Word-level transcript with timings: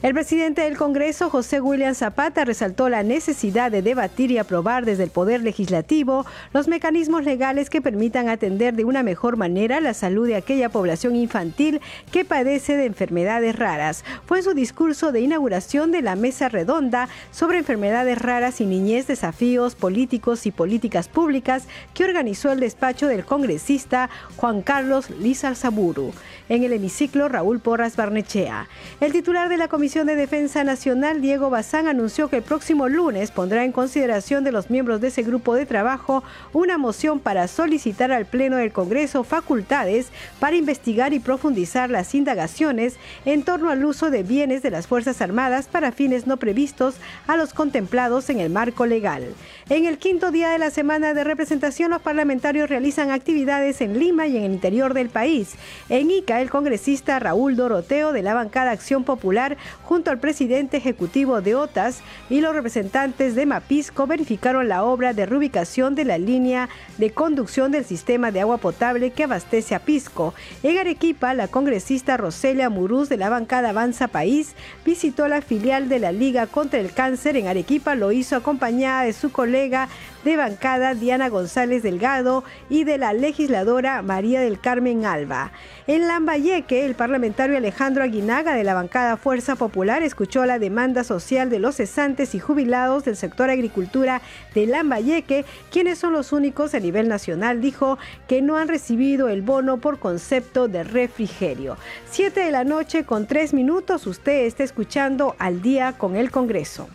El 0.00 0.14
presidente 0.14 0.62
del 0.62 0.76
Congreso, 0.76 1.28
José 1.28 1.60
William 1.60 1.92
Zapata, 1.92 2.44
resaltó 2.44 2.88
la 2.88 3.02
necesidad 3.02 3.72
de 3.72 3.82
debatir 3.82 4.30
y 4.30 4.38
aprobar 4.38 4.84
desde 4.84 5.02
el 5.02 5.10
Poder 5.10 5.42
Legislativo 5.42 6.24
los 6.52 6.68
mecanismos 6.68 7.24
legales 7.24 7.68
que 7.68 7.82
permitan 7.82 8.28
atender 8.28 8.76
de 8.76 8.84
una 8.84 9.02
mejor 9.02 9.36
manera 9.36 9.80
la 9.80 9.94
salud 9.94 10.28
de 10.28 10.36
aquella 10.36 10.68
población 10.68 11.16
infantil 11.16 11.80
que 12.12 12.24
padece 12.24 12.76
de 12.76 12.84
enfermedades 12.84 13.56
raras. 13.56 14.04
Fue 14.24 14.40
su 14.40 14.54
discurso 14.54 15.10
de 15.10 15.20
inauguración 15.20 15.90
de 15.90 16.02
la 16.02 16.14
mesa 16.14 16.48
redonda 16.48 17.08
sobre 17.32 17.58
enfermedades 17.58 18.18
raras 18.18 18.60
y 18.60 18.66
niñez, 18.66 19.08
desafíos 19.08 19.74
políticos 19.74 20.46
y 20.46 20.52
políticas 20.52 21.08
públicas 21.08 21.64
que 21.94 22.04
organizó 22.04 22.52
el 22.52 22.60
despacho 22.60 23.08
del 23.08 23.24
congresista 23.24 24.10
Juan 24.36 24.62
Carlos 24.62 25.10
Lizarzaburu. 25.10 26.12
En 26.48 26.62
el 26.62 26.72
hemiciclo, 26.72 27.28
Raúl 27.28 27.58
Porras 27.58 27.96
Barnechea. 27.96 28.68
El 29.00 29.12
titular 29.12 29.50
de 29.50 29.58
la 29.58 29.68
Comisión 29.68 29.87
Comisión 29.88 30.06
de 30.06 30.16
Defensa 30.16 30.64
Nacional, 30.64 31.22
Diego 31.22 31.48
Bazán, 31.48 31.88
anunció 31.88 32.28
que 32.28 32.36
el 32.36 32.42
próximo 32.42 32.90
lunes 32.90 33.30
pondrá 33.30 33.64
en 33.64 33.72
consideración 33.72 34.44
de 34.44 34.52
los 34.52 34.68
miembros 34.68 35.00
de 35.00 35.08
ese 35.08 35.22
grupo 35.22 35.54
de 35.54 35.64
trabajo 35.64 36.22
una 36.52 36.76
moción 36.76 37.20
para 37.20 37.48
solicitar 37.48 38.12
al 38.12 38.26
Pleno 38.26 38.56
del 38.58 38.70
Congreso 38.70 39.24
facultades 39.24 40.08
para 40.40 40.56
investigar 40.56 41.14
y 41.14 41.20
profundizar 41.20 41.88
las 41.88 42.14
indagaciones 42.14 42.96
en 43.24 43.44
torno 43.44 43.70
al 43.70 43.82
uso 43.82 44.10
de 44.10 44.24
bienes 44.24 44.60
de 44.60 44.70
las 44.70 44.86
Fuerzas 44.86 45.22
Armadas 45.22 45.68
para 45.68 45.90
fines 45.90 46.26
no 46.26 46.36
previstos 46.36 46.96
a 47.26 47.38
los 47.38 47.54
contemplados 47.54 48.28
en 48.28 48.40
el 48.40 48.50
marco 48.50 48.84
legal. 48.84 49.24
En 49.70 49.86
el 49.86 49.96
quinto 49.96 50.30
día 50.30 50.50
de 50.50 50.58
la 50.58 50.70
semana 50.70 51.14
de 51.14 51.24
representación, 51.24 51.92
los 51.92 52.02
parlamentarios 52.02 52.68
realizan 52.68 53.10
actividades 53.10 53.80
en 53.80 53.98
Lima 53.98 54.26
y 54.26 54.36
en 54.36 54.44
el 54.44 54.52
interior 54.52 54.92
del 54.92 55.08
país. 55.08 55.54
En 55.88 56.10
Ica, 56.10 56.42
el 56.42 56.50
congresista 56.50 57.18
Raúl 57.18 57.56
Doroteo 57.56 58.12
de 58.12 58.22
la 58.22 58.34
bancada 58.34 58.70
Acción 58.70 59.04
Popular 59.04 59.56
junto 59.88 60.10
al 60.10 60.18
presidente 60.18 60.76
ejecutivo 60.76 61.40
de 61.40 61.54
OTAS 61.54 62.00
y 62.28 62.42
los 62.42 62.54
representantes 62.54 63.34
de 63.34 63.46
Mapisco 63.46 64.06
verificaron 64.06 64.68
la 64.68 64.84
obra 64.84 65.14
de 65.14 65.24
reubicación 65.24 65.94
de 65.94 66.04
la 66.04 66.18
línea 66.18 66.68
de 66.98 67.10
conducción 67.10 67.72
del 67.72 67.86
sistema 67.86 68.30
de 68.30 68.42
agua 68.42 68.58
potable 68.58 69.12
que 69.12 69.24
abastece 69.24 69.74
a 69.74 69.78
Pisco. 69.78 70.34
En 70.62 70.76
Arequipa, 70.76 71.32
la 71.32 71.48
congresista 71.48 72.18
Roselia 72.18 72.68
Muruz 72.68 73.08
de 73.08 73.16
la 73.16 73.30
bancada 73.30 73.70
Avanza 73.70 74.08
País 74.08 74.54
visitó 74.84 75.26
la 75.26 75.40
filial 75.40 75.88
de 75.88 76.00
la 76.00 76.12
Liga 76.12 76.46
contra 76.46 76.80
el 76.80 76.92
Cáncer 76.92 77.38
en 77.38 77.46
Arequipa, 77.46 77.94
lo 77.94 78.12
hizo 78.12 78.36
acompañada 78.36 79.04
de 79.04 79.14
su 79.14 79.32
colega 79.32 79.88
de 80.24 80.36
bancada 80.36 80.94
Diana 80.94 81.28
González 81.28 81.82
Delgado 81.82 82.44
y 82.68 82.84
de 82.84 82.98
la 82.98 83.12
legisladora 83.12 84.02
María 84.02 84.40
del 84.40 84.60
Carmen 84.60 85.04
Alba. 85.04 85.52
En 85.86 86.06
Lambayeque, 86.06 86.84
el 86.84 86.94
parlamentario 86.94 87.56
Alejandro 87.56 88.02
Aguinaga 88.02 88.54
de 88.54 88.64
la 88.64 88.74
bancada 88.74 89.16
Fuerza 89.16 89.56
Popular 89.56 90.02
escuchó 90.02 90.44
la 90.44 90.58
demanda 90.58 91.04
social 91.04 91.50
de 91.50 91.58
los 91.58 91.76
cesantes 91.76 92.34
y 92.34 92.40
jubilados 92.40 93.04
del 93.04 93.16
sector 93.16 93.50
agricultura 93.50 94.20
de 94.54 94.66
Lambayeque, 94.66 95.44
quienes 95.70 95.98
son 95.98 96.12
los 96.12 96.32
únicos 96.32 96.74
a 96.74 96.80
nivel 96.80 97.08
nacional, 97.08 97.60
dijo 97.60 97.98
que 98.26 98.42
no 98.42 98.56
han 98.56 98.68
recibido 98.68 99.28
el 99.28 99.42
bono 99.42 99.78
por 99.78 99.98
concepto 99.98 100.68
de 100.68 100.84
refrigerio. 100.84 101.76
Siete 102.10 102.40
de 102.40 102.50
la 102.50 102.64
noche 102.64 103.04
con 103.04 103.26
tres 103.26 103.54
minutos, 103.54 104.06
usted 104.06 104.46
está 104.46 104.64
escuchando 104.64 105.36
al 105.38 105.62
día 105.62 105.94
con 105.96 106.16
el 106.16 106.30
Congreso. 106.30 106.88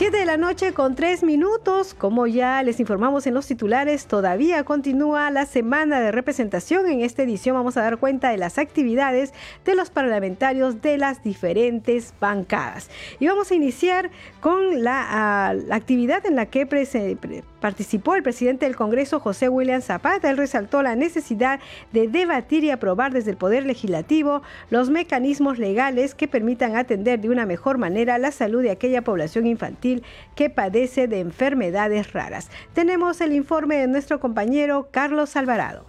7 0.00 0.16
de 0.16 0.24
la 0.24 0.38
noche 0.38 0.72
con 0.72 0.94
3 0.94 1.24
minutos. 1.24 1.92
Como 1.92 2.26
ya 2.26 2.62
les 2.62 2.80
informamos 2.80 3.26
en 3.26 3.34
los 3.34 3.46
titulares, 3.46 4.06
todavía 4.06 4.64
continúa 4.64 5.30
la 5.30 5.44
semana 5.44 6.00
de 6.00 6.10
representación. 6.10 6.86
En 6.86 7.02
esta 7.02 7.22
edición 7.22 7.54
vamos 7.54 7.76
a 7.76 7.82
dar 7.82 7.98
cuenta 7.98 8.30
de 8.30 8.38
las 8.38 8.56
actividades 8.56 9.34
de 9.66 9.74
los 9.74 9.90
parlamentarios 9.90 10.80
de 10.80 10.96
las 10.96 11.22
diferentes 11.22 12.14
bancadas. 12.18 12.88
Y 13.18 13.26
vamos 13.26 13.50
a 13.50 13.54
iniciar 13.54 14.10
con 14.40 14.82
la, 14.82 15.54
la 15.66 15.76
actividad 15.76 16.24
en 16.24 16.34
la 16.34 16.46
que 16.46 16.64
participó 17.60 18.14
el 18.14 18.22
presidente 18.22 18.66
del 18.66 18.76
Congreso, 18.76 19.20
José 19.20 19.48
William 19.48 19.82
Zapata. 19.82 20.30
Él 20.30 20.36
resaltó 20.36 20.82
la 20.82 20.96
necesidad 20.96 21.60
de 21.92 22.08
debatir 22.08 22.64
y 22.64 22.70
aprobar 22.70 23.12
desde 23.12 23.30
el 23.30 23.36
Poder 23.36 23.64
Legislativo 23.66 24.42
los 24.70 24.90
mecanismos 24.90 25.58
legales 25.58 26.14
que 26.14 26.28
permitan 26.28 26.76
atender 26.76 27.20
de 27.20 27.30
una 27.30 27.46
mejor 27.46 27.78
manera 27.78 28.18
la 28.18 28.32
salud 28.32 28.62
de 28.62 28.70
aquella 28.70 29.02
población 29.02 29.46
infantil 29.46 30.02
que 30.34 30.50
padece 30.50 31.06
de 31.08 31.20
enfermedades 31.20 32.12
raras. 32.12 32.50
Tenemos 32.72 33.20
el 33.20 33.32
informe 33.32 33.76
de 33.76 33.86
nuestro 33.86 34.20
compañero 34.20 34.88
Carlos 34.90 35.36
Alvarado. 35.36 35.86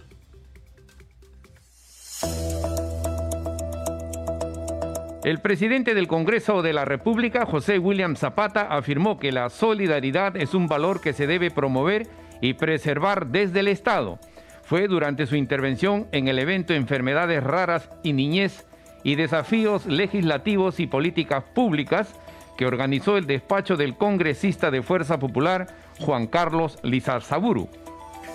El 5.24 5.38
presidente 5.38 5.94
del 5.94 6.08
Congreso 6.08 6.62
de 6.62 6.72
la 6.72 6.84
República, 6.84 7.46
José 7.46 7.78
William 7.78 8.16
Zapata, 8.16 8.62
afirmó 8.62 9.20
que 9.20 9.30
la 9.30 9.50
solidaridad 9.50 10.36
es 10.36 10.52
un 10.52 10.66
valor 10.66 11.00
que 11.00 11.12
se 11.12 11.28
debe 11.28 11.52
promover 11.52 12.08
y 12.40 12.54
preservar 12.54 13.28
desde 13.28 13.60
el 13.60 13.68
Estado. 13.68 14.18
Fue 14.64 14.88
durante 14.88 15.26
su 15.26 15.36
intervención 15.36 16.08
en 16.10 16.26
el 16.26 16.40
evento 16.40 16.74
Enfermedades 16.74 17.44
Raras 17.44 17.88
y 18.02 18.14
Niñez 18.14 18.66
y 19.04 19.14
Desafíos 19.14 19.86
Legislativos 19.86 20.80
y 20.80 20.88
Políticas 20.88 21.44
Públicas 21.54 22.12
que 22.58 22.66
organizó 22.66 23.16
el 23.16 23.26
despacho 23.26 23.76
del 23.76 23.96
congresista 23.96 24.72
de 24.72 24.82
Fuerza 24.82 25.20
Popular, 25.20 25.68
Juan 26.00 26.26
Carlos 26.26 26.78
Lizarzaburu. 26.82 27.68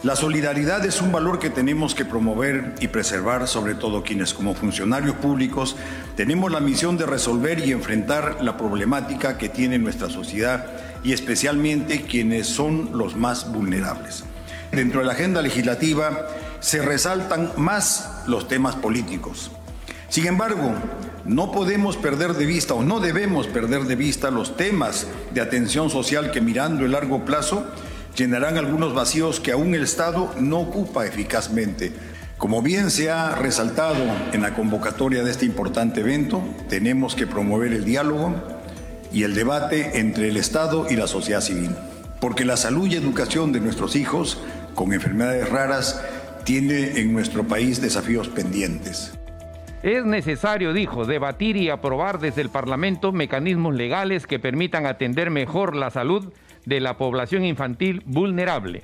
La 0.04 0.16
solidaridad 0.16 0.86
es 0.86 1.02
un 1.02 1.12
valor 1.12 1.40
que 1.40 1.50
tenemos 1.50 1.96
que 1.96 2.06
promover 2.06 2.76
y 2.80 2.88
preservar, 2.88 3.48
sobre 3.48 3.74
todo 3.74 4.04
quienes 4.04 4.32
como 4.32 4.54
funcionarios 4.54 5.16
públicos 5.16 5.76
tenemos 6.16 6.52
la 6.52 6.60
misión 6.60 6.98
de 6.98 7.08
resolver 7.08 7.66
y 7.66 7.72
enfrentar 7.72 8.38
la 8.42 8.58
problemática 8.58 9.40
que 9.40 9.50
tiene 9.50 9.80
nuestra 9.80 10.08
sociedad 10.08 10.68
y 11.04 11.14
especialmente 11.14 12.04
quienes 12.04 12.46
son 12.46 12.92
los 12.96 13.16
más 13.16 13.52
vulnerables. 13.52 14.24
Dentro 14.72 15.00
de 15.00 15.08
la 15.08 15.14
agenda 15.14 15.42
legislativa 15.42 16.28
se 16.60 16.84
resaltan 16.84 17.54
más 17.58 18.22
los 18.28 18.48
temas 18.48 18.76
políticos. 18.76 19.50
Sin 20.10 20.28
embargo, 20.28 20.76
no 21.26 21.52
podemos 21.52 21.98
perder 21.98 22.34
de 22.34 22.46
vista 22.46 22.76
o 22.76 22.84
no 22.84 23.00
debemos 23.00 23.48
perder 23.48 23.86
de 23.86 23.96
vista 23.96 24.30
los 24.30 24.56
temas 24.58 25.08
de 25.34 25.42
atención 25.42 25.90
social 25.90 26.30
que 26.30 26.40
mirando 26.40 26.86
el 26.86 26.92
largo 26.92 27.26
plazo 27.26 27.66
llenarán 28.18 28.58
algunos 28.58 28.96
vacíos 28.96 29.40
que 29.40 29.52
aún 29.52 29.76
el 29.76 29.84
Estado 29.84 30.34
no 30.40 30.60
ocupa 30.60 31.06
eficazmente. 31.06 31.94
Como 32.38 32.64
bien 32.64 32.90
se 32.90 33.12
ha 33.12 33.36
resaltado 33.36 34.04
en 34.34 34.42
la 34.42 34.56
convocatoria 34.56 35.24
de 35.24 35.32
este 35.32 35.46
importante 35.46 36.02
evento, 36.02 36.44
tenemos 36.68 37.16
que 37.16 37.28
promover 37.28 37.74
el 37.74 37.86
diálogo 37.86 38.36
y 39.14 39.24
el 39.24 39.36
debate 39.36 40.00
entre 40.00 40.30
el 40.30 40.38
Estado 40.38 40.88
y 40.90 40.96
la 40.96 41.08
sociedad 41.08 41.42
civil, 41.42 41.70
porque 42.20 42.44
la 42.44 42.58
salud 42.58 42.88
y 42.88 42.96
educación 42.96 43.52
de 43.52 43.60
nuestros 43.60 43.96
hijos 43.96 44.40
con 44.74 44.94
enfermedades 44.94 45.50
raras 45.50 46.04
tiene 46.44 47.00
en 47.00 47.14
nuestro 47.14 47.48
país 47.48 47.82
desafíos 47.82 48.30
pendientes. 48.30 49.14
Es 49.84 50.04
necesario, 50.06 50.74
dijo, 50.74 51.06
debatir 51.06 51.56
y 51.56 51.70
aprobar 51.70 52.20
desde 52.20 52.42
el 52.42 52.50
Parlamento 52.50 53.12
mecanismos 53.12 53.76
legales 53.76 54.26
que 54.26 54.40
permitan 54.40 54.88
atender 54.88 55.30
mejor 55.30 55.76
la 55.76 55.92
salud 55.92 56.34
de 56.68 56.82
la 56.82 56.98
población 56.98 57.46
infantil 57.46 58.04
vulnerable. 58.06 58.84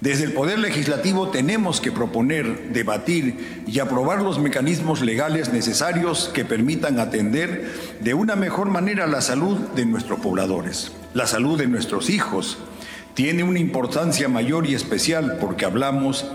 Desde 0.00 0.24
el 0.24 0.32
Poder 0.32 0.58
Legislativo 0.58 1.28
tenemos 1.28 1.80
que 1.80 1.90
proponer, 1.90 2.72
debatir 2.72 3.64
y 3.66 3.80
aprobar 3.80 4.22
los 4.22 4.38
mecanismos 4.38 5.00
legales 5.00 5.52
necesarios 5.52 6.30
que 6.32 6.44
permitan 6.44 7.00
atender 7.00 7.70
de 8.00 8.14
una 8.14 8.36
mejor 8.36 8.68
manera 8.68 9.06
la 9.06 9.20
salud 9.20 9.58
de 9.76 9.84
nuestros 9.84 10.20
pobladores, 10.20 10.92
la 11.12 11.26
salud 11.26 11.58
de 11.58 11.66
nuestros 11.66 12.08
hijos. 12.08 12.58
Tiene 13.14 13.42
una 13.42 13.58
importancia 13.58 14.28
mayor 14.28 14.66
y 14.66 14.74
especial 14.74 15.38
porque 15.40 15.64
hablamos 15.64 16.26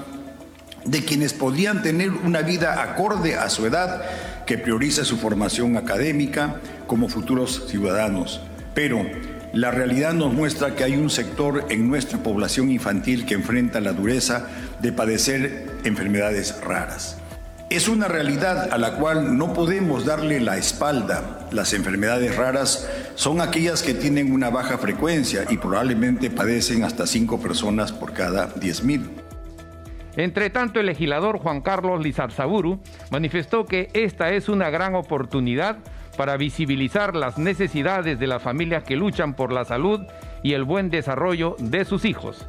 de 0.84 1.04
quienes 1.04 1.34
podrían 1.34 1.82
tener 1.82 2.12
una 2.12 2.42
vida 2.42 2.82
acorde 2.82 3.36
a 3.36 3.50
su 3.50 3.66
edad 3.66 4.02
que 4.46 4.58
prioriza 4.58 5.06
su 5.06 5.18
formación 5.18 5.78
académica 5.78 6.62
como 6.88 7.10
futuros 7.10 7.68
ciudadanos. 7.68 8.42
Pero 8.74 9.06
la 9.54 9.72
realidad 9.72 10.14
nos 10.14 10.34
muestra 10.34 10.76
que 10.76 10.84
hay 10.84 10.96
un 10.96 11.10
sector 11.10 11.66
en 11.70 11.88
nuestra 11.88 12.20
población 12.20 12.70
infantil 12.70 13.26
que 13.26 13.34
enfrenta 13.34 13.80
la 13.80 13.94
dureza 13.94 14.48
de 14.82 14.92
padecer 14.92 15.68
enfermedades 15.84 16.60
raras. 16.62 17.18
Es 17.70 17.90
una 17.90 18.08
realidad 18.08 18.70
a 18.72 18.78
la 18.78 18.94
cual 18.94 19.38
no 19.38 19.54
podemos 19.54 20.06
darle 20.06 20.40
la 20.40 20.58
espalda. 20.58 21.48
Las 21.52 21.74
enfermedades 21.74 22.36
raras 22.38 22.90
son 23.16 23.42
aquellas 23.42 23.84
que 23.84 23.94
tienen 23.94 24.32
una 24.32 24.50
baja 24.50 24.78
frecuencia 24.78 25.44
y 25.50 25.58
probablemente 25.58 26.30
padecen 26.30 26.84
hasta 26.84 27.06
cinco 27.06 27.42
personas 27.42 27.92
por 27.92 28.14
cada 28.14 28.54
10.000. 28.56 29.10
Entre 30.16 30.50
tanto, 30.50 30.80
el 30.80 30.86
legislador 30.88 31.40
Juan 31.40 31.62
Carlos 31.62 32.02
Lizarzaburu 32.02 32.80
manifestó 33.12 33.66
que 33.66 33.90
esta 33.94 34.32
es 34.32 34.50
una 34.50 34.70
gran 34.70 34.96
oportunidad 34.96 35.78
para 36.18 36.36
visibilizar 36.36 37.16
las 37.16 37.38
necesidades 37.38 38.20
de 38.20 38.28
las 38.28 38.42
familias 38.42 38.84
que 38.84 38.98
luchan 38.98 39.34
por 39.34 39.54
la 39.54 39.64
salud 39.64 40.02
y 40.44 40.54
el 40.54 40.64
buen 40.66 40.90
desarrollo 40.90 41.56
de 41.60 41.86
sus 41.86 42.04
hijos. 42.04 42.46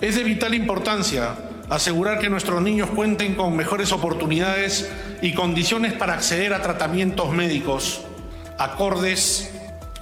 Es 0.00 0.16
de 0.16 0.24
vital 0.24 0.52
importancia 0.54 1.36
asegurar 1.70 2.18
que 2.18 2.28
nuestros 2.28 2.60
niños 2.60 2.90
cuenten 2.90 3.34
con 3.34 3.56
mejores 3.56 3.92
oportunidades 3.92 4.92
y 5.22 5.32
condiciones 5.32 5.92
para 5.92 6.14
acceder 6.14 6.52
a 6.52 6.60
tratamientos 6.60 7.32
médicos 7.32 8.04
acordes 8.58 9.50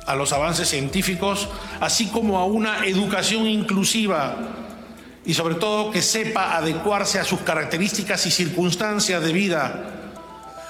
a 0.07 0.15
los 0.15 0.33
avances 0.33 0.69
científicos, 0.69 1.49
así 1.81 2.09
como 2.09 2.39
a 2.39 2.45
una 2.45 2.85
educación 2.87 3.47
inclusiva 3.47 4.37
y 5.25 5.35
sobre 5.35 5.55
todo 5.57 5.91
que 5.91 6.03
sepa 6.03 6.57
adecuarse 6.57 7.19
a 7.19 7.25
sus 7.25 7.41
características 7.41 8.27
y 8.27 8.31
circunstancias 8.31 9.23
de 9.23 9.33
vida. 9.33 9.85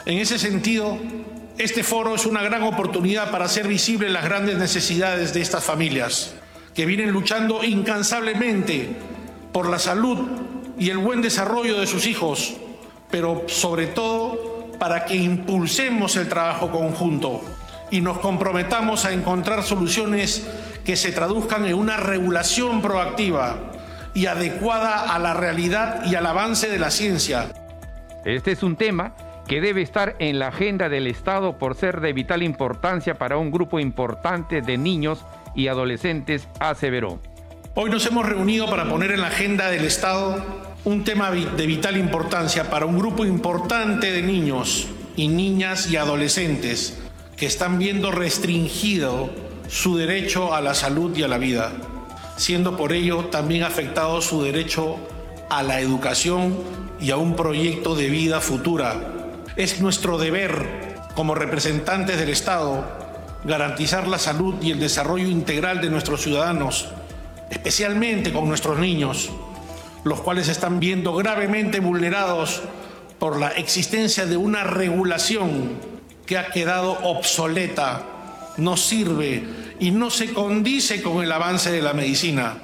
En 0.04 0.18
ese 0.18 0.38
sentido, 0.38 0.98
este 1.60 1.82
foro 1.82 2.14
es 2.14 2.24
una 2.24 2.42
gran 2.42 2.62
oportunidad 2.62 3.30
para 3.30 3.44
hacer 3.44 3.68
visibles 3.68 4.10
las 4.10 4.24
grandes 4.24 4.56
necesidades 4.56 5.34
de 5.34 5.42
estas 5.42 5.62
familias, 5.62 6.34
que 6.74 6.86
vienen 6.86 7.10
luchando 7.10 7.62
incansablemente 7.62 8.96
por 9.52 9.68
la 9.68 9.78
salud 9.78 10.18
y 10.78 10.88
el 10.88 10.96
buen 10.96 11.20
desarrollo 11.20 11.78
de 11.78 11.86
sus 11.86 12.06
hijos, 12.06 12.54
pero 13.10 13.44
sobre 13.46 13.88
todo 13.88 14.70
para 14.78 15.04
que 15.04 15.16
impulsemos 15.16 16.16
el 16.16 16.28
trabajo 16.28 16.70
conjunto 16.70 17.42
y 17.90 18.00
nos 18.00 18.20
comprometamos 18.20 19.04
a 19.04 19.12
encontrar 19.12 19.62
soluciones 19.62 20.46
que 20.82 20.96
se 20.96 21.12
traduzcan 21.12 21.66
en 21.66 21.74
una 21.74 21.98
regulación 21.98 22.80
proactiva 22.80 23.58
y 24.14 24.26
adecuada 24.26 25.14
a 25.14 25.18
la 25.18 25.34
realidad 25.34 26.06
y 26.06 26.14
al 26.14 26.24
avance 26.24 26.70
de 26.70 26.78
la 26.78 26.90
ciencia. 26.90 27.52
Este 28.24 28.52
es 28.52 28.62
un 28.62 28.76
tema 28.76 29.14
que 29.50 29.60
debe 29.60 29.82
estar 29.82 30.14
en 30.20 30.38
la 30.38 30.46
agenda 30.46 30.88
del 30.88 31.08
Estado 31.08 31.58
por 31.58 31.74
ser 31.74 32.00
de 32.00 32.12
vital 32.12 32.44
importancia 32.44 33.18
para 33.18 33.36
un 33.36 33.50
grupo 33.50 33.80
importante 33.80 34.62
de 34.62 34.78
niños 34.78 35.24
y 35.56 35.66
adolescentes, 35.66 36.46
aseveró. 36.60 37.18
Hoy 37.74 37.90
nos 37.90 38.06
hemos 38.06 38.24
reunido 38.24 38.70
para 38.70 38.88
poner 38.88 39.10
en 39.10 39.20
la 39.20 39.26
agenda 39.26 39.68
del 39.68 39.86
Estado 39.86 40.40
un 40.84 41.02
tema 41.02 41.32
de 41.32 41.66
vital 41.66 41.96
importancia 41.96 42.70
para 42.70 42.86
un 42.86 42.96
grupo 42.96 43.24
importante 43.24 44.12
de 44.12 44.22
niños 44.22 44.86
y 45.16 45.26
niñas 45.26 45.90
y 45.90 45.96
adolescentes 45.96 47.02
que 47.36 47.46
están 47.46 47.80
viendo 47.80 48.12
restringido 48.12 49.30
su 49.66 49.96
derecho 49.96 50.54
a 50.54 50.60
la 50.60 50.74
salud 50.74 51.16
y 51.16 51.24
a 51.24 51.28
la 51.28 51.38
vida, 51.38 51.72
siendo 52.36 52.76
por 52.76 52.92
ello 52.92 53.24
también 53.24 53.64
afectado 53.64 54.22
su 54.22 54.44
derecho 54.44 54.98
a 55.48 55.64
la 55.64 55.80
educación 55.80 56.56
y 57.00 57.10
a 57.10 57.16
un 57.16 57.34
proyecto 57.34 57.96
de 57.96 58.10
vida 58.10 58.40
futura 58.40 59.16
es 59.56 59.80
nuestro 59.80 60.18
deber 60.18 60.94
como 61.14 61.34
representantes 61.34 62.18
del 62.18 62.30
Estado 62.30 62.84
garantizar 63.44 64.06
la 64.06 64.18
salud 64.18 64.54
y 64.60 64.70
el 64.70 64.80
desarrollo 64.80 65.28
integral 65.28 65.80
de 65.80 65.90
nuestros 65.90 66.22
ciudadanos, 66.22 66.88
especialmente 67.50 68.32
con 68.32 68.48
nuestros 68.48 68.78
niños, 68.78 69.30
los 70.04 70.20
cuales 70.20 70.48
están 70.48 70.80
viendo 70.80 71.14
gravemente 71.14 71.80
vulnerados 71.80 72.62
por 73.18 73.38
la 73.38 73.48
existencia 73.48 74.26
de 74.26 74.36
una 74.36 74.64
regulación 74.64 75.72
que 76.26 76.38
ha 76.38 76.50
quedado 76.50 76.92
obsoleta, 77.02 78.02
no 78.56 78.76
sirve 78.76 79.44
y 79.78 79.90
no 79.90 80.10
se 80.10 80.32
condice 80.32 81.02
con 81.02 81.22
el 81.22 81.32
avance 81.32 81.70
de 81.70 81.82
la 81.82 81.92
medicina. 81.92 82.58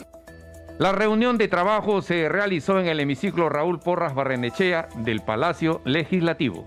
La 0.79 0.93
reunión 0.93 1.39
de 1.39 1.49
trabajo 1.49 2.03
se 2.03 2.29
realizó 2.29 2.79
en 2.79 2.87
el 2.87 3.01
hemiciclo 3.01 3.49
Raúl 3.49 3.81
Porras 3.81 4.15
Barrenechea 4.15 4.89
del 4.97 5.23
Palacio 5.23 5.81
Legislativo. 5.87 6.67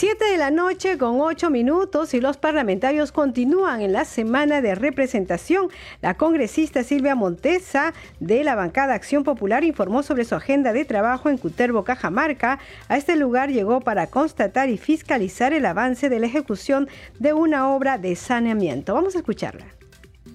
Siete 0.00 0.24
de 0.24 0.38
la 0.38 0.50
noche 0.50 0.96
con 0.96 1.20
ocho 1.20 1.50
minutos 1.50 2.14
y 2.14 2.22
los 2.22 2.38
parlamentarios 2.38 3.12
continúan 3.12 3.82
en 3.82 3.92
la 3.92 4.06
semana 4.06 4.62
de 4.62 4.74
representación. 4.74 5.68
La 6.00 6.16
congresista 6.16 6.82
Silvia 6.84 7.14
Montesa 7.14 7.92
de 8.18 8.42
la 8.42 8.54
bancada 8.54 8.94
Acción 8.94 9.24
Popular 9.24 9.62
informó 9.62 10.02
sobre 10.02 10.24
su 10.24 10.34
agenda 10.34 10.72
de 10.72 10.86
trabajo 10.86 11.28
en 11.28 11.36
Cuterbo, 11.36 11.84
Cajamarca. 11.84 12.60
A 12.88 12.96
este 12.96 13.14
lugar 13.14 13.50
llegó 13.50 13.82
para 13.82 14.06
constatar 14.06 14.70
y 14.70 14.78
fiscalizar 14.78 15.52
el 15.52 15.66
avance 15.66 16.08
de 16.08 16.18
la 16.18 16.28
ejecución 16.28 16.88
de 17.18 17.34
una 17.34 17.68
obra 17.68 17.98
de 17.98 18.16
saneamiento. 18.16 18.94
Vamos 18.94 19.16
a 19.16 19.18
escucharla. 19.18 19.66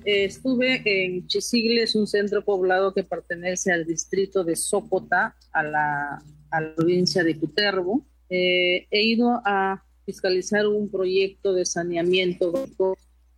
Estuve 0.03 0.83
en 0.85 1.25
Chisigles, 1.25 1.95
un 1.95 2.05
centro 2.05 2.45
poblado 2.45 2.93
que 2.93 3.03
pertenece 3.03 3.71
al 3.71 3.83
distrito 3.83 4.43
de 4.43 4.55
Sopota, 4.57 5.35
a 5.51 5.63
la, 5.63 6.21
a 6.51 6.61
la 6.61 6.75
provincia 6.75 7.23
de 7.23 7.35
Cuterbo 7.39 8.05
eh, 8.29 8.87
he 8.91 9.03
ido 9.03 9.41
a 9.45 9.83
fiscalizar 10.05 10.67
un 10.67 10.89
proyecto 10.89 11.53
de 11.53 11.65
saneamiento 11.65 12.53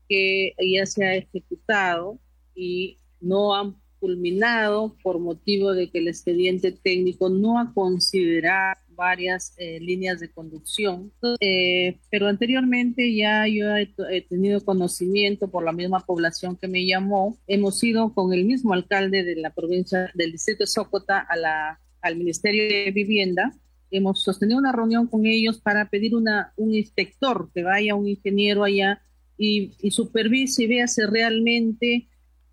que 0.10 0.54
ya 0.60 0.86
se 0.86 1.06
ha 1.06 1.16
ejecutado 1.16 2.20
y 2.56 2.98
no 3.20 3.56
han 3.56 3.76
culminado 4.00 4.96
por 5.02 5.20
motivo 5.20 5.74
de 5.74 5.90
que 5.90 6.00
el 6.00 6.08
expediente 6.08 6.72
técnico 6.72 7.30
no 7.30 7.60
ha 7.60 7.74
considerado 7.74 8.80
varias 8.98 9.54
eh, 9.58 9.80
líneas 9.80 10.20
de 10.20 10.32
conducción, 10.32 11.12
eh, 11.40 12.00
pero 12.10 12.28
anteriormente 12.28 13.16
ya 13.16 13.48
yo 13.48 13.76
he, 13.76 14.22
tenido 14.24 14.66
conocimiento 14.66 15.50
por 15.50 15.64
la 15.64 15.72
misma 15.72 16.00
población 16.00 16.58
que 16.58 16.68
me 16.68 16.86
llamó. 16.86 17.38
Hemos 17.46 17.84
ido 17.84 18.12
con 18.14 18.34
el 18.34 18.46
mismo 18.46 18.74
alcalde 18.74 19.24
de 19.24 19.36
la 19.36 19.52
provincia 19.52 20.12
del 20.16 20.32
distrito 20.32 20.64
de 20.64 20.68
Sócota 20.68 21.20
a 21.20 21.36
la, 21.38 21.80
al 22.02 22.16
Ministerio 22.16 22.64
de 22.68 22.92
Vivienda 22.92 23.54
hemos 23.92 24.24
sostenido 24.24 24.60
una 24.60 24.72
reunión 24.72 25.08
con 25.08 25.26
ellos 25.26 25.60
para 25.60 25.90
pedir 25.90 26.16
una, 26.16 26.54
un 26.58 26.74
inspector, 26.74 27.50
que 27.54 27.64
vaya 27.64 27.96
un 27.96 28.08
ingeniero 28.08 28.64
allá 28.64 29.02
y, 29.38 29.72
supervise 29.92 30.64
y 30.64 30.68
vea 30.68 30.88
si 30.88 31.02
realmente 31.04 32.08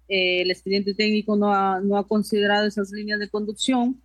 eh, 0.09 0.43
el 0.43 0.51
expediente 0.51 0.95
técnico 0.95 1.37
no 1.37 1.53
ha 1.55 2.09
considerado 2.09 2.67
esas 2.67 2.91
líneas 2.91 3.19
de 3.19 3.31
conducción 3.31 4.01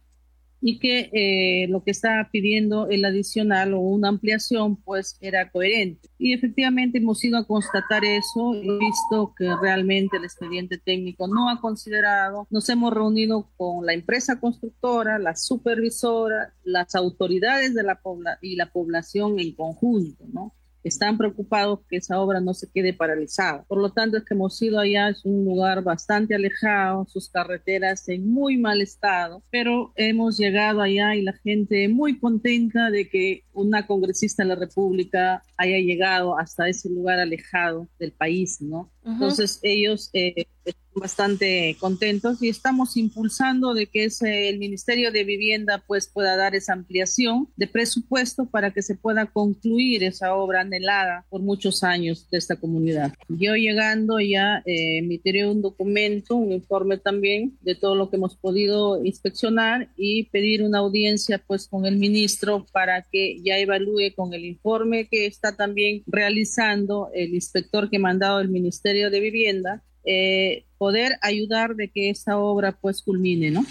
y 0.61 0.79
que 0.79 1.09
eh, 1.13 1.67
lo 1.69 1.83
que 1.83 1.91
está 1.91 2.29
pidiendo 2.31 2.89
el 2.89 3.05
adicional 3.05 3.73
o 3.73 3.79
una 3.79 4.09
ampliación 4.09 4.75
pues 4.75 5.17
era 5.21 5.49
coherente. 5.51 6.09
Y 6.17 6.33
efectivamente 6.33 6.97
hemos 6.97 7.23
ido 7.23 7.37
a 7.37 7.47
constatar 7.47 8.03
eso, 8.03 8.51
visto 8.51 9.33
que 9.37 9.49
realmente 9.61 10.17
el 10.17 10.25
expediente 10.25 10.77
técnico 10.77 11.27
no 11.27 11.49
ha 11.49 11.61
considerado, 11.61 12.47
nos 12.49 12.67
hemos 12.69 12.93
reunido 12.93 13.49
con 13.57 13.85
la 13.85 13.93
empresa 13.93 14.39
constructora, 14.39 15.19
la 15.19 15.35
supervisora, 15.35 16.53
las 16.63 16.95
autoridades 16.95 17.73
de 17.73 17.83
la 17.83 17.99
y 18.41 18.55
la 18.55 18.71
población 18.71 19.39
en 19.39 19.53
conjunto, 19.53 20.25
¿no? 20.31 20.53
Están 20.83 21.17
preocupados 21.17 21.79
que 21.89 21.97
esa 21.97 22.19
obra 22.19 22.39
no 22.39 22.53
se 22.53 22.69
quede 22.71 22.93
paralizada. 22.93 23.63
Por 23.67 23.79
lo 23.79 23.91
tanto, 23.91 24.17
es 24.17 24.25
que 24.25 24.33
hemos 24.33 24.61
ido 24.61 24.79
allá, 24.79 25.09
es 25.09 25.25
un 25.25 25.45
lugar 25.45 25.83
bastante 25.83 26.35
alejado, 26.35 27.05
sus 27.07 27.29
carreteras 27.29 28.07
en 28.09 28.31
muy 28.31 28.57
mal 28.57 28.81
estado, 28.81 29.43
pero 29.49 29.91
hemos 29.95 30.37
llegado 30.37 30.81
allá 30.81 31.15
y 31.15 31.21
la 31.21 31.33
gente 31.33 31.87
muy 31.89 32.19
contenta 32.19 32.89
de 32.89 33.09
que 33.09 33.43
una 33.53 33.85
congresista 33.85 34.43
de 34.43 34.49
la 34.49 34.55
República 34.55 35.43
haya 35.57 35.77
llegado 35.77 36.37
hasta 36.37 36.69
ese 36.69 36.89
lugar 36.89 37.19
alejado 37.19 37.87
del 37.99 38.11
país, 38.11 38.61
¿no? 38.61 38.89
Entonces 39.05 39.59
ellos 39.63 40.09
eh, 40.13 40.45
están 40.65 40.89
bastante 40.93 41.77
contentos 41.79 42.43
y 42.43 42.49
estamos 42.49 42.97
impulsando 42.97 43.73
de 43.73 43.87
que 43.87 44.05
ese, 44.05 44.49
el 44.49 44.59
Ministerio 44.59 45.11
de 45.11 45.23
Vivienda 45.23 45.83
pues 45.87 46.07
pueda 46.07 46.35
dar 46.35 46.55
esa 46.55 46.73
ampliación 46.73 47.47
de 47.55 47.67
presupuesto 47.67 48.45
para 48.45 48.71
que 48.71 48.81
se 48.81 48.95
pueda 48.95 49.27
concluir 49.27 50.03
esa 50.03 50.35
obra 50.35 50.61
anhelada 50.61 51.25
por 51.29 51.41
muchos 51.41 51.83
años 51.83 52.29
de 52.29 52.37
esta 52.37 52.57
comunidad. 52.57 53.13
Yo 53.29 53.55
llegando 53.55 54.19
ya 54.19 54.61
eh, 54.65 54.97
emitiré 54.97 55.47
un 55.47 55.61
documento, 55.61 56.35
un 56.35 56.51
informe 56.51 56.97
también 56.97 57.57
de 57.61 57.75
todo 57.75 57.95
lo 57.95 58.09
que 58.09 58.17
hemos 58.17 58.35
podido 58.35 59.03
inspeccionar 59.03 59.89
y 59.95 60.25
pedir 60.25 60.63
una 60.63 60.79
audiencia 60.79 61.41
pues 61.45 61.67
con 61.67 61.85
el 61.85 61.97
ministro 61.97 62.65
para 62.73 63.03
que 63.03 63.41
ya 63.41 63.57
evalúe 63.57 64.13
con 64.15 64.33
el 64.33 64.45
informe 64.45 65.07
que 65.07 65.25
está 65.25 65.55
también 65.55 66.03
realizando 66.07 67.09
el 67.13 67.33
inspector 67.33 67.89
que 67.89 67.97
ha 67.97 68.01
mandado 68.01 68.39
el 68.41 68.49
Ministerio 68.49 68.98
de 69.09 69.19
Vivienda 69.21 69.81
eh, 70.03 70.65
poder 70.77 71.17
ayudar 71.21 71.75
de 71.75 71.89
que 71.89 72.09
esta 72.09 72.37
obra 72.37 72.71
pues 72.71 73.01
culmine, 73.01 73.51
¿no? 73.51 73.65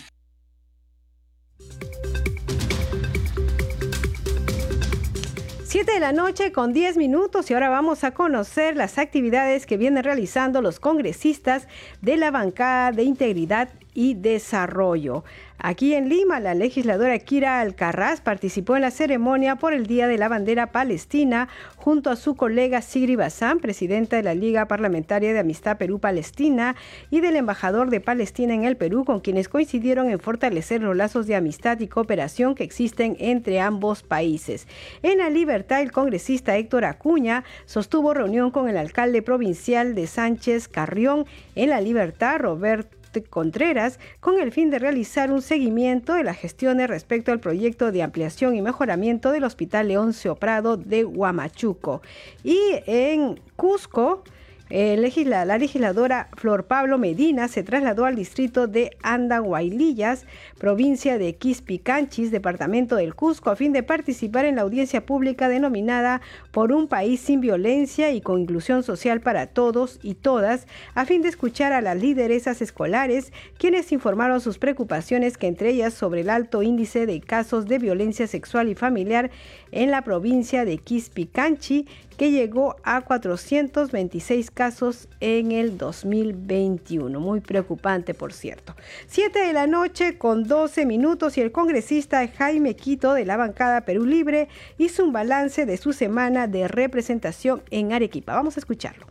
Siete 5.64 5.92
de 5.92 6.00
la 6.00 6.12
noche 6.12 6.50
con 6.50 6.72
10 6.72 6.96
minutos 6.96 7.50
y 7.50 7.54
ahora 7.54 7.68
vamos 7.68 8.02
a 8.02 8.12
conocer 8.12 8.74
las 8.74 8.96
actividades 8.96 9.66
que 9.66 9.76
vienen 9.76 10.02
realizando 10.02 10.62
los 10.62 10.80
congresistas 10.80 11.68
de 12.00 12.16
la 12.16 12.30
bancada 12.30 12.92
de 12.92 13.02
integridad 13.02 13.68
y 13.98 14.14
desarrollo. 14.14 15.24
Aquí 15.58 15.94
en 15.94 16.08
Lima, 16.08 16.38
la 16.38 16.54
legisladora 16.54 17.18
Kira 17.18 17.58
Alcarraz 17.58 18.20
participó 18.20 18.76
en 18.76 18.82
la 18.82 18.92
ceremonia 18.92 19.56
por 19.56 19.72
el 19.72 19.88
Día 19.88 20.06
de 20.06 20.16
la 20.16 20.28
Bandera 20.28 20.70
Palestina 20.70 21.48
junto 21.74 22.10
a 22.10 22.14
su 22.14 22.36
colega 22.36 22.80
Sigri 22.80 23.16
Bazán, 23.16 23.58
presidenta 23.58 24.14
de 24.14 24.22
la 24.22 24.36
Liga 24.36 24.68
Parlamentaria 24.68 25.32
de 25.32 25.40
Amistad 25.40 25.78
Perú-Palestina 25.78 26.76
y 27.10 27.20
del 27.20 27.34
embajador 27.34 27.90
de 27.90 28.00
Palestina 28.00 28.54
en 28.54 28.62
el 28.62 28.76
Perú, 28.76 29.04
con 29.04 29.18
quienes 29.18 29.48
coincidieron 29.48 30.10
en 30.10 30.20
fortalecer 30.20 30.80
los 30.80 30.94
lazos 30.94 31.26
de 31.26 31.34
amistad 31.34 31.80
y 31.80 31.88
cooperación 31.88 32.54
que 32.54 32.62
existen 32.62 33.16
entre 33.18 33.58
ambos 33.58 34.04
países. 34.04 34.68
En 35.02 35.18
la 35.18 35.28
Libertad, 35.28 35.80
el 35.80 35.90
congresista 35.90 36.56
Héctor 36.56 36.84
Acuña 36.84 37.42
sostuvo 37.64 38.14
reunión 38.14 38.52
con 38.52 38.68
el 38.68 38.76
alcalde 38.76 39.22
provincial 39.22 39.96
de 39.96 40.06
Sánchez 40.06 40.68
Carrión. 40.68 41.26
En 41.56 41.70
la 41.70 41.80
Libertad, 41.80 42.38
Roberto 42.38 42.97
Contreras 43.28 43.98
con 44.20 44.40
el 44.40 44.52
fin 44.52 44.70
de 44.70 44.78
realizar 44.78 45.32
un 45.32 45.42
seguimiento 45.42 46.14
de 46.14 46.24
las 46.24 46.36
gestiones 46.36 46.88
respecto 46.88 47.32
al 47.32 47.40
proyecto 47.40 47.92
de 47.92 48.02
ampliación 48.02 48.54
y 48.54 48.62
mejoramiento 48.62 49.32
del 49.32 49.44
Hospital 49.44 49.88
Leoncio 49.88 50.36
Prado 50.36 50.76
de 50.76 51.04
Huamachuco. 51.04 52.02
Y 52.44 52.58
en 52.86 53.40
Cusco, 53.56 54.22
la 54.70 55.58
legisladora 55.58 56.28
Flor 56.36 56.66
Pablo 56.66 56.98
Medina 56.98 57.48
se 57.48 57.62
trasladó 57.62 58.04
al 58.04 58.16
distrito 58.16 58.66
de 58.66 58.90
Andahuaylillas, 59.02 60.26
provincia 60.58 61.16
de 61.16 61.36
Quispicanchis, 61.36 62.30
departamento 62.30 62.96
del 62.96 63.14
Cusco, 63.14 63.50
a 63.50 63.56
fin 63.56 63.72
de 63.72 63.82
participar 63.82 64.44
en 64.44 64.56
la 64.56 64.62
audiencia 64.62 65.06
pública 65.06 65.48
denominada 65.48 66.20
Por 66.50 66.72
un 66.72 66.88
país 66.88 67.20
sin 67.20 67.40
violencia 67.40 68.12
y 68.12 68.20
con 68.20 68.40
inclusión 68.40 68.82
social 68.82 69.20
para 69.20 69.46
todos 69.46 69.98
y 70.02 70.14
todas, 70.14 70.66
a 70.94 71.04
fin 71.06 71.22
de 71.22 71.28
escuchar 71.28 71.72
a 71.72 71.80
las 71.80 72.00
lideresas 72.00 72.60
escolares, 72.60 73.32
quienes 73.58 73.92
informaron 73.92 74.40
sus 74.40 74.58
preocupaciones, 74.58 75.38
que 75.38 75.46
entre 75.46 75.70
ellas 75.70 75.94
sobre 75.94 76.22
el 76.22 76.30
alto 76.30 76.62
índice 76.62 77.06
de 77.06 77.20
casos 77.20 77.66
de 77.66 77.78
violencia 77.78 78.26
sexual 78.26 78.68
y 78.68 78.74
familiar 78.74 79.30
en 79.72 79.90
la 79.90 80.02
provincia 80.02 80.64
de 80.64 80.78
Quispicanchi, 80.78 81.86
que 82.18 82.32
llegó 82.32 82.74
a 82.82 83.02
426 83.02 84.50
casos 84.50 85.08
en 85.20 85.52
el 85.52 85.78
2021. 85.78 87.20
Muy 87.20 87.40
preocupante, 87.40 88.12
por 88.12 88.32
cierto. 88.32 88.74
Siete 89.06 89.38
de 89.38 89.52
la 89.52 89.68
noche 89.68 90.18
con 90.18 90.42
12 90.42 90.84
minutos 90.84 91.38
y 91.38 91.40
el 91.40 91.52
congresista 91.52 92.26
Jaime 92.26 92.74
Quito 92.74 93.14
de 93.14 93.24
la 93.24 93.36
bancada 93.36 93.82
Perú 93.82 94.04
Libre 94.04 94.48
hizo 94.78 95.04
un 95.04 95.12
balance 95.12 95.64
de 95.64 95.76
su 95.76 95.92
semana 95.92 96.48
de 96.48 96.66
representación 96.66 97.62
en 97.70 97.92
Arequipa. 97.92 98.34
Vamos 98.34 98.56
a 98.56 98.60
escucharlo. 98.60 99.06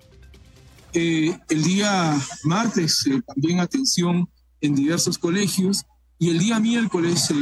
Eh, 0.92 1.34
el 1.50 1.64
día 1.64 2.14
martes 2.44 3.08
eh, 3.08 3.22
también 3.26 3.62
atención 3.62 4.28
en 4.60 4.76
diversos 4.76 5.18
colegios 5.18 5.86
y 6.20 6.30
el 6.30 6.40
día 6.40 6.60
miércoles 6.60 7.32
eh, 7.32 7.36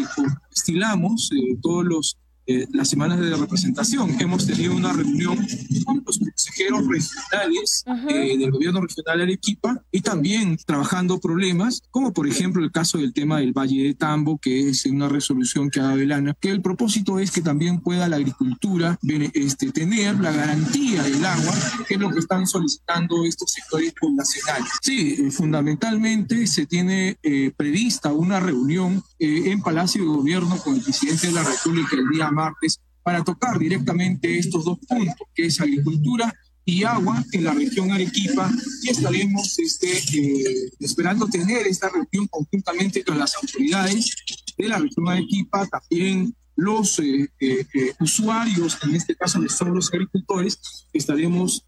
estilamos 0.53 1.29
todos 1.63 1.86
los 1.86 2.17
eh, 2.47 2.67
las 2.71 2.89
semanas 2.89 3.19
de 3.19 3.35
representación. 3.35 4.15
Hemos 4.19 4.45
tenido 4.45 4.75
una 4.75 4.93
reunión 4.93 5.35
con 5.83 6.03
los 6.05 6.19
consejeros 6.19 6.87
regionales 6.87 7.83
eh, 8.07 8.37
del 8.37 8.51
gobierno 8.51 8.81
regional 8.81 9.17
de 9.17 9.23
Arequipa 9.23 9.81
y 9.91 10.01
también 10.01 10.57
trabajando 10.65 11.19
problemas, 11.19 11.81
como 11.89 12.13
por 12.13 12.27
ejemplo 12.27 12.63
el 12.63 12.71
caso 12.71 12.99
del 12.99 13.13
tema 13.13 13.39
del 13.39 13.51
Valle 13.51 13.83
de 13.83 13.93
Tambo, 13.95 14.37
que 14.37 14.69
es 14.69 14.85
una 14.85 15.09
resolución 15.09 15.71
que 15.71 15.79
ha 15.79 15.83
dado 15.83 15.99
Elana, 15.99 16.35
que 16.39 16.51
el 16.51 16.61
propósito 16.61 17.17
es 17.17 17.31
que 17.31 17.41
también 17.41 17.81
pueda 17.81 18.07
la 18.07 18.17
agricultura 18.17 18.99
este, 19.33 19.71
tener 19.71 20.19
la 20.19 20.31
garantía 20.31 21.01
del 21.01 21.25
agua, 21.25 21.53
que 21.87 21.95
es 21.95 21.99
lo 21.99 22.11
que 22.11 22.19
están 22.19 22.45
solicitando 22.45 23.25
estos 23.25 23.51
sectores 23.51 23.91
poblacionales. 23.99 24.71
Sí, 24.83 25.17
eh, 25.19 25.31
fundamentalmente 25.31 26.45
se 26.45 26.67
tiene 26.67 27.17
prevista 27.57 28.13
una 28.13 28.39
reunión 28.39 29.03
en 29.19 29.62
Palacio 29.62 30.01
de 30.01 30.07
Gobierno 30.07 30.57
con 30.57 30.75
el 30.75 30.81
presidente 30.81 31.27
de 31.27 31.34
la 31.34 31.43
República 31.43 31.95
el 31.95 32.10
día 32.10 32.31
martes 32.31 32.79
para 33.05 33.24
tocar 33.24 33.60
directamente 33.60 34.38
estos 34.38 34.65
dos 34.65 34.79
puntos, 34.79 35.27
que 35.34 35.45
es 35.45 35.62
agricultura 35.62 36.34
y 36.65 36.84
agua 36.84 37.24
en 37.31 37.43
la 37.43 37.53
región 37.53 37.91
Arequipa 37.91 38.51
y 38.81 38.89
estaremos 38.89 39.60
este, 39.60 39.91
eh, 39.91 40.72
esperando 40.79 41.27
tener 41.27 41.67
esta 41.67 41.89
reunión 41.89 42.27
conjuntamente 42.27 43.03
con 43.03 43.19
las 43.19 43.36
autoridades 43.36 44.15
de 44.57 44.67
la 44.67 44.79
región 44.79 45.07
Arequipa, 45.07 45.67
también 45.67 46.36
los 46.55 46.98
eh, 46.98 47.29
eh, 47.39 47.93
usuarios, 48.00 48.79
en 48.81 48.95
este 48.95 49.15
caso 49.15 49.39
son 49.50 49.75
los 49.75 49.93
agricultores, 49.93 50.88
estaremos 50.91 51.63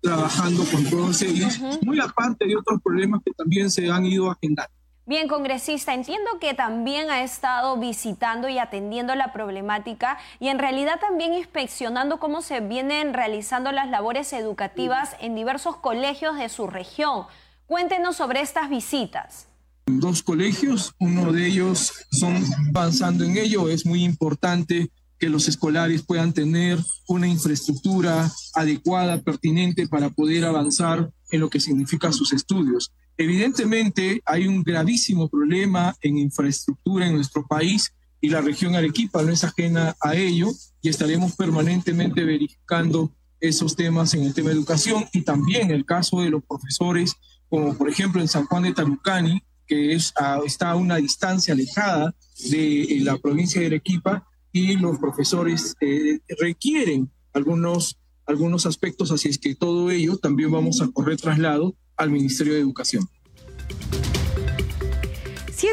trabajando 0.00 0.64
con 0.64 0.88
todos 0.88 1.20
ellos, 1.20 1.60
muy 1.82 2.00
aparte 2.00 2.46
de 2.46 2.56
otros 2.56 2.80
problemas 2.82 3.20
que 3.24 3.32
también 3.32 3.70
se 3.70 3.90
han 3.90 4.06
ido 4.06 4.30
agendando. 4.30 4.72
Bien, 5.04 5.26
congresista, 5.26 5.94
entiendo 5.94 6.38
que 6.40 6.54
también 6.54 7.10
ha 7.10 7.24
estado 7.24 7.76
visitando 7.76 8.48
y 8.48 8.58
atendiendo 8.58 9.16
la 9.16 9.32
problemática 9.32 10.16
y 10.38 10.46
en 10.46 10.60
realidad 10.60 11.00
también 11.00 11.34
inspeccionando 11.34 12.20
cómo 12.20 12.40
se 12.40 12.60
vienen 12.60 13.12
realizando 13.12 13.72
las 13.72 13.90
labores 13.90 14.32
educativas 14.32 15.16
en 15.20 15.34
diversos 15.34 15.76
colegios 15.76 16.38
de 16.38 16.48
su 16.48 16.68
región. 16.68 17.24
Cuéntenos 17.66 18.14
sobre 18.14 18.42
estas 18.42 18.70
visitas. 18.70 19.48
Dos 19.86 20.22
colegios, 20.22 20.94
uno 21.00 21.32
de 21.32 21.48
ellos 21.48 21.92
son 22.12 22.40
avanzando 22.68 23.24
en 23.24 23.36
ello, 23.36 23.68
es 23.68 23.84
muy 23.84 24.04
importante 24.04 24.92
que 25.18 25.28
los 25.28 25.48
escolares 25.48 26.02
puedan 26.02 26.32
tener 26.32 26.78
una 27.08 27.26
infraestructura 27.26 28.30
adecuada, 28.54 29.20
pertinente 29.20 29.88
para 29.88 30.10
poder 30.10 30.44
avanzar 30.44 31.10
en 31.32 31.40
lo 31.40 31.50
que 31.50 31.58
significa 31.58 32.12
sus 32.12 32.32
estudios. 32.32 32.92
Evidentemente 33.16 34.22
hay 34.24 34.46
un 34.46 34.62
gravísimo 34.62 35.28
problema 35.28 35.94
en 36.00 36.18
infraestructura 36.18 37.06
en 37.06 37.14
nuestro 37.14 37.46
país 37.46 37.92
y 38.20 38.28
la 38.28 38.40
región 38.40 38.74
Arequipa 38.74 39.22
no 39.22 39.32
es 39.32 39.44
ajena 39.44 39.96
a 40.00 40.14
ello 40.14 40.48
y 40.80 40.88
estaremos 40.88 41.34
permanentemente 41.36 42.24
verificando 42.24 43.12
esos 43.40 43.74
temas 43.74 44.14
en 44.14 44.22
el 44.22 44.32
tema 44.32 44.50
de 44.50 44.54
educación 44.54 45.04
y 45.12 45.22
también 45.22 45.70
el 45.70 45.84
caso 45.84 46.20
de 46.20 46.30
los 46.30 46.44
profesores, 46.44 47.16
como 47.48 47.76
por 47.76 47.90
ejemplo 47.90 48.20
en 48.20 48.28
San 48.28 48.46
Juan 48.46 48.62
de 48.62 48.72
Talucani, 48.72 49.42
que 49.66 49.94
es 49.94 50.14
está 50.46 50.70
a 50.70 50.76
una 50.76 50.96
distancia 50.96 51.52
alejada 51.52 52.14
de 52.50 52.82
eh, 52.82 53.00
la 53.00 53.18
provincia 53.18 53.60
de 53.60 53.66
Arequipa 53.66 54.26
y 54.52 54.76
los 54.76 54.98
profesores 54.98 55.74
eh, 55.80 56.20
requieren 56.38 57.10
algunos, 57.32 57.98
algunos 58.26 58.66
aspectos, 58.66 59.10
así 59.10 59.28
es 59.28 59.38
que 59.38 59.54
todo 59.54 59.90
ello 59.90 60.16
también 60.16 60.52
vamos 60.52 60.80
a 60.80 60.88
correr 60.88 61.16
traslado 61.16 61.74
al 61.96 62.10
Ministerio 62.10 62.54
de 62.54 62.60
Educación. 62.60 63.08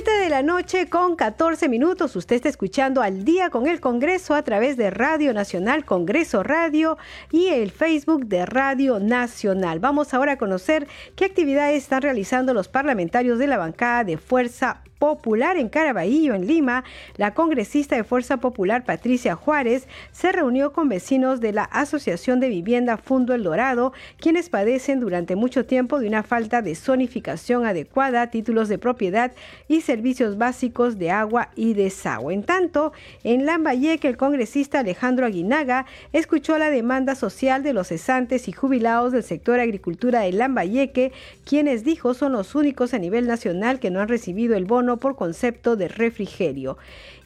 7 0.02 0.12
de 0.24 0.30
la 0.30 0.44
noche 0.44 0.88
con 0.88 1.18
14 1.18 1.68
minutos. 1.68 2.16
Usted 2.16 2.38
está 2.38 2.48
escuchando 2.48 3.02
al 3.02 3.26
día 3.26 3.50
con 3.50 3.68
el 3.68 3.82
Congreso 3.82 4.34
a 4.34 4.44
través 4.44 4.78
de 4.78 4.92
Radio 4.92 5.34
Nacional, 5.34 5.84
Congreso 5.84 6.42
Radio 6.42 6.98
y 7.32 7.48
el 7.48 7.70
Facebook 7.70 8.26
de 8.28 8.46
Radio 8.46 9.02
Nacional. 9.02 9.82
Vamos 9.82 10.14
ahora 10.14 10.34
a 10.34 10.38
conocer 10.38 10.88
qué 11.18 11.26
actividades 11.26 11.84
están 11.84 12.02
realizando 12.02 12.54
los 12.54 12.70
parlamentarios 12.70 13.40
de 13.40 13.48
la 13.48 13.58
bancada 13.58 14.06
de 14.06 14.18
Fuerza 14.18 14.84
Popular 15.00 15.56
en 15.56 15.70
Caraballo, 15.70 16.36
en 16.36 16.46
Lima, 16.46 16.84
la 17.16 17.34
congresista 17.34 17.96
de 17.96 18.04
Fuerza 18.04 18.38
Popular 18.38 18.84
Patricia 18.84 19.34
Juárez 19.34 19.88
se 20.12 20.34
reunió 20.34 20.74
con 20.74 20.90
vecinos 20.90 21.40
de 21.40 21.54
la 21.54 21.64
Asociación 21.64 22.42
de 22.42 22.50
Vivienda 22.50 22.98
Fundo 22.98 23.34
El 23.34 23.44
Dorado, 23.44 23.94
quienes 24.18 24.50
padecen 24.50 25.00
durante 25.00 25.38
mucho 25.38 25.66
tiempo 25.66 26.00
de 26.00 26.08
una 26.10 26.22
falta 26.22 26.62
de 26.62 26.76
zonificación 26.76 27.66
adecuada, 27.66 28.30
títulos 28.30 28.68
de 28.68 28.78
propiedad 28.78 29.32
y 29.70 29.82
servicios 29.90 30.38
básicos 30.38 31.00
de 31.00 31.10
agua 31.10 31.50
y 31.56 31.74
desagüe. 31.74 32.36
En 32.36 32.44
tanto, 32.44 32.94
en 33.24 33.48
Lambayeque, 33.48 34.08
el 34.08 34.18
congresista 34.18 34.82
Alejandro 34.82 35.26
Aguinaga 35.26 35.88
escuchó 36.14 36.60
la 36.60 36.70
demanda 36.70 37.16
social 37.16 37.64
de 37.64 37.74
los 37.74 37.88
cesantes 37.88 38.48
y 38.48 38.52
jubilados 38.52 39.12
del 39.12 39.24
sector 39.24 39.60
agricultura 39.60 40.20
de 40.20 40.34
Lambayeque, 40.34 41.12
quienes 41.44 41.84
dijo 41.84 42.14
son 42.14 42.34
los 42.34 42.54
únicos 42.54 42.94
a 42.94 43.00
nivel 43.00 43.26
nacional 43.26 43.80
que 43.80 43.90
no 43.90 44.00
han 44.00 44.10
recibido 44.10 44.56
el 44.56 44.66
bono 44.66 44.98
por 44.98 45.16
concepto 45.16 45.76
de 45.76 45.88
refrigerio. 45.88 46.78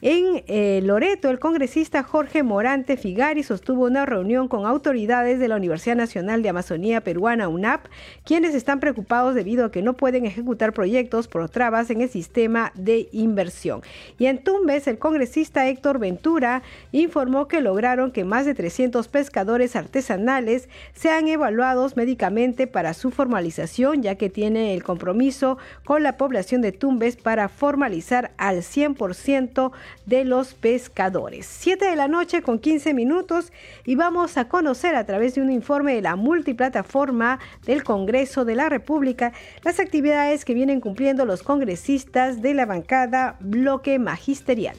En 0.06 0.44
eh, 0.48 0.82
Loreto, 0.84 1.30
el 1.30 1.38
congresista 1.38 2.02
Jorge 2.02 2.42
Morante 2.42 2.98
Figari 2.98 3.42
sostuvo 3.42 3.86
una 3.86 4.04
reunión 4.04 4.48
con 4.48 4.66
autoridades 4.66 5.38
de 5.38 5.48
la 5.48 5.56
Universidad 5.56 5.96
Nacional 5.96 6.42
de 6.42 6.50
Amazonía 6.50 7.00
Peruana, 7.00 7.48
UNAP, 7.48 7.86
quienes 8.22 8.54
están 8.54 8.80
preocupados 8.80 9.34
debido 9.34 9.64
a 9.64 9.70
que 9.70 9.80
no 9.80 9.94
pueden 9.94 10.26
ejecutar 10.26 10.74
proyectos 10.74 11.26
por 11.26 11.48
trabas 11.48 11.88
en 11.88 12.02
el 12.02 12.10
sistema 12.10 12.70
de 12.74 13.08
inversión. 13.12 13.80
Y 14.18 14.26
en 14.26 14.44
Tumbes, 14.44 14.86
el 14.88 14.98
congresista 14.98 15.66
Héctor 15.70 15.98
Ventura 15.98 16.62
informó 16.92 17.48
que 17.48 17.62
lograron 17.62 18.10
que 18.10 18.24
más 18.24 18.44
de 18.44 18.52
300 18.52 19.08
pescadores 19.08 19.74
artesanales 19.74 20.68
sean 20.92 21.28
evaluados 21.28 21.96
médicamente 21.96 22.66
para 22.66 22.92
su 22.92 23.10
formalización, 23.10 24.02
ya 24.02 24.16
que 24.16 24.28
tiene 24.28 24.74
el 24.74 24.84
compromiso 24.84 25.56
con 25.82 26.02
la 26.02 26.18
población 26.18 26.60
de 26.60 26.72
Tumbes 26.72 27.16
para 27.16 27.48
formalizar 27.48 28.32
al 28.36 28.58
100% 28.58 29.72
de 30.06 30.24
los 30.24 30.54
pescadores. 30.54 31.46
7 31.46 31.84
de 31.84 31.96
la 31.96 32.08
noche 32.08 32.42
con 32.42 32.58
15 32.58 32.94
minutos 32.94 33.52
y 33.84 33.94
vamos 33.94 34.36
a 34.36 34.48
conocer 34.48 34.94
a 34.96 35.06
través 35.06 35.34
de 35.34 35.42
un 35.42 35.50
informe 35.50 35.94
de 35.94 36.02
la 36.02 36.16
multiplataforma 36.16 37.38
del 37.66 37.84
Congreso 37.84 38.44
de 38.44 38.54
la 38.54 38.68
República 38.68 39.32
las 39.62 39.80
actividades 39.80 40.44
que 40.44 40.54
vienen 40.54 40.80
cumpliendo 40.80 41.24
los 41.24 41.42
congresistas 41.42 42.42
de 42.42 42.54
la 42.54 42.66
bancada 42.66 43.36
bloque 43.40 43.98
magisterial. 43.98 44.76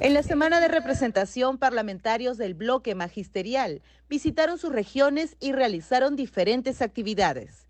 En 0.00 0.12
la 0.12 0.24
semana 0.24 0.58
de 0.60 0.68
representación, 0.68 1.56
parlamentarios 1.56 2.36
del 2.36 2.54
bloque 2.54 2.96
magisterial 2.96 3.80
visitaron 4.08 4.58
sus 4.58 4.72
regiones 4.72 5.36
y 5.38 5.52
realizaron 5.52 6.16
diferentes 6.16 6.82
actividades. 6.82 7.64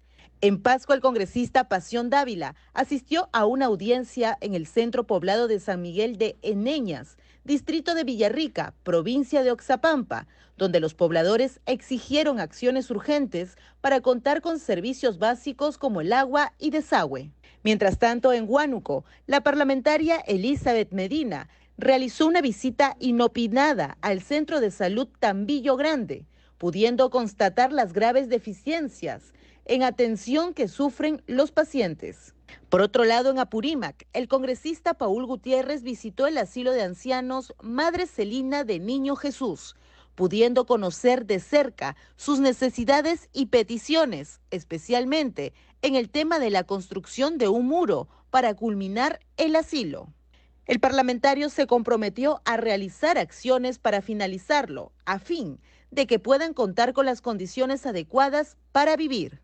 En 0.45 0.61
Pasco, 0.61 0.93
el 0.93 1.01
congresista 1.01 1.71
Pasión 1.71 2.11
Dávila 2.11 2.55
asistió 2.75 3.31
a 3.33 3.47
una 3.47 3.65
audiencia 3.65 4.37
en 4.43 4.53
el 4.55 4.67
centro 4.67 5.07
poblado 5.07 5.49
de 5.49 5.59
San 5.59 5.81
Miguel 5.81 6.19
de 6.19 6.37
Eneñas, 6.43 7.17
distrito 7.45 7.95
de 7.95 8.05
Villarrica, 8.05 8.75
provincia 8.83 9.43
de 9.43 9.51
Oxapampa, 9.53 10.27
donde 10.59 10.81
los 10.81 10.93
pobladores 10.93 11.61
exigieron 11.65 12.41
acciones 12.41 12.91
urgentes 12.91 13.57
para 13.81 14.03
contar 14.03 14.43
con 14.43 14.59
servicios 14.59 15.19
básicos 15.19 15.79
como 15.79 16.03
el 16.03 16.13
agua 16.13 16.53
y 16.59 16.69
desagüe. 16.69 17.31
Mientras 17.63 17.99
tanto, 17.99 18.35
en 18.35 18.45
Huánuco, 18.47 19.07
la 19.27 19.41
parlamentaria 19.41 20.17
Elizabeth 20.27 20.93
Medina 20.93 21.49
realizó 21.79 22.27
una 22.27 22.43
visita 22.43 22.99
inopinada 23.01 23.97
al 24.03 24.21
centro 24.21 24.61
de 24.61 24.71
salud 24.71 25.09
Tambillo 25.21 25.79
Grande, 25.79 26.27
pudiendo 26.59 27.09
constatar 27.09 27.73
las 27.73 27.95
graves 27.95 28.29
deficiencias 28.29 29.33
en 29.65 29.83
atención 29.83 30.55
que 30.55 30.69
sufren 30.69 31.23
los 31.27 31.53
pacientes. 31.53 32.35
Por 32.69 32.81
otro 32.81 33.05
lado, 33.05 33.31
en 33.31 33.39
Apurímac, 33.39 34.07
el 34.13 34.29
congresista 34.29 34.95
Paul 34.95 35.27
Gutiérrez 35.27 35.83
visitó 35.83 36.27
el 36.27 36.39
asilo 36.39 36.73
de 36.73 36.83
ancianos 36.83 37.55
Madre 37.63 38.07
Celina 38.07 38.65
de 38.65 38.79
Niño 38.79 39.17
Jesús, 39.17 39.77
pudiendo 40.15 40.67
conocer 40.67 41.27
de 41.27 41.41
cerca 41.41 41.97
sus 42.17 42.41
necesidades 42.41 43.29
y 43.33 43.47
peticiones, 43.47 44.41
especialmente 44.51 45.53
en 45.83 45.97
el 45.97 46.11
tema 46.11 46.39
de 46.39 46.51
la 46.51 46.65
construcción 46.65 47.39
de 47.39 47.49
un 47.49 47.67
muro 47.67 48.09
para 48.31 48.55
culminar 48.55 49.21
el 49.37 49.57
asilo. 49.57 50.09
El 50.67 50.81
parlamentario 50.81 51.51
se 51.51 51.67
comprometió 51.67 52.41
a 52.45 52.57
realizar 52.57 53.19
acciones 53.19 53.79
para 53.79 54.01
finalizarlo, 54.01 54.93
a 55.05 55.19
fin 55.19 55.61
de 55.91 56.07
que 56.07 56.19
puedan 56.19 56.55
contar 56.55 56.93
con 56.93 57.07
las 57.07 57.21
condiciones 57.21 57.85
adecuadas 57.85 58.57
para 58.73 58.97
vivir. 58.97 59.44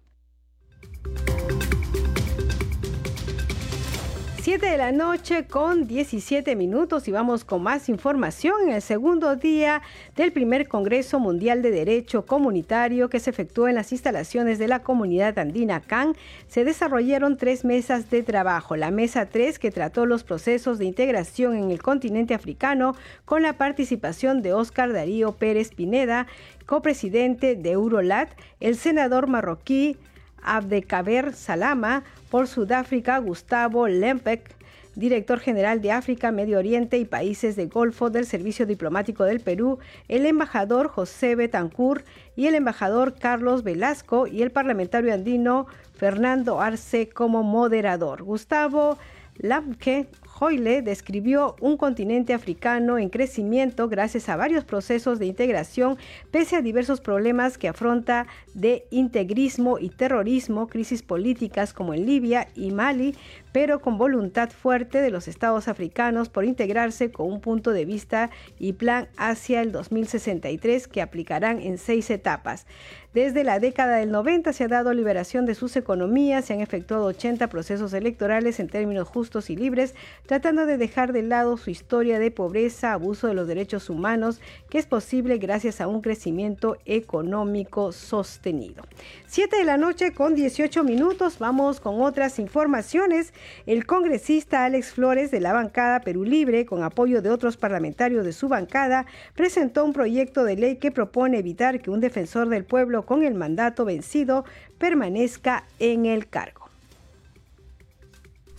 7 4.50 4.66
de 4.66 4.78
la 4.78 4.90
noche 4.90 5.46
con 5.46 5.86
17 5.86 6.56
minutos 6.56 7.06
y 7.06 7.12
vamos 7.12 7.44
con 7.44 7.62
más 7.62 7.88
información 7.88 8.54
en 8.64 8.72
el 8.72 8.82
segundo 8.82 9.36
día 9.36 9.80
del 10.16 10.32
primer 10.32 10.66
Congreso 10.66 11.20
Mundial 11.20 11.62
de 11.62 11.70
Derecho 11.70 12.26
Comunitario 12.26 13.08
que 13.08 13.20
se 13.20 13.30
efectuó 13.30 13.68
en 13.68 13.76
las 13.76 13.92
instalaciones 13.92 14.58
de 14.58 14.66
la 14.66 14.82
comunidad 14.82 15.38
andina 15.38 15.80
CAN. 15.80 16.16
Se 16.48 16.64
desarrollaron 16.64 17.36
tres 17.36 17.64
mesas 17.64 18.10
de 18.10 18.24
trabajo. 18.24 18.74
La 18.74 18.90
mesa 18.90 19.26
3 19.26 19.60
que 19.60 19.70
trató 19.70 20.04
los 20.04 20.24
procesos 20.24 20.80
de 20.80 20.86
integración 20.86 21.54
en 21.54 21.70
el 21.70 21.80
continente 21.80 22.34
africano 22.34 22.96
con 23.24 23.42
la 23.42 23.52
participación 23.52 24.42
de 24.42 24.52
Óscar 24.52 24.92
Darío 24.92 25.30
Pérez 25.30 25.72
Pineda, 25.72 26.26
copresidente 26.66 27.54
de 27.54 27.70
Eurolat, 27.70 28.30
el 28.58 28.74
senador 28.74 29.28
marroquí 29.28 29.96
Abdekaber 30.42 31.32
Salama, 31.34 32.04
por 32.30 32.46
Sudáfrica 32.46 33.18
Gustavo 33.18 33.88
Lempek, 33.88 34.54
director 34.94 35.38
general 35.38 35.80
de 35.80 35.92
África, 35.92 36.32
Medio 36.32 36.58
Oriente 36.58 36.98
y 36.98 37.04
Países 37.04 37.56
de 37.56 37.66
Golfo 37.66 38.10
del 38.10 38.26
Servicio 38.26 38.66
Diplomático 38.66 39.24
del 39.24 39.40
Perú, 39.40 39.78
el 40.08 40.26
embajador 40.26 40.88
José 40.88 41.34
Betancur 41.36 42.04
y 42.36 42.46
el 42.46 42.54
embajador 42.54 43.14
Carlos 43.18 43.62
Velasco 43.62 44.26
y 44.26 44.42
el 44.42 44.50
parlamentario 44.50 45.14
andino 45.14 45.66
Fernando 45.94 46.60
Arce 46.60 47.08
como 47.08 47.42
moderador. 47.42 48.22
Gustavo 48.22 48.98
Lamke 49.36 50.06
Hoyle 50.42 50.80
describió 50.80 51.54
un 51.60 51.76
continente 51.76 52.32
africano 52.32 52.96
en 52.96 53.10
crecimiento 53.10 53.90
gracias 53.90 54.30
a 54.30 54.36
varios 54.36 54.64
procesos 54.64 55.18
de 55.18 55.26
integración, 55.26 55.98
pese 56.30 56.56
a 56.56 56.62
diversos 56.62 57.02
problemas 57.02 57.58
que 57.58 57.68
afronta 57.68 58.26
de 58.54 58.86
integrismo 58.90 59.78
y 59.78 59.90
terrorismo, 59.90 60.66
crisis 60.66 61.02
políticas 61.02 61.74
como 61.74 61.92
en 61.92 62.06
Libia 62.06 62.48
y 62.54 62.70
Mali, 62.70 63.14
pero 63.52 63.80
con 63.80 63.98
voluntad 63.98 64.50
fuerte 64.50 65.00
de 65.00 65.10
los 65.10 65.28
estados 65.28 65.68
africanos 65.68 66.28
por 66.28 66.44
integrarse 66.44 67.10
con 67.10 67.30
un 67.30 67.40
punto 67.40 67.72
de 67.72 67.84
vista 67.84 68.30
y 68.58 68.74
plan 68.74 69.08
hacia 69.16 69.62
el 69.62 69.72
2063 69.72 70.88
que 70.88 71.02
aplicarán 71.02 71.60
en 71.60 71.78
seis 71.78 72.10
etapas. 72.10 72.66
Desde 73.12 73.42
la 73.42 73.58
década 73.58 73.96
del 73.96 74.12
90 74.12 74.52
se 74.52 74.62
ha 74.62 74.68
dado 74.68 74.92
liberación 74.92 75.44
de 75.44 75.56
sus 75.56 75.74
economías, 75.74 76.44
se 76.44 76.52
han 76.52 76.60
efectuado 76.60 77.06
80 77.06 77.48
procesos 77.48 77.92
electorales 77.92 78.60
en 78.60 78.68
términos 78.68 79.08
justos 79.08 79.50
y 79.50 79.56
libres, 79.56 79.96
tratando 80.26 80.64
de 80.64 80.78
dejar 80.78 81.12
de 81.12 81.22
lado 81.22 81.56
su 81.56 81.70
historia 81.70 82.20
de 82.20 82.30
pobreza, 82.30 82.92
abuso 82.92 83.26
de 83.26 83.34
los 83.34 83.48
derechos 83.48 83.90
humanos, 83.90 84.40
que 84.68 84.78
es 84.78 84.86
posible 84.86 85.38
gracias 85.38 85.80
a 85.80 85.88
un 85.88 86.02
crecimiento 86.02 86.76
económico 86.86 87.90
sostenido. 87.90 88.84
7 89.26 89.56
de 89.56 89.64
la 89.64 89.76
noche 89.76 90.12
con 90.12 90.36
18 90.36 90.84
minutos, 90.84 91.40
vamos 91.40 91.80
con 91.80 92.00
otras 92.02 92.38
informaciones. 92.38 93.32
El 93.66 93.86
congresista 93.86 94.64
Alex 94.64 94.92
Flores 94.92 95.30
de 95.30 95.40
la 95.40 95.52
bancada 95.52 96.00
Perú 96.00 96.24
Libre, 96.24 96.66
con 96.66 96.82
apoyo 96.82 97.22
de 97.22 97.30
otros 97.30 97.56
parlamentarios 97.56 98.24
de 98.24 98.32
su 98.32 98.48
bancada, 98.48 99.06
presentó 99.34 99.84
un 99.84 99.92
proyecto 99.92 100.44
de 100.44 100.56
ley 100.56 100.76
que 100.76 100.90
propone 100.90 101.38
evitar 101.38 101.80
que 101.80 101.90
un 101.90 102.00
defensor 102.00 102.48
del 102.48 102.64
pueblo 102.64 103.06
con 103.06 103.22
el 103.22 103.34
mandato 103.34 103.84
vencido 103.84 104.44
permanezca 104.78 105.64
en 105.78 106.06
el 106.06 106.28
cargo. 106.28 106.70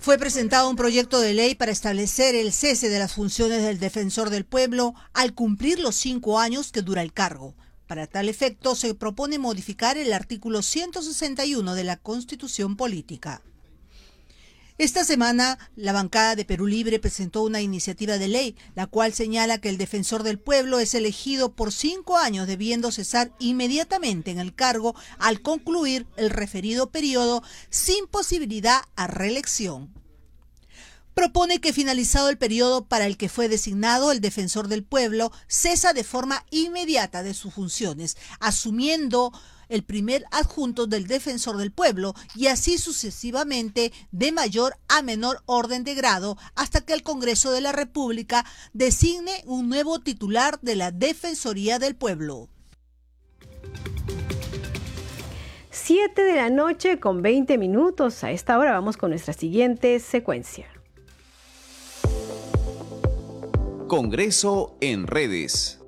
Fue 0.02 0.18
presentado 0.18 0.68
un 0.68 0.76
proyecto 0.76 1.20
de 1.20 1.36
ley 1.36 1.54
para 1.54 1.72
establecer 1.72 2.34
el 2.34 2.52
cese 2.52 2.90
de 2.90 2.98
las 2.98 3.14
funciones 3.14 3.62
del 3.62 3.80
defensor 3.80 4.32
del 4.32 4.46
pueblo 4.46 4.96
al 5.14 5.36
cumplir 5.36 5.80
los 5.80 5.96
cinco 5.96 6.40
años 6.40 6.72
que 6.72 6.82
dura 6.82 7.04
el 7.04 7.14
cargo. 7.14 7.54
Para 7.86 8.08
tal 8.08 8.28
efecto, 8.28 8.74
se 8.74 8.96
propone 8.96 9.38
modificar 9.38 9.98
el 9.98 10.12
artículo 10.14 10.64
161 10.64 11.76
de 11.76 11.84
la 11.84 11.98
Constitución 11.98 12.78
Política. 12.78 13.44
Esta 14.82 15.04
semana, 15.04 15.60
la 15.76 15.94
bancada 15.94 16.36
de 16.36 16.44
Perú 16.44 16.66
Libre 16.66 16.98
presentó 16.98 17.44
una 17.44 17.62
iniciativa 17.62 18.18
de 18.18 18.28
ley, 18.28 18.56
la 18.74 18.88
cual 18.88 19.14
señala 19.14 19.60
que 19.60 19.70
el 19.70 19.78
defensor 19.78 20.24
del 20.24 20.40
pueblo 20.40 20.80
es 20.80 20.96
elegido 20.96 21.54
por 21.54 21.72
cinco 21.72 22.18
años, 22.18 22.48
debiendo 22.48 22.92
cesar 22.92 23.32
inmediatamente 23.38 24.32
en 24.32 24.40
el 24.40 24.56
cargo 24.56 24.96
al 25.20 25.44
concluir 25.44 26.08
el 26.18 26.32
referido 26.32 26.90
periodo 26.90 27.44
sin 27.70 28.08
posibilidad 28.08 28.82
a 28.96 29.06
reelección 29.06 30.01
propone 31.22 31.62
que 31.62 31.72
finalizado 31.72 32.30
el 32.30 32.40
periodo 32.40 32.86
para 32.86 33.06
el 33.06 33.16
que 33.16 33.30
fue 33.30 33.48
designado 33.48 34.12
el 34.12 34.22
defensor 34.22 34.68
del 34.68 34.84
pueblo, 34.84 35.32
cesa 35.46 35.94
de 35.94 36.04
forma 36.04 36.44
inmediata 36.50 37.22
de 37.22 37.36
sus 37.36 37.54
funciones, 37.54 38.18
asumiendo 38.40 39.32
el 39.70 39.84
primer 39.84 40.26
adjunto 40.32 40.88
del 40.88 41.06
defensor 41.06 41.58
del 41.58 41.72
pueblo 41.72 42.16
y 42.36 42.48
así 42.48 42.80
sucesivamente 42.80 43.94
de 44.12 44.32
mayor 44.32 44.78
a 44.88 45.04
menor 45.04 45.44
orden 45.46 45.84
de 45.84 45.94
grado 45.94 46.40
hasta 46.56 46.82
que 46.82 46.94
el 46.94 47.04
Congreso 47.04 47.52
de 47.52 47.62
la 47.62 47.72
República 47.72 48.44
designe 48.74 49.44
un 49.46 49.70
nuevo 49.70 50.00
titular 50.00 50.60
de 50.62 50.76
la 50.76 50.90
Defensoría 50.90 51.78
del 51.78 51.96
Pueblo. 51.96 52.50
7 55.70 56.20
de 56.20 56.36
la 56.36 56.50
noche 56.50 57.00
con 57.00 57.22
20 57.22 57.60
minutos. 57.60 58.24
A 58.24 58.32
esta 58.32 58.58
hora 58.58 58.72
vamos 58.72 58.98
con 58.98 59.12
nuestra 59.12 59.34
siguiente 59.34 60.00
secuencia. 60.00 60.71
Congreso 63.92 64.78
en 64.80 65.06
redes. 65.06 65.82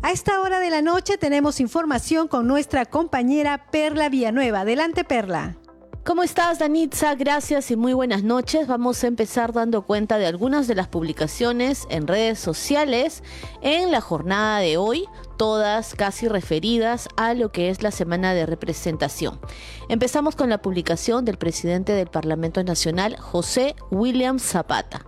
A 0.00 0.12
esta 0.12 0.40
hora 0.40 0.60
de 0.60 0.70
la 0.70 0.80
noche 0.80 1.18
tenemos 1.18 1.58
información 1.58 2.28
con 2.28 2.46
nuestra 2.46 2.86
compañera 2.86 3.66
Perla 3.72 4.08
Villanueva. 4.08 4.60
Adelante, 4.60 5.02
Perla. 5.02 5.56
¿Cómo 6.04 6.22
estás, 6.22 6.60
Danitza? 6.60 7.16
Gracias 7.16 7.72
y 7.72 7.76
muy 7.76 7.94
buenas 7.94 8.22
noches. 8.22 8.68
Vamos 8.68 9.02
a 9.02 9.08
empezar 9.08 9.52
dando 9.52 9.82
cuenta 9.82 10.18
de 10.18 10.26
algunas 10.26 10.68
de 10.68 10.76
las 10.76 10.86
publicaciones 10.86 11.88
en 11.90 12.06
redes 12.06 12.38
sociales 12.38 13.24
en 13.60 13.90
la 13.90 14.00
jornada 14.00 14.60
de 14.60 14.76
hoy, 14.76 15.06
todas 15.40 15.94
casi 15.94 16.28
referidas 16.28 17.08
a 17.16 17.32
lo 17.32 17.50
que 17.50 17.70
es 17.70 17.82
la 17.82 17.92
semana 17.92 18.34
de 18.34 18.44
representación. 18.44 19.40
Empezamos 19.88 20.36
con 20.36 20.50
la 20.50 20.60
publicación 20.60 21.24
del 21.24 21.38
presidente 21.38 21.94
del 21.94 22.08
Parlamento 22.08 22.62
Nacional, 22.62 23.16
José 23.16 23.74
William 23.90 24.38
Zapata. 24.38 25.06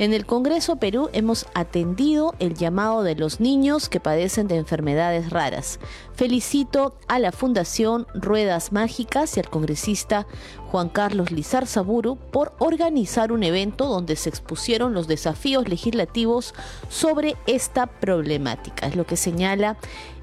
En 0.00 0.14
el 0.14 0.24
Congreso 0.24 0.76
Perú 0.76 1.10
hemos 1.12 1.46
atendido 1.52 2.34
el 2.38 2.54
llamado 2.54 3.02
de 3.02 3.14
los 3.14 3.38
niños 3.38 3.90
que 3.90 4.00
padecen 4.00 4.48
de 4.48 4.56
enfermedades 4.56 5.28
raras. 5.28 5.78
Felicito 6.14 6.96
a 7.06 7.18
la 7.18 7.32
Fundación 7.32 8.06
Ruedas 8.14 8.72
Mágicas 8.72 9.36
y 9.36 9.40
al 9.40 9.50
congresista 9.50 10.26
Juan 10.70 10.88
Carlos 10.88 11.32
Lizar 11.32 11.66
Saburu 11.66 12.16
por 12.16 12.54
organizar 12.60 13.30
un 13.30 13.42
evento 13.42 13.88
donde 13.88 14.16
se 14.16 14.30
expusieron 14.30 14.94
los 14.94 15.06
desafíos 15.06 15.68
legislativos 15.68 16.54
sobre 16.88 17.36
esta 17.46 17.86
problemática. 17.86 18.86
Es 18.86 18.96
lo 18.96 19.04
que 19.04 19.16
señala 19.16 19.69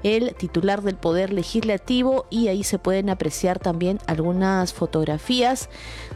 el 0.02 0.34
titular 0.34 0.82
del 0.82 0.96
Poder 0.96 1.32
Legislativo 1.32 2.26
y 2.30 2.48
ahí 2.48 2.64
se 2.64 2.78
pueden 2.78 3.10
apreciar 3.10 3.58
también 3.58 3.98
algunas 4.06 4.72
fotografías 4.72 5.68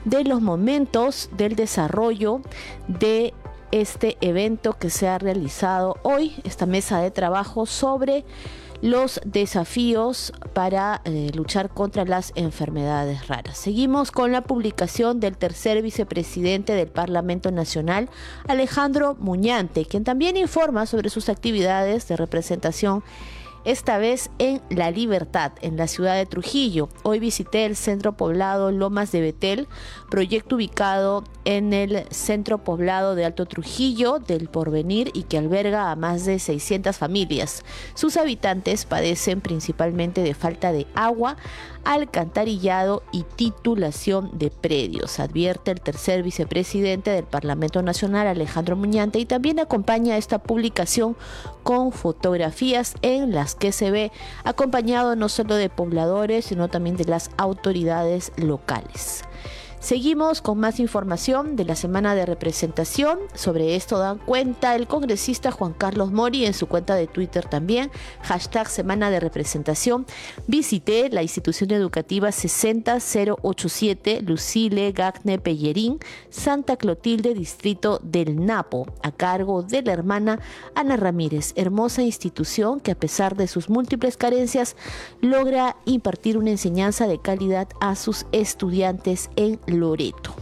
de 0.05 0.25
los 0.25 0.41
momentos 0.41 1.31
del 1.37 1.57
desarrollo 1.57 2.41
de 2.89 3.35
este 3.71 4.19
evento 4.21 4.75
que 4.75 4.91
se 4.91 5.09
ha 5.09 5.19
realizado 5.19 5.97
hoy, 6.03 6.35
esta 6.45 6.67
mesa 6.67 7.01
de 7.01 7.11
trabajo 7.11 7.67
sobre 7.67 8.25
los 8.83 9.21
desafíos 9.25 10.33
para 10.53 11.01
eh, 11.05 11.31
luchar 11.35 11.71
contra 11.71 12.05
las 12.05 12.33
enfermedades 12.35 13.29
raras. 13.29 13.57
Seguimos 13.57 14.11
con 14.11 14.33
la 14.33 14.43
publicación 14.43 15.21
del 15.21 15.37
tercer 15.37 15.81
vicepresidente 15.83 16.75
del 16.75 16.89
Parlamento 16.89 17.53
Nacional, 17.53 18.11
Alejandro 18.49 19.17
Muñante, 19.21 19.87
quien 19.87 20.03
también 20.03 20.37
informa 20.37 20.87
sobre 20.87 21.11
sus 21.11 21.29
actividades 21.29 22.09
de 22.09 22.17
representación 22.17 23.05
esta 23.65 23.99
vez 23.99 24.31
en 24.39 24.61
La 24.71 24.91
Libertad, 24.91 25.53
en 25.61 25.77
la 25.77 25.87
ciudad 25.87 26.17
de 26.17 26.27
Trujillo. 26.27 26.89
Hoy 27.03 27.19
visité 27.19 27.65
el 27.65 27.77
centro 27.77 28.13
poblado 28.17 28.73
Lomas 28.73 29.13
de 29.13 29.21
Betel, 29.21 29.69
proyecto 30.11 30.57
ubicado 30.57 31.25
en 31.45 31.73
el 31.73 32.05
centro 32.11 32.59
poblado 32.59 33.15
de 33.15 33.25
Alto 33.25 33.47
Trujillo 33.47 34.19
del 34.19 34.49
Porvenir 34.49 35.11
y 35.15 35.25
que 35.25 35.39
alberga 35.39 35.91
a 35.91 35.97
más 35.97 36.25
de 36.25 36.39
600 36.39 36.97
familias. 36.97 37.65
Sus 37.95 38.17
habitantes 38.17 38.85
padecen 38.85 39.41
principalmente 39.41 40.23
de 40.23 40.35
falta 40.35 40.73
de 40.73 40.87
agua, 40.95 41.37
alcantarillado 41.85 43.03
y 43.11 43.25
titulación 43.25 44.31
de 44.39 44.51
predios, 44.51 45.19
advierte 45.19 45.73
el 45.73 45.81
tercer 45.81 46.23
vicepresidente 46.23 47.11
del 47.11 47.25
Parlamento 47.25 47.83
Nacional, 47.83 48.29
Alejandro 48.29 48.77
Muñante, 48.77 49.19
y 49.19 49.27
también 49.27 49.59
acompaña 49.59 50.17
esta 50.17 50.39
publicación 50.39 51.17
con 51.65 51.93
fotografías 51.93 52.95
en 53.03 53.33
las 53.33 53.52
que 53.55 53.73
se 53.73 53.91
ve 53.91 54.13
acompañado 54.45 55.17
no 55.17 55.29
solo 55.29 55.55
de 55.55 55.69
pobladores, 55.69 56.47
sino 56.47 56.69
también 56.69 56.97
de 56.97 57.05
las 57.05 57.31
autoridades 57.37 58.33
locales. 58.37 59.25
Seguimos 59.83 60.43
con 60.43 60.61
más 60.61 60.79
información 60.79 61.57
de 61.57 61.65
la 61.65 61.75
semana 61.75 62.15
de 62.15 62.25
representación. 62.25 63.19
Sobre 63.35 63.75
esto 63.75 63.99
dan 63.99 64.19
cuenta 64.19 64.77
el 64.77 64.87
congresista 64.87 65.51
Juan 65.51 65.73
Carlos 65.73 66.13
Mori 66.13 66.47
en 66.47 66.55
su 66.55 66.69
cuenta 66.69 66.95
de 66.95 67.09
Twitter 67.09 67.47
también. 67.47 67.91
Hashtag 68.23 68.69
semana 68.69 69.11
de 69.11 69.19
representación. 69.19 70.07
Visité 70.47 71.09
la 71.11 71.25
institución 71.25 71.73
educativa 71.73 72.31
60087 72.31 74.23
Lucile 74.23 74.93
Gagne 74.93 75.41
Pellerín, 75.41 75.99
Santa 76.31 76.77
Clotilde, 76.77 77.35
distrito 77.35 77.99
del 78.05 78.47
Napo, 78.47 78.87
a 79.03 79.11
cargo 79.11 79.65
de 79.65 79.83
la 79.83 79.95
hermana 79.95 80.39
Ana 80.77 80.97
Ramírez. 80.97 81.55
Hermosa 81.57 82.03
institución 82.03 82.79
que 82.79 82.93
a 82.93 82.99
pesar 83.01 83.35
de 83.35 83.49
sus 83.49 83.69
múltiples 83.69 84.17
carencias 84.17 84.77
logra 85.21 85.75
impartir 85.87 86.39
una 86.39 86.51
enseñanza 86.51 87.09
de 87.09 87.19
calidad 87.19 87.67
a 87.81 87.97
sus 87.97 88.27
estudiantes 88.31 89.29
en 89.35 89.59
Loreto. 89.73 90.35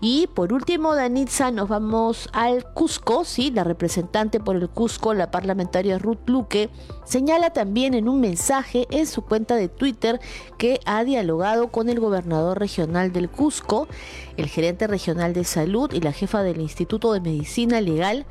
Y 0.00 0.26
por 0.26 0.52
último, 0.52 0.94
Danitza, 0.94 1.50
nos 1.50 1.68
vamos 1.68 2.28
al 2.32 2.64
Cusco, 2.74 3.24
sí, 3.24 3.50
la 3.50 3.64
representante 3.64 4.38
por 4.38 4.56
el 4.56 4.68
Cusco, 4.68 5.14
la 5.14 5.30
parlamentaria 5.30 5.98
Ruth 5.98 6.26
Luque, 6.26 6.68
señala 7.04 7.50
también 7.50 7.94
en 7.94 8.08
un 8.08 8.20
mensaje 8.20 8.86
en 8.90 9.06
su 9.06 9.22
cuenta 9.22 9.56
de 9.56 9.68
Twitter 9.68 10.20
que 10.58 10.80
ha 10.84 11.04
dialogado 11.04 11.68
con 11.68 11.88
el 11.88 12.00
gobernador 12.00 12.58
regional 12.58 13.12
del 13.12 13.30
Cusco, 13.30 13.88
el 14.36 14.48
gerente 14.48 14.86
regional 14.86 15.32
de 15.32 15.44
salud 15.44 15.90
y 15.92 16.00
la 16.00 16.12
jefa 16.12 16.42
del 16.42 16.60
Instituto 16.60 17.12
de 17.12 17.20
Medicina 17.20 17.80
Legal 17.80 18.26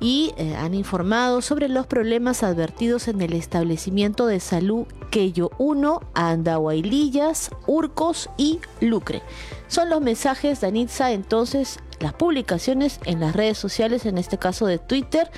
y 0.00 0.32
eh, 0.36 0.54
han 0.56 0.74
informado 0.74 1.40
sobre 1.42 1.68
los 1.68 1.86
problemas 1.86 2.42
advertidos 2.42 3.08
en 3.08 3.20
el 3.20 3.32
establecimiento 3.32 4.26
de 4.26 4.40
salud 4.40 4.86
Quello 5.10 5.50
1, 5.58 6.00
Andahuaylillas, 6.14 7.50
Urcos 7.66 8.28
y 8.36 8.60
Lucre. 8.80 9.22
Son 9.68 9.88
los 9.88 10.00
mensajes 10.00 10.60
de 10.60 10.68
entonces 10.68 11.78
las 12.00 12.12
publicaciones 12.12 13.00
en 13.04 13.20
las 13.20 13.34
redes 13.34 13.58
sociales, 13.58 14.04
en 14.06 14.18
este 14.18 14.38
caso 14.38 14.66
de 14.66 14.78
Twitter, 14.78 15.30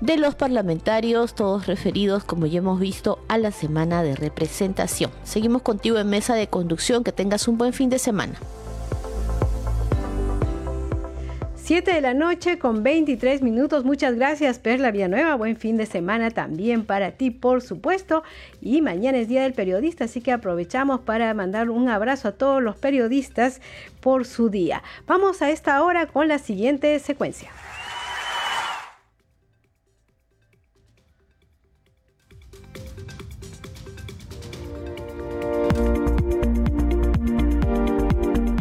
de 0.00 0.16
los 0.16 0.34
parlamentarios, 0.34 1.34
todos 1.34 1.66
referidos, 1.66 2.24
como 2.24 2.46
ya 2.46 2.58
hemos 2.58 2.80
visto, 2.80 3.18
a 3.28 3.38
la 3.38 3.50
semana 3.50 4.02
de 4.02 4.14
representación. 4.14 5.10
Seguimos 5.24 5.62
contigo 5.62 5.98
en 5.98 6.08
mesa 6.08 6.34
de 6.34 6.48
conducción, 6.48 7.04
que 7.04 7.12
tengas 7.12 7.48
un 7.48 7.56
buen 7.56 7.72
fin 7.72 7.88
de 7.88 7.98
semana. 7.98 8.34
7 11.66 11.94
de 11.94 12.00
la 12.00 12.14
noche 12.14 12.60
con 12.60 12.84
23 12.84 13.42
minutos. 13.42 13.84
Muchas 13.84 14.14
gracias, 14.14 14.60
Perla 14.60 14.92
Villanueva. 14.92 15.34
Buen 15.34 15.56
fin 15.56 15.76
de 15.76 15.84
semana 15.84 16.30
también 16.30 16.86
para 16.86 17.10
ti, 17.10 17.32
por 17.32 17.60
supuesto. 17.60 18.22
Y 18.60 18.82
mañana 18.82 19.18
es 19.18 19.26
Día 19.26 19.42
del 19.42 19.52
Periodista, 19.52 20.04
así 20.04 20.20
que 20.20 20.30
aprovechamos 20.30 21.00
para 21.00 21.34
mandar 21.34 21.68
un 21.70 21.88
abrazo 21.88 22.28
a 22.28 22.32
todos 22.32 22.62
los 22.62 22.76
periodistas 22.76 23.60
por 24.00 24.26
su 24.26 24.48
día. 24.48 24.84
Vamos 25.08 25.42
a 25.42 25.50
esta 25.50 25.82
hora 25.82 26.06
con 26.06 26.28
la 26.28 26.38
siguiente 26.38 26.96
secuencia. 27.00 27.50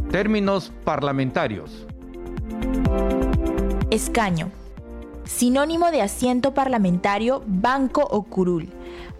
Términos 0.09 0.73
parlamentarios. 0.83 1.85
Escaño. 3.91 4.49
Sinónimo 5.25 5.91
de 5.91 6.01
asiento 6.01 6.55
parlamentario, 6.55 7.43
banco 7.45 8.01
o 8.01 8.23
curul, 8.23 8.69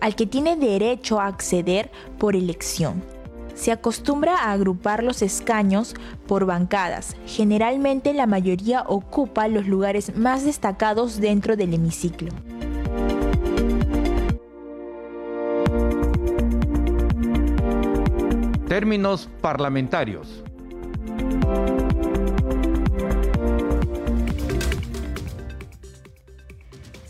al 0.02 0.16
que 0.16 0.26
tiene 0.26 0.56
derecho 0.56 1.20
a 1.20 1.28
acceder 1.28 1.92
por 2.18 2.36
elección. 2.36 3.04
Se 3.54 3.72
acostumbra 3.72 4.36
a 4.36 4.52
agrupar 4.52 5.04
los 5.04 5.22
escaños 5.22 5.94
por 6.28 6.46
bancadas. 6.48 7.16
Generalmente 7.28 8.14
la 8.16 8.26
mayoría 8.26 8.84
ocupa 8.88 9.48
los 9.48 9.68
lugares 9.68 10.18
más 10.18 10.44
destacados 10.44 11.20
dentro 11.22 11.56
del 11.56 11.76
hemiciclo. 11.76 12.34
Términos 18.68 19.30
parlamentarios. 19.42 20.45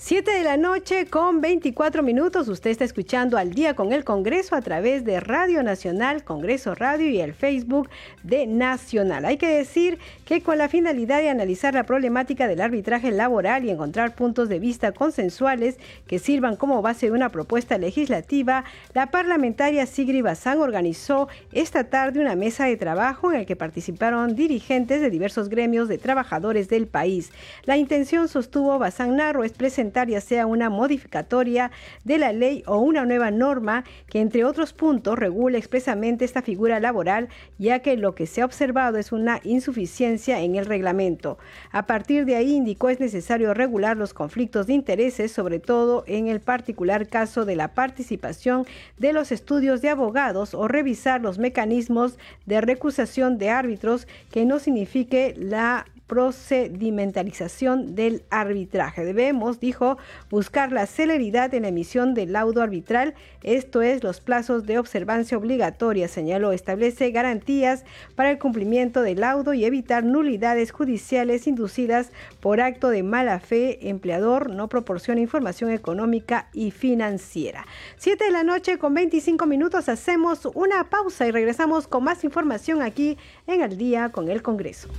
7 0.07 0.29
de 0.29 0.43
la 0.43 0.55
noche 0.55 1.07
con 1.07 1.41
24 1.41 2.03
minutos. 2.03 2.47
Usted 2.47 2.69
está 2.69 2.83
escuchando 2.83 3.39
al 3.39 3.55
día 3.55 3.75
con 3.75 3.91
el 3.91 4.03
Congreso 4.03 4.55
a 4.55 4.61
través 4.61 5.03
de 5.03 5.19
Radio 5.19 5.63
Nacional, 5.63 6.23
Congreso 6.23 6.75
Radio 6.75 7.09
y 7.09 7.19
el 7.19 7.33
Facebook 7.33 7.89
de 8.21 8.45
Nacional. 8.45 9.25
Hay 9.25 9.37
que 9.37 9.47
decir 9.47 9.97
que 10.23 10.43
con 10.43 10.59
la 10.59 10.69
finalidad 10.69 11.21
de 11.21 11.29
analizar 11.29 11.73
la 11.73 11.85
problemática 11.87 12.47
del 12.47 12.61
arbitraje 12.61 13.09
laboral 13.09 13.65
y 13.65 13.71
encontrar 13.71 14.13
puntos 14.13 14.47
de 14.47 14.59
vista 14.59 14.91
consensuales 14.91 15.79
que 16.05 16.19
sirvan 16.19 16.55
como 16.55 16.83
base 16.83 17.07
de 17.07 17.11
una 17.11 17.29
propuesta 17.29 17.79
legislativa, 17.79 18.63
la 18.93 19.09
parlamentaria 19.09 19.87
Sigri 19.87 20.21
Bazán 20.21 20.59
organizó 20.59 21.29
esta 21.51 21.85
tarde 21.85 22.19
una 22.19 22.35
mesa 22.35 22.65
de 22.65 22.77
trabajo 22.77 23.31
en 23.31 23.39
el 23.39 23.47
que 23.47 23.55
participaron 23.55 24.35
dirigentes 24.35 25.01
de 25.01 25.09
diversos 25.09 25.49
gremios 25.49 25.87
de 25.87 25.97
trabajadores 25.97 26.69
del 26.69 26.85
país. 26.85 27.31
La 27.63 27.77
intención, 27.77 28.27
sostuvo 28.27 28.77
Bazán 28.77 29.15
Narro, 29.15 29.43
es 29.43 29.53
presentar 29.53 29.94
sea 30.19 30.45
una 30.45 30.69
modificatoria 30.69 31.71
de 32.03 32.17
la 32.17 32.33
ley 32.33 32.63
o 32.67 32.79
una 32.79 33.05
nueva 33.05 33.31
norma 33.31 33.83
que, 34.07 34.19
entre 34.19 34.43
otros 34.43 34.73
puntos, 34.73 35.17
regule 35.17 35.57
expresamente 35.57 36.25
esta 36.25 36.41
figura 36.41 36.79
laboral, 36.79 37.29
ya 37.57 37.79
que 37.79 37.95
lo 37.95 38.13
que 38.13 38.27
se 38.27 38.41
ha 38.41 38.45
observado 38.45 38.97
es 38.97 39.11
una 39.11 39.39
insuficiencia 39.43 40.41
en 40.41 40.55
el 40.55 40.65
reglamento. 40.65 41.37
A 41.71 41.85
partir 41.85 42.25
de 42.25 42.35
ahí, 42.35 42.55
indicó, 42.55 42.89
es 42.89 42.99
necesario 42.99 43.53
regular 43.53 43.95
los 43.95 44.13
conflictos 44.13 44.67
de 44.67 44.73
intereses, 44.73 45.31
sobre 45.31 45.59
todo 45.59 46.03
en 46.07 46.27
el 46.27 46.41
particular 46.41 47.07
caso 47.07 47.45
de 47.45 47.55
la 47.55 47.69
participación 47.73 48.65
de 48.97 49.13
los 49.13 49.31
estudios 49.31 49.81
de 49.81 49.89
abogados 49.89 50.53
o 50.53 50.67
revisar 50.67 51.21
los 51.21 51.37
mecanismos 51.37 52.17
de 52.45 52.59
recusación 52.59 53.37
de 53.37 53.49
árbitros 53.49 54.07
que 54.31 54.45
no 54.45 54.59
signifique 54.59 55.33
la 55.37 55.85
procedimentalización 56.07 57.95
del 57.95 58.23
arbitraje. 58.29 59.03
Debemos, 59.05 59.59
dijo, 59.59 59.97
buscar 60.29 60.71
la 60.71 60.85
celeridad 60.85 61.53
en 61.53 61.63
la 61.63 61.69
emisión 61.69 62.13
del 62.13 62.33
laudo 62.33 62.61
arbitral, 62.61 63.15
esto 63.43 63.81
es, 63.81 64.03
los 64.03 64.21
plazos 64.21 64.65
de 64.65 64.77
observancia 64.77 65.37
obligatoria, 65.37 66.07
señaló, 66.07 66.51
establece 66.51 67.11
garantías 67.11 67.85
para 68.15 68.31
el 68.31 68.39
cumplimiento 68.39 69.01
del 69.01 69.21
laudo 69.21 69.53
y 69.53 69.65
evitar 69.65 70.03
nulidades 70.03 70.71
judiciales 70.71 71.47
inducidas 71.47 72.11
por 72.39 72.61
acto 72.61 72.89
de 72.89 73.03
mala 73.03 73.39
fe, 73.39 73.89
empleador 73.89 74.49
no 74.49 74.69
proporciona 74.69 75.21
información 75.21 75.71
económica 75.71 76.49
y 76.53 76.71
financiera. 76.71 77.65
Siete 77.97 78.25
de 78.25 78.31
la 78.31 78.43
noche 78.43 78.77
con 78.77 78.93
25 78.93 79.45
minutos 79.45 79.89
hacemos 79.89 80.45
una 80.53 80.89
pausa 80.89 81.27
y 81.27 81.31
regresamos 81.31 81.87
con 81.87 82.03
más 82.03 82.23
información 82.23 82.81
aquí 82.81 83.17
en 83.47 83.61
el 83.61 83.77
día 83.77 84.09
con 84.09 84.29
el 84.29 84.41
Congreso. 84.41 84.89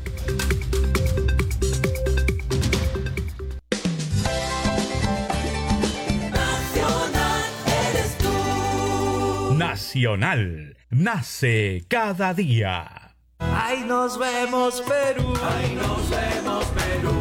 Nacional. 9.59 10.77
Nace 10.91 11.85
cada 11.89 12.35
día. 12.35 13.15
Ahí 13.39 13.85
nos 13.87 14.19
vemos, 14.19 14.83
Perú. 14.83 15.33
Ahí 15.43 15.75
nos 15.75 16.11
vemos, 16.11 16.67
Perú. 16.67 17.16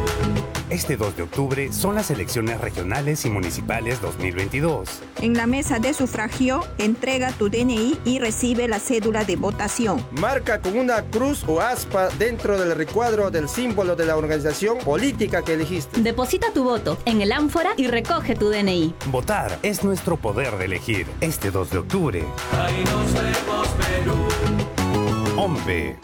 Este 0.68 0.96
2 0.96 1.16
de 1.16 1.22
octubre 1.22 1.72
son 1.72 1.94
las 1.94 2.10
elecciones 2.10 2.60
regionales 2.60 3.24
y 3.24 3.30
municipales 3.30 4.00
2022. 4.00 5.00
En 5.22 5.34
la 5.34 5.46
mesa 5.46 5.78
de 5.78 5.94
sufragio, 5.94 6.60
entrega 6.78 7.30
tu 7.30 7.48
DNI 7.48 8.00
y 8.04 8.18
recibe 8.18 8.66
la 8.66 8.80
cédula 8.80 9.24
de 9.24 9.36
votación. 9.36 10.04
Marca 10.10 10.60
con 10.60 10.76
una 10.76 11.02
cruz 11.02 11.44
o 11.46 11.60
aspa 11.60 12.08
dentro 12.18 12.58
del 12.58 12.74
recuadro 12.74 13.30
del 13.30 13.48
símbolo 13.48 13.94
de 13.94 14.06
la 14.06 14.16
organización 14.16 14.78
política 14.78 15.42
que 15.42 15.52
elegiste. 15.52 16.00
Deposita 16.00 16.52
tu 16.52 16.64
voto 16.64 16.98
en 17.04 17.20
el 17.22 17.30
ánfora 17.30 17.70
y 17.76 17.86
recoge 17.86 18.34
tu 18.34 18.50
DNI. 18.50 18.92
Votar 19.06 19.60
es 19.62 19.84
nuestro 19.84 20.16
poder 20.16 20.58
de 20.58 20.64
elegir. 20.64 21.06
Este 21.20 21.52
2 21.52 21.70
de 21.70 21.78
octubre. 21.78 22.24
Ahí 22.60 22.82
nos 22.84 23.12
vemos, 23.12 23.68
Perú. 23.78 25.40
Hombre. 25.40 25.96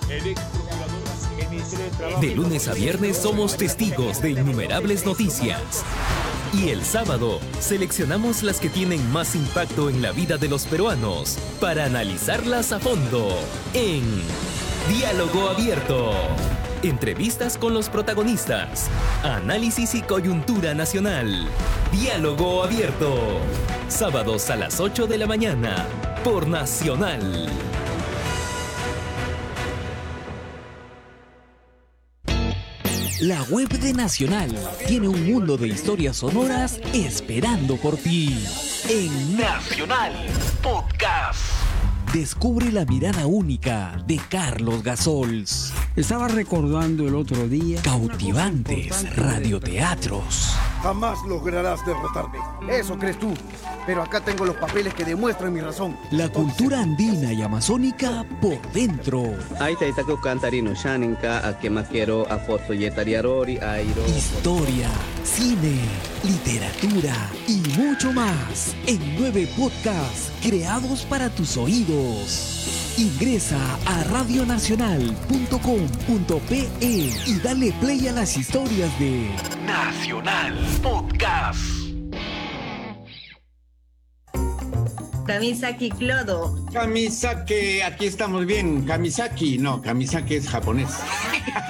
De 2.21 2.35
lunes 2.35 2.67
a 2.67 2.75
viernes 2.75 3.17
somos 3.17 3.57
testigos 3.57 4.21
de 4.21 4.31
innumerables 4.31 5.07
noticias. 5.07 5.85
Y 6.53 6.71
el 6.71 6.85
sábado 6.85 7.38
seleccionamos 7.61 8.43
las 8.43 8.59
que 8.59 8.69
tienen 8.69 9.11
más 9.12 9.37
impacto 9.37 9.88
en 9.88 10.03
la 10.03 10.11
vida 10.11 10.37
de 10.37 10.49
los 10.49 10.67
peruanos 10.67 11.38
para 11.61 11.85
analizarlas 11.85 12.73
a 12.73 12.81
fondo 12.81 13.38
en 13.73 14.03
Diálogo 14.88 15.49
Abierto. 15.49 16.12
Entrevistas 16.83 17.57
con 17.57 17.73
los 17.73 17.88
protagonistas, 17.88 18.88
análisis 19.23 19.95
y 19.95 20.03
coyuntura 20.03 20.75
nacional. 20.75 21.47
Diálogo 21.93 22.65
Abierto. 22.65 23.38
Sábados 23.88 24.51
a 24.51 24.57
las 24.57 24.81
8 24.81 25.07
de 25.07 25.19
la 25.19 25.29
mañana 25.29 25.87
por 26.25 26.49
Nacional. 26.49 27.49
La 33.23 33.41
web 33.45 33.69
de 33.69 33.93
Nacional 33.93 34.51
tiene 34.89 35.07
un 35.07 35.25
mundo 35.33 35.57
de 35.57 35.69
historias 35.69 36.17
sonoras 36.17 36.81
esperando 36.93 37.77
por 37.77 37.97
ti. 37.97 38.37
En 38.89 39.37
Nacional 39.37 40.13
Podcast. 40.61 41.39
Descubre 42.13 42.73
la 42.73 42.85
mirada 42.85 43.29
única 43.29 44.03
de 44.09 44.21
Carlos 44.29 44.83
Gasols. 44.83 45.73
Estaba 45.95 46.27
recordando 46.27 47.07
el 47.07 47.15
otro 47.15 47.47
día. 47.47 47.81
Cautivantes 47.83 49.15
radioteatros. 49.15 50.57
Jamás 50.83 51.21
lograrás 51.29 51.87
derrotarme. 51.87 52.39
Eso 52.69 52.99
crees 52.99 53.21
tú. 53.21 53.33
Pero 53.87 54.03
acá 54.03 54.21
tengo 54.21 54.45
los 54.45 54.57
papeles 54.57 54.92
que 54.95 55.05
demuestran 55.05 55.53
mi 55.53 55.61
razón. 55.61 55.97
La 56.11 56.29
cultura 56.29 56.81
andina 56.81 57.33
y 57.33 57.42
amazónica 57.42 58.25
por 58.40 58.61
dentro. 58.73 59.23
Historia, 64.09 64.88
cine, 65.25 65.81
literatura 66.23 67.14
y 67.49 67.57
mucho 67.79 68.12
más 68.12 68.75
en 68.87 69.01
nueve 69.18 69.49
podcasts 69.57 70.31
creados 70.42 71.05
para 71.05 71.29
tus 71.31 71.57
oídos. 71.57 72.95
Ingresa 72.99 73.59
a 73.87 74.05
radionacional.com.pe 74.05 76.68
y 76.81 77.38
dale 77.42 77.73
play 77.81 78.07
a 78.09 78.12
las 78.12 78.37
historias 78.37 78.90
de 78.99 79.31
Nacional 79.66 80.55
Podcast. 80.83 81.82
Kamisaki 85.27 85.91
Clodo. 85.91 86.57
Kamisaki, 86.73 87.81
aquí 87.81 88.07
estamos 88.07 88.47
bien. 88.47 88.85
Kamisaki, 88.85 89.59
no, 89.59 89.81
Kamisaki 89.81 90.37
es 90.37 90.49
japonés. 90.49 90.91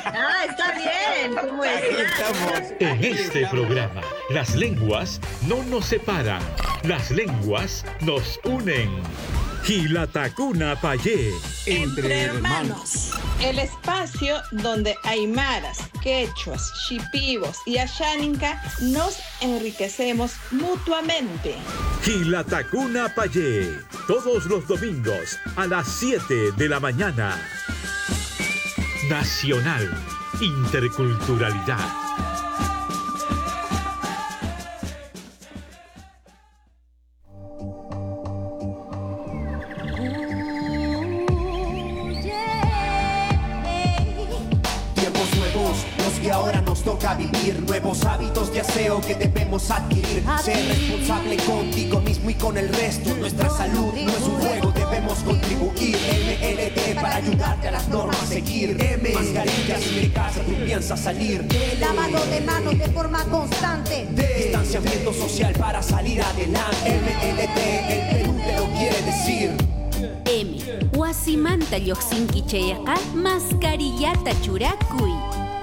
Ah, 0.05 0.45
está 0.49 0.73
bien. 0.73 1.35
¿Cómo 1.35 1.65
estamos. 1.65 2.73
En 2.81 3.05
este 3.05 3.47
programa, 3.47 4.01
las 4.31 4.55
lenguas 4.55 5.21
no 5.47 5.63
nos 5.65 5.87
separan, 5.87 6.43
las 6.85 7.11
lenguas 7.11 7.85
nos 8.01 8.41
unen. 8.45 8.91
Gilatacuna 9.65 10.75
Payé. 10.81 11.31
Entre 11.67 12.23
hermanos. 12.23 13.13
El 13.41 13.61
espacio 13.61 14.37
donde 14.51 14.97
aymaras, 15.05 15.79
quechuas, 16.03 16.73
shipibos 16.89 17.57
y 17.65 17.79
asháninca 17.79 18.61
nos 18.81 19.19
enriquecemos 19.41 20.33
mutuamente. 20.51 21.55
Gilatacuna 22.03 23.15
Payé. 23.15 23.79
Todos 24.09 24.47
los 24.47 24.67
domingos 24.67 25.39
a 25.55 25.67
las 25.67 25.87
7 25.87 26.53
de 26.57 26.69
la 26.69 26.81
mañana. 26.81 27.41
Nacional. 29.09 29.89
Interculturalidad. 30.41 32.02
Vivir 47.43 47.63
Nuevos 47.63 48.05
hábitos 48.05 48.53
de 48.53 48.61
aseo 48.61 49.01
que 49.01 49.15
debemos 49.15 49.71
adquirir 49.71 50.23
Ser 50.43 50.67
responsable 50.69 51.37
contigo 51.39 52.01
mismo 52.01 52.31
y 52.31 52.35
con 52.35 52.57
el 52.57 52.69
resto 52.69 53.15
Nuestra 53.17 53.51
salud 53.51 53.93
no 53.95 54.11
es 54.11 54.23
un 54.23 54.41
juego, 54.41 54.73
debemos 54.73 55.19
contribuir 55.21 55.97
MLD 55.97 56.95
para 57.01 57.17
ayudarte 57.17 57.69
a 57.69 57.71
las 57.73 57.89
normas 57.89 58.23
a 58.23 58.27
seguir 58.27 58.77
M, 58.81 59.13
mascarillas 59.13 59.87
y 59.87 60.01
de 60.01 60.13
casa 60.13 60.41
tú 60.41 60.53
piensas 60.65 61.01
salir 61.01 61.47
Lavado 61.81 62.25
de 62.27 62.41
manos 62.41 62.79
de 62.79 62.89
forma 62.89 63.25
constante. 63.25 64.07
D, 64.11 64.35
distanciamiento 64.45 65.13
social 65.13 65.55
para 65.55 65.83
salir 65.83 66.23
adelante 66.23 67.01
MLD, 67.01 67.93
el 67.93 68.17
Perú 68.17 68.37
te 68.45 68.57
lo 68.57 68.67
quiere 68.79 69.03
decir 69.03 69.51
M. 70.25 70.59
Wasimanta 70.97 71.79
yoxinki 71.79 72.43
cheyaqa 72.43 72.95
mascarillata 73.15 74.33
churakuy. 74.43 75.13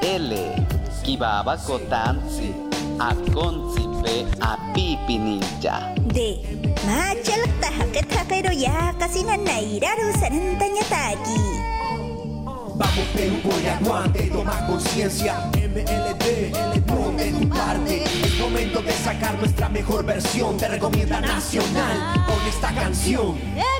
L. 0.02 0.69
Kibabako 1.10 1.82
tansi. 1.90 2.54
Akonsi 3.02 3.82
pe 4.06 4.30
apipi 4.46 5.18
ninja. 5.18 5.90
D. 6.06 6.38
Machalak 6.86 7.50
tahaketa 7.58 8.22
pero 8.30 8.54
ya 8.54 8.94
casi 9.02 9.26
na 9.26 9.34
nairaru 9.34 10.14
sanantanya 10.22 10.86
taki. 10.86 11.42
Vamos 12.78 13.10
Perú 13.18 13.42
por 13.42 13.58
el 13.58 13.70
aguante, 13.74 14.30
toma 14.30 14.54
conciencia 14.70 15.34
MLD, 15.58 16.54
ponte 16.86 17.34
tu 17.34 17.50
parte 17.50 18.04
Es 18.06 18.40
momento 18.40 18.82
de 18.82 18.94
sacar 18.94 19.38
nuestra 19.38 19.68
mejor 19.68 20.06
versión 20.06 20.56
Te 20.56 20.70
recomienda 20.70 21.20
Nacional 21.20 22.24
con 22.26 22.40
esta 22.48 22.72
canción 22.72 23.36
Nacional 23.36 23.80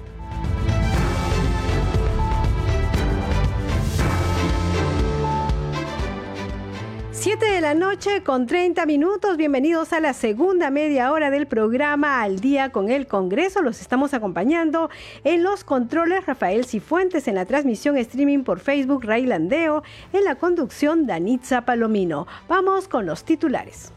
Siete 7.21 7.45
de 7.45 7.61
la 7.61 7.75
noche 7.75 8.23
con 8.23 8.47
30 8.47 8.83
minutos. 8.87 9.37
Bienvenidos 9.37 9.93
a 9.93 9.99
la 9.99 10.13
segunda 10.13 10.71
media 10.71 11.11
hora 11.11 11.29
del 11.29 11.45
programa 11.45 12.23
Al 12.23 12.39
día 12.39 12.71
con 12.71 12.89
el 12.89 13.05
Congreso. 13.05 13.61
Los 13.61 13.79
estamos 13.79 14.15
acompañando 14.15 14.89
en 15.23 15.43
los 15.43 15.63
controles 15.63 16.25
Rafael 16.25 16.65
Cifuentes, 16.65 17.27
en 17.27 17.35
la 17.35 17.45
transmisión 17.45 17.95
streaming 17.97 18.43
por 18.43 18.59
Facebook 18.59 19.05
Railandeo, 19.05 19.83
en 20.13 20.23
la 20.23 20.33
conducción 20.33 21.05
Danitza 21.05 21.61
Palomino. 21.61 22.25
Vamos 22.49 22.87
con 22.87 23.05
los 23.05 23.23
titulares. 23.23 23.93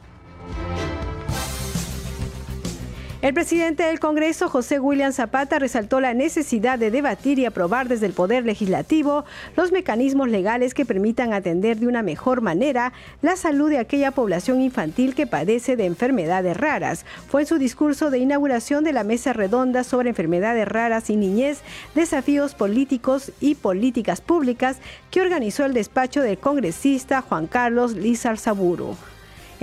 El 3.25 3.33
presidente 3.33 3.85
del 3.85 4.01
Congreso, 4.01 4.51
José 4.51 4.79
William 4.79 5.11
Zapata, 5.11 5.59
resaltó 5.59 5.99
la 5.99 6.13
necesidad 6.13 6.79
de 6.79 6.91
debatir 6.91 7.39
y 7.39 7.47
aprobar 7.47 7.89
desde 7.89 8.05
el 8.05 8.13
Poder 8.13 8.45
Legislativo 8.45 9.25
los 9.57 9.73
mecanismos 9.73 10.29
legales 10.29 10.75
que 10.75 10.85
permitan 10.85 11.33
atender 11.33 11.79
de 11.79 11.87
una 11.87 12.03
mejor 12.03 12.43
manera 12.43 12.93
la 13.23 13.37
salud 13.37 13.71
de 13.71 13.79
aquella 13.79 14.11
población 14.11 14.61
infantil 14.61 15.15
que 15.15 15.27
padece 15.27 15.75
de 15.75 15.87
enfermedades 15.87 16.55
raras. 16.55 17.07
Fue 17.27 17.41
en 17.41 17.47
su 17.47 17.57
discurso 17.57 18.11
de 18.11 18.19
inauguración 18.19 18.85
de 18.85 18.93
la 18.93 19.05
Mesa 19.05 19.33
Redonda 19.33 19.85
sobre 19.85 20.11
enfermedades 20.11 20.69
raras 20.69 21.09
y 21.09 21.17
niñez, 21.17 21.63
desafíos 21.95 22.55
políticos 22.55 23.33
y 23.41 23.55
políticas 23.55 24.21
públicas 24.21 24.81
que 25.11 25.23
organizó 25.23 25.65
el 25.65 25.73
despacho 25.73 26.21
del 26.21 26.37
congresista 26.37 27.23
Juan 27.23 27.47
Carlos 27.47 27.95
Lizar 27.95 28.37
Saburo. 28.37 28.99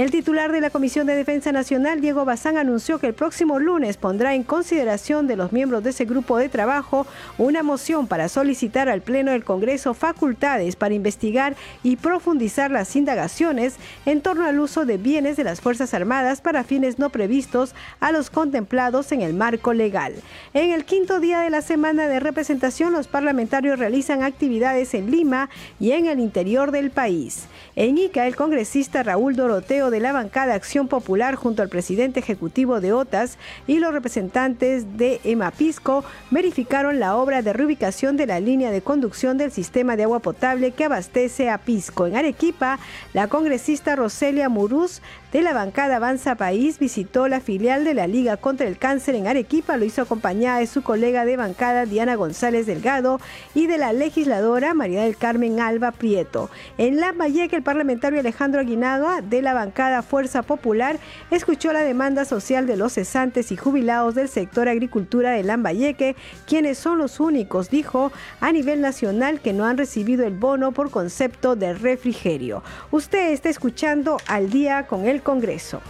El 0.02 0.10
titular 0.10 0.52
de 0.52 0.62
la 0.62 0.72
Comisión 0.72 1.06
de 1.06 1.14
Defensa 1.14 1.52
Nacional, 1.52 2.02
Diego 2.02 2.26
Bazán, 2.26 2.58
anunció 2.58 2.98
que 2.98 3.06
el 3.06 3.14
próximo 3.14 3.60
lunes 3.60 3.98
pondrá 3.98 4.34
en 4.34 4.42
consideración 4.42 5.28
de 5.28 5.36
los 5.36 5.52
miembros 5.52 5.84
de 5.84 5.92
ese 5.92 6.06
grupo 6.06 6.40
de 6.40 6.50
trabajo 6.50 7.06
una 7.38 7.62
moción 7.62 8.08
para 8.08 8.28
solicitar 8.28 8.90
al 8.90 9.02
Pleno 9.02 9.30
del 9.30 9.44
Congreso 9.44 9.94
facultades 9.94 10.76
para 10.76 10.96
investigar 10.96 11.56
y 11.84 11.98
profundizar 11.98 12.72
las 12.72 12.96
indagaciones 12.96 13.76
en 14.08 14.22
torno 14.22 14.48
al 14.48 14.60
uso 14.60 14.86
de 14.86 14.98
bienes 14.98 15.38
de 15.38 15.44
las 15.44 15.62
Fuerzas 15.62 15.94
Armadas 15.94 16.42
para 16.42 16.64
fines 16.64 16.98
no 16.98 17.12
previstos 17.12 17.76
a 18.00 18.12
los 18.12 18.32
contemplados 18.32 19.12
en 19.12 19.22
el 19.22 19.36
marco 19.36 19.72
legal. 19.72 20.16
En 20.56 20.72
el 20.72 20.84
quinto 20.84 21.20
día 21.20 21.42
de 21.42 21.52
la 21.52 21.62
semana 21.62 22.08
de 22.08 22.20
representación, 22.20 22.92
los 22.92 23.08
parlamentarios 23.08 23.78
realizan 23.78 24.24
actividades 24.24 24.96
en 24.96 25.12
Lima 25.12 25.52
y 25.80 25.92
en 25.92 26.08
el 26.08 26.20
interior 26.20 26.72
del 26.72 26.90
país. 26.90 27.46
En 27.78 27.98
Ica, 27.98 28.28
el 28.28 28.36
congresista 28.36 29.02
Raúl 29.02 29.38
Doroteo 29.38 29.92
de 29.92 30.02
la 30.02 30.12
bancada 30.12 30.56
Acción 30.56 30.90
Popular 30.90 31.36
junto 31.36 31.62
al 31.62 31.70
presidente 31.70 32.20
ejecutivo 32.20 32.82
de 32.82 32.92
OTAS 32.92 33.38
y 33.66 33.80
los 33.80 33.94
representantes 33.94 34.98
de 34.98 35.22
EMAPISCO 35.24 36.04
verificaron 36.32 37.00
la 37.00 37.16
obra 37.16 37.42
de 37.42 37.54
reubicación 37.54 38.18
de 38.18 38.26
la 38.28 38.42
línea 38.42 38.72
de 38.72 38.82
conducción 38.82 39.38
del 39.38 39.54
sistema 39.54 39.96
de 39.96 40.04
agua 40.04 40.20
potable 40.20 40.72
que 40.72 40.84
abastece 40.84 41.50
a 41.50 41.60
Pisco. 41.60 42.08
En 42.08 42.18
Arequipa, 42.18 42.78
la 43.14 43.30
congresista 43.30 43.96
Roselia 43.96 44.50
Muruz 44.50 45.02
de 45.32 45.42
la 45.42 45.54
bancada 45.54 45.96
Avanza 45.96 46.36
País 46.36 46.78
visitó 46.78 47.30
la 47.30 47.40
filial 47.40 47.86
de 47.86 47.94
la 47.94 48.06
Liga 48.06 48.36
contra 48.36 48.68
el 48.68 48.78
Cáncer 48.78 49.16
en 49.16 49.28
Arequipa. 49.28 49.78
Lo 49.78 49.86
hizo 49.86 50.02
acompañada 50.02 50.60
de 50.60 50.68
su 50.68 50.84
colega 50.84 51.24
de 51.24 51.38
bancada 51.38 51.86
Diana 51.86 52.16
González 52.16 52.66
Delgado 52.66 53.22
y 53.56 53.68
de 53.68 53.78
la 53.78 53.94
legisladora 53.94 54.74
María 54.74 55.04
del 55.04 55.16
Carmen 55.16 55.62
Alba 55.62 55.92
Prieto. 55.92 56.50
En 56.78 57.00
Lambayeque, 57.00 57.56
el 57.56 57.64
parlamentario 57.64 58.20
Alejandro 58.20 58.60
Aguinaga 58.60 59.22
de 59.22 59.42
la 59.42 59.54
bancada 59.54 60.02
Fuerza 60.02 60.42
Popular 60.42 61.00
escuchó 61.30 61.72
la 61.72 61.82
demanda 61.82 62.26
social 62.26 62.68
de 62.68 62.76
los 62.76 62.94
cesantes 62.94 63.54
y 63.54 63.58
jubilados 63.58 64.16
del 64.16 64.28
sector 64.28 64.68
agricultura 64.68 65.32
de 65.32 65.44
Lambayeque, 65.44 66.18
quienes 66.46 66.78
son 66.78 66.98
los 66.98 67.22
únicos, 67.22 67.70
dijo, 67.70 68.12
a 68.42 68.52
nivel 68.52 68.82
nacional 68.82 69.40
que 69.40 69.54
no 69.54 69.66
han 69.66 69.78
recibido 69.78 70.26
el 70.26 70.34
bono 70.34 70.74
por 70.74 70.92
concepto 70.92 71.56
de 71.56 71.74
refrigerio. 71.74 72.64
Usted 72.92 73.32
está 73.32 73.48
escuchando 73.48 74.18
al 74.28 74.50
día 74.50 74.88
con 74.88 75.06
el 75.06 75.21
Congreso. 75.22 75.82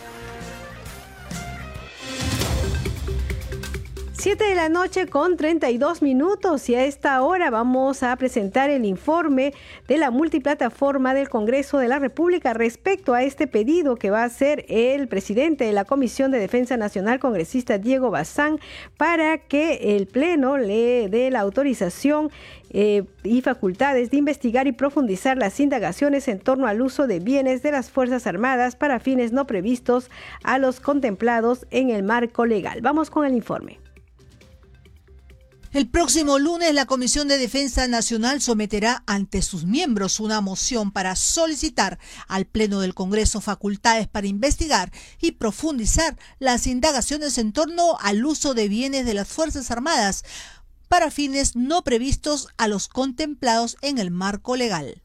7 4.22 4.44
de 4.44 4.54
la 4.54 4.70
noche 4.70 5.08
con 5.08 5.36
32 5.36 6.04
minutos 6.04 6.70
y 6.70 6.76
a 6.76 6.86
esta 6.86 7.24
hora 7.24 7.50
vamos 7.50 8.04
a 8.04 8.16
presentar 8.18 8.70
el 8.70 8.86
informe 8.86 9.52
de 9.88 9.98
la 9.98 10.12
multiplataforma 10.12 11.16
del 11.16 11.28
Congreso 11.28 11.80
de 11.80 11.88
la 11.88 11.98
República 11.98 12.54
respecto 12.54 13.16
a 13.16 13.24
este 13.24 13.48
pedido 13.48 13.96
que 13.96 14.12
va 14.12 14.22
a 14.22 14.26
hacer 14.26 14.64
el 14.70 15.08
presidente 15.08 15.64
de 15.64 15.74
la 15.74 15.86
Comisión 15.86 16.30
de 16.30 16.38
Defensa 16.38 16.78
Nacional, 16.78 17.20
congresista 17.20 17.80
Diego 17.80 18.12
Bazán, 18.12 18.60
para 18.96 19.40
que 19.40 19.96
el 19.96 20.06
Pleno 20.06 20.60
le 20.60 21.10
dé 21.10 21.32
la 21.32 21.40
autorización 21.40 22.30
eh, 22.74 23.04
y 23.24 23.42
facultades 23.42 24.12
de 24.12 24.18
investigar 24.18 24.68
y 24.68 24.72
profundizar 24.72 25.38
las 25.38 25.60
indagaciones 25.60 26.28
en 26.28 26.40
torno 26.40 26.68
al 26.68 26.82
uso 26.82 27.06
de 27.06 27.20
bienes 27.20 27.62
de 27.64 27.72
las 27.72 27.92
Fuerzas 27.92 28.28
Armadas 28.28 28.76
para 28.76 29.00
fines 29.00 29.32
no 29.34 29.46
previstos 29.46 30.10
a 30.44 30.58
los 30.58 30.80
contemplados 30.80 31.68
en 31.70 31.90
el 31.90 32.04
marco 32.04 32.46
legal. 32.46 32.80
Vamos 32.82 33.10
con 33.10 33.26
el 33.26 33.36
informe. 33.36 33.80
El 35.74 35.90
próximo 35.90 36.38
lunes 36.38 36.74
la 36.74 36.86
Comisión 36.86 37.30
de 37.30 37.38
Defensa 37.38 37.88
Nacional 37.88 38.42
someterá 38.42 39.04
ante 39.08 39.42
sus 39.42 39.64
miembros 39.64 40.20
una 40.20 40.42
moción 40.42 40.92
para 40.92 41.16
solicitar 41.16 41.98
al 42.28 42.46
Pleno 42.46 42.82
del 42.82 42.94
Congreso 42.94 43.40
facultades 43.40 44.10
para 44.10 44.28
investigar 44.28 44.92
y 45.22 45.32
profundizar 45.32 46.18
las 46.40 46.68
indagaciones 46.68 47.38
en 47.38 47.54
torno 47.54 47.98
al 48.02 48.26
uso 48.26 48.54
de 48.54 48.68
bienes 48.68 49.06
de 49.06 49.14
las 49.14 49.30
Fuerzas 49.30 49.72
Armadas 49.72 50.26
para 50.92 51.10
fines 51.10 51.56
no 51.56 51.84
previstos 51.84 52.50
a 52.58 52.68
los 52.68 52.90
contemplados 52.90 53.78
en 53.82 53.98
el 53.98 54.12
marco 54.12 54.58
legal. 54.58 55.02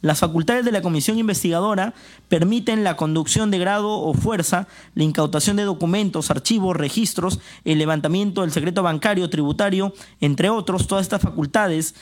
Las 0.00 0.18
facultades 0.18 0.64
de 0.64 0.72
la 0.72 0.82
comisión 0.82 1.18
investigadora 1.18 1.94
permiten 2.28 2.82
la 2.82 2.96
conducción 2.96 3.52
de 3.52 3.60
grado 3.60 3.90
o 3.90 4.12
fuerza, 4.12 4.66
la 4.96 5.04
incautación 5.04 5.56
de 5.56 5.62
documentos, 5.62 6.32
archivos, 6.32 6.76
registros, 6.76 7.38
el 7.64 7.78
levantamiento 7.78 8.40
del 8.40 8.50
secreto 8.50 8.82
bancario, 8.82 9.30
tributario, 9.30 9.94
entre 10.20 10.50
otros. 10.50 10.88
Todas 10.88 11.02
estas 11.02 11.22
facultades 11.22 11.94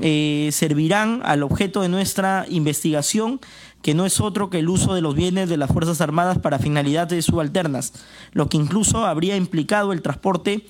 eh, 0.00 0.50
servirán 0.52 1.22
al 1.24 1.42
objeto 1.42 1.82
de 1.82 1.88
nuestra 1.88 2.46
investigación, 2.48 3.40
que 3.82 3.94
no 3.94 4.06
es 4.06 4.20
otro 4.20 4.50
que 4.50 4.60
el 4.60 4.68
uso 4.68 4.94
de 4.94 5.00
los 5.00 5.16
bienes 5.16 5.48
de 5.48 5.56
las 5.56 5.72
Fuerzas 5.72 6.00
Armadas 6.00 6.38
para 6.38 6.60
finalidades 6.60 7.24
subalternas, 7.24 7.92
lo 8.30 8.48
que 8.48 8.56
incluso 8.56 9.04
habría 9.04 9.34
implicado 9.34 9.92
el 9.92 10.00
transporte 10.00 10.64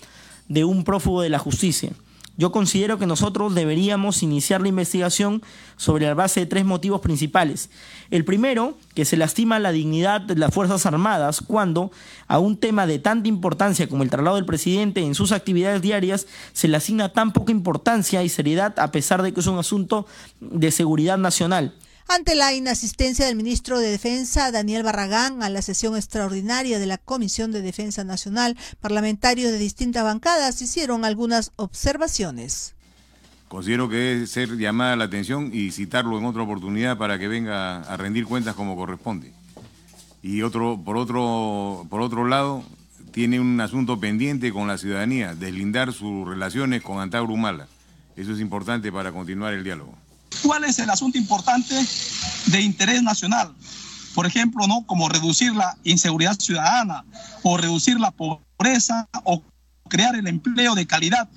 de 0.49 0.65
un 0.65 0.85
prófugo 0.85 1.23
de 1.23 1.29
la 1.29 1.39
justicia. 1.39 1.93
Yo 2.39 2.53
considero 2.53 3.01
que 3.01 3.07
nosotros 3.07 3.57
deberíamos 3.57 4.23
iniciar 4.23 4.61
la 4.61 4.69
investigación 4.69 5.43
sobre 5.77 6.07
la 6.07 6.15
base 6.15 6.39
de 6.39 6.47
tres 6.47 6.65
motivos 6.65 7.01
principales. 7.01 7.69
El 8.13 8.25
primero, 8.25 8.79
que 8.95 9.05
se 9.05 9.17
lastima 9.17 9.59
la 9.59 9.73
dignidad 9.73 10.21
de 10.21 10.37
las 10.37 10.55
Fuerzas 10.55 10.87
Armadas 10.87 11.43
cuando 11.45 11.91
a 12.29 12.39
un 12.39 12.57
tema 12.57 12.87
de 12.87 13.01
tanta 13.01 13.29
importancia 13.29 13.89
como 13.89 14.05
el 14.05 14.11
traslado 14.11 14.37
del 14.37 14.47
presidente 14.47 15.01
en 15.01 15.17
sus 15.17 15.33
actividades 15.33 15.83
diarias 15.83 16.29
se 16.53 16.69
le 16.69 16.77
asigna 16.77 17.13
tan 17.13 17.33
poca 17.33 17.51
importancia 17.51 18.23
y 18.23 18.29
seriedad 18.29 18.79
a 18.79 18.93
pesar 18.93 19.23
de 19.23 19.33
que 19.35 19.41
es 19.41 19.47
un 19.49 19.59
asunto 19.59 20.07
de 20.39 20.71
seguridad 20.71 21.19
nacional. 21.19 21.75
Ante 22.11 22.35
la 22.35 22.55
inasistencia 22.55 23.27
del 23.27 23.37
ministro 23.37 23.79
de 23.79 23.91
Defensa, 23.91 24.51
Daniel 24.51 24.83
Barragán, 24.83 25.43
a 25.43 25.51
la 25.51 25.61
sesión 25.61 25.95
extraordinaria 25.95 26.79
de 26.79 26.87
la 26.87 26.97
Comisión 26.97 27.53
de 27.53 27.61
Defensa 27.61 28.03
Nacional, 28.03 28.57
parlamentarios 28.81 29.53
de 29.53 29.59
distintas 29.59 30.05
bancadas 30.05 30.63
hicieron 30.63 31.05
algunas 31.05 31.53
observaciones. 31.57 32.75
Considero 33.49 33.91
que 33.91 33.97
debe 33.97 34.27
ser 34.27 34.57
llamada 34.57 34.97
la 34.97 35.05
atención 35.05 35.51
y 35.53 35.71
citarlo 35.71 36.19
en 36.19 36.25
otra 36.25 36.45
oportunidad 36.45 36.97
para 36.97 37.19
que 37.19 37.29
venga 37.29 37.83
a 37.83 37.97
rendir 37.99 38.25
cuentas 38.25 38.55
como 38.55 38.75
corresponde. 38.75 39.35
Y 40.23 40.41
otro, 40.41 40.81
por, 40.83 40.97
otro, 40.97 41.87
por 41.91 42.01
otro 42.01 42.27
lado, 42.27 42.65
tiene 43.13 43.39
un 43.39 43.61
asunto 43.61 44.01
pendiente 44.01 44.51
con 44.51 44.67
la 44.67 44.79
ciudadanía, 44.79 45.35
deslindar 45.35 45.93
sus 45.93 46.27
relaciones 46.27 46.81
con 46.81 47.01
Antauro 47.01 47.35
Humala. 47.35 47.69
Eso 48.17 48.33
es 48.33 48.41
importante 48.41 48.91
para 48.91 49.13
continuar 49.13 49.53
el 49.53 49.63
diálogo. 49.63 49.95
¿Cuál 50.43 50.65
es 50.65 50.79
el 50.79 50.91
asunto 50.91 51.19
importante 51.19 51.75
de 52.47 52.61
interés 52.61 53.03
nacional? 53.03 53.55
Por 54.15 54.27
ejemplo, 54.27 54.67
¿no? 54.67 54.85
Como 54.87 55.09
reducir 55.09 55.53
la 55.55 55.77
inseguridad 55.85 56.39
ciudadana 56.39 57.05
o 57.43 57.57
reducir 57.57 58.01
la 58.01 58.11
pobreza 58.11 59.09
o 59.25 59.43
crear 59.89 60.17
el 60.17 60.27
empleo 60.27 60.75
de 60.75 60.87
calidad, 60.87 61.29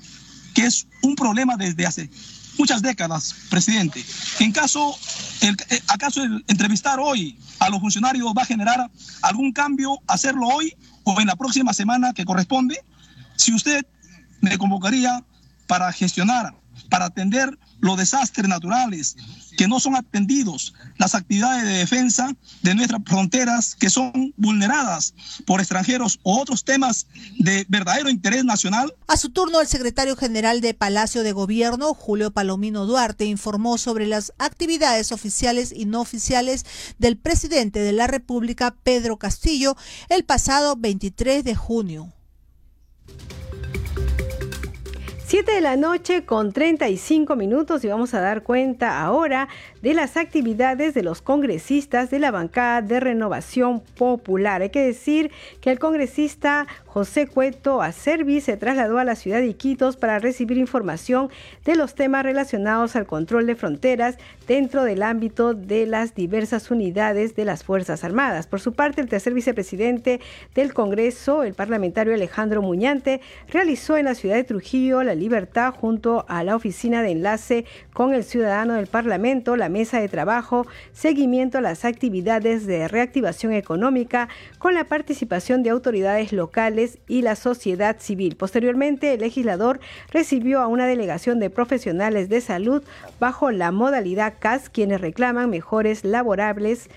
que 0.53 0.65
es 0.65 0.87
un 1.01 1.15
problema 1.15 1.57
desde 1.57 1.85
hace 1.85 2.09
muchas 2.57 2.81
décadas, 2.81 3.35
presidente. 3.49 4.03
En 4.39 4.51
caso, 4.51 4.95
el, 5.41 5.55
eh, 5.69 5.81
¿acaso 5.87 6.23
el 6.23 6.43
entrevistar 6.47 6.99
hoy 6.99 7.37
a 7.59 7.69
los 7.69 7.79
funcionarios 7.79 8.33
va 8.37 8.43
a 8.43 8.45
generar 8.45 8.89
algún 9.21 9.51
cambio, 9.51 9.99
hacerlo 10.07 10.47
hoy 10.47 10.75
o 11.03 11.19
en 11.21 11.27
la 11.27 11.35
próxima 11.35 11.73
semana 11.73 12.13
que 12.13 12.25
corresponde? 12.25 12.83
Si 13.35 13.53
usted 13.53 13.85
me 14.41 14.57
convocaría 14.57 15.23
para 15.67 15.91
gestionar 15.91 16.53
para 16.91 17.05
atender 17.05 17.57
los 17.79 17.97
desastres 17.97 18.47
naturales 18.47 19.15
que 19.57 19.67
no 19.67 19.79
son 19.79 19.95
atendidos, 19.95 20.73
las 20.97 21.15
actividades 21.15 21.63
de 21.63 21.77
defensa 21.79 22.35
de 22.61 22.75
nuestras 22.75 23.01
fronteras 23.05 23.75
que 23.75 23.89
son 23.89 24.33
vulneradas 24.37 25.13
por 25.45 25.61
extranjeros 25.61 26.19
o 26.23 26.39
otros 26.39 26.63
temas 26.63 27.07
de 27.39 27.65
verdadero 27.69 28.09
interés 28.09 28.43
nacional. 28.43 28.93
A 29.07 29.17
su 29.17 29.29
turno, 29.29 29.61
el 29.61 29.67
secretario 29.67 30.15
general 30.15 30.59
de 30.59 30.73
Palacio 30.73 31.23
de 31.23 31.31
Gobierno, 31.31 31.93
Julio 31.93 32.31
Palomino 32.31 32.85
Duarte, 32.85 33.25
informó 33.25 33.77
sobre 33.77 34.05
las 34.05 34.33
actividades 34.37 35.11
oficiales 35.11 35.73
y 35.75 35.85
no 35.85 36.01
oficiales 36.01 36.65
del 36.99 37.17
presidente 37.17 37.79
de 37.79 37.93
la 37.93 38.07
República, 38.07 38.75
Pedro 38.83 39.17
Castillo, 39.17 39.77
el 40.09 40.25
pasado 40.25 40.75
23 40.75 41.43
de 41.45 41.55
junio. 41.55 42.13
7 45.43 45.55
de 45.55 45.61
la 45.61 45.75
noche 45.75 46.23
con 46.23 46.53
35 46.53 47.35
minutos 47.35 47.83
y 47.83 47.87
vamos 47.87 48.13
a 48.13 48.21
dar 48.21 48.43
cuenta 48.43 49.01
ahora 49.01 49.47
de 49.81 49.95
las 49.95 50.15
actividades 50.15 50.93
de 50.93 51.01
los 51.01 51.23
congresistas 51.23 52.11
de 52.11 52.19
la 52.19 52.29
bancada 52.29 52.83
de 52.83 52.99
renovación 52.99 53.79
popular. 53.97 54.61
Hay 54.61 54.69
que 54.69 54.85
decir 54.85 55.31
que 55.59 55.71
el 55.71 55.79
congresista 55.79 56.67
José 56.85 57.25
Cueto 57.25 57.81
Acervi 57.81 58.39
se 58.41 58.57
trasladó 58.57 58.99
a 58.99 59.03
la 59.03 59.15
ciudad 59.15 59.39
de 59.39 59.47
Iquitos 59.47 59.97
para 59.97 60.19
recibir 60.19 60.57
información 60.57 61.29
de 61.65 61.75
los 61.75 61.95
temas 61.95 62.23
relacionados 62.23 62.95
al 62.95 63.07
control 63.07 63.47
de 63.47 63.55
fronteras 63.55 64.17
dentro 64.47 64.83
del 64.83 65.01
ámbito 65.01 65.53
de 65.53 65.87
las 65.87 66.13
diversas 66.13 66.69
unidades 66.69 67.33
de 67.33 67.45
las 67.45 67.63
Fuerzas 67.63 68.03
Armadas. 68.03 68.45
Por 68.45 68.59
su 68.59 68.73
parte, 68.73 69.01
el 69.01 69.07
tercer 69.07 69.33
vicepresidente 69.33 70.19
del 70.53 70.73
Congreso, 70.73 71.43
el 71.43 71.53
parlamentario 71.53 72.13
Alejandro 72.13 72.61
Muñante, 72.61 73.21
realizó 73.47 73.95
en 73.95 74.05
la 74.05 74.13
ciudad 74.13 74.35
de 74.35 74.43
Trujillo 74.43 75.01
la 75.01 75.15
libertad 75.31 75.73
junto 75.73 76.25
a 76.27 76.43
la 76.43 76.57
oficina 76.57 77.01
de 77.01 77.11
enlace 77.11 77.63
con 77.93 78.13
el 78.13 78.25
ciudadano 78.25 78.73
del 78.73 78.87
Parlamento, 78.87 79.55
la 79.55 79.69
mesa 79.69 80.01
de 80.01 80.09
trabajo, 80.09 80.67
seguimiento 80.91 81.57
a 81.57 81.61
las 81.61 81.85
actividades 81.85 82.65
de 82.65 82.89
reactivación 82.89 83.53
económica 83.53 84.27
con 84.59 84.73
la 84.73 84.83
participación 84.83 85.63
de 85.63 85.69
autoridades 85.69 86.33
locales 86.33 86.97
y 87.07 87.21
la 87.21 87.37
sociedad 87.37 87.95
civil. 87.99 88.35
Posteriormente, 88.35 89.13
el 89.13 89.21
legislador 89.21 89.79
recibió 90.11 90.59
a 90.59 90.67
una 90.67 90.85
delegación 90.85 91.39
de 91.39 91.49
profesionales 91.49 92.27
de 92.27 92.41
salud 92.41 92.83
bajo 93.21 93.51
la 93.51 93.71
modalidad 93.71 94.33
CAS, 94.37 94.69
quienes 94.69 94.99
reclaman 94.99 95.49
mejores 95.49 96.03
laborables 96.03 96.89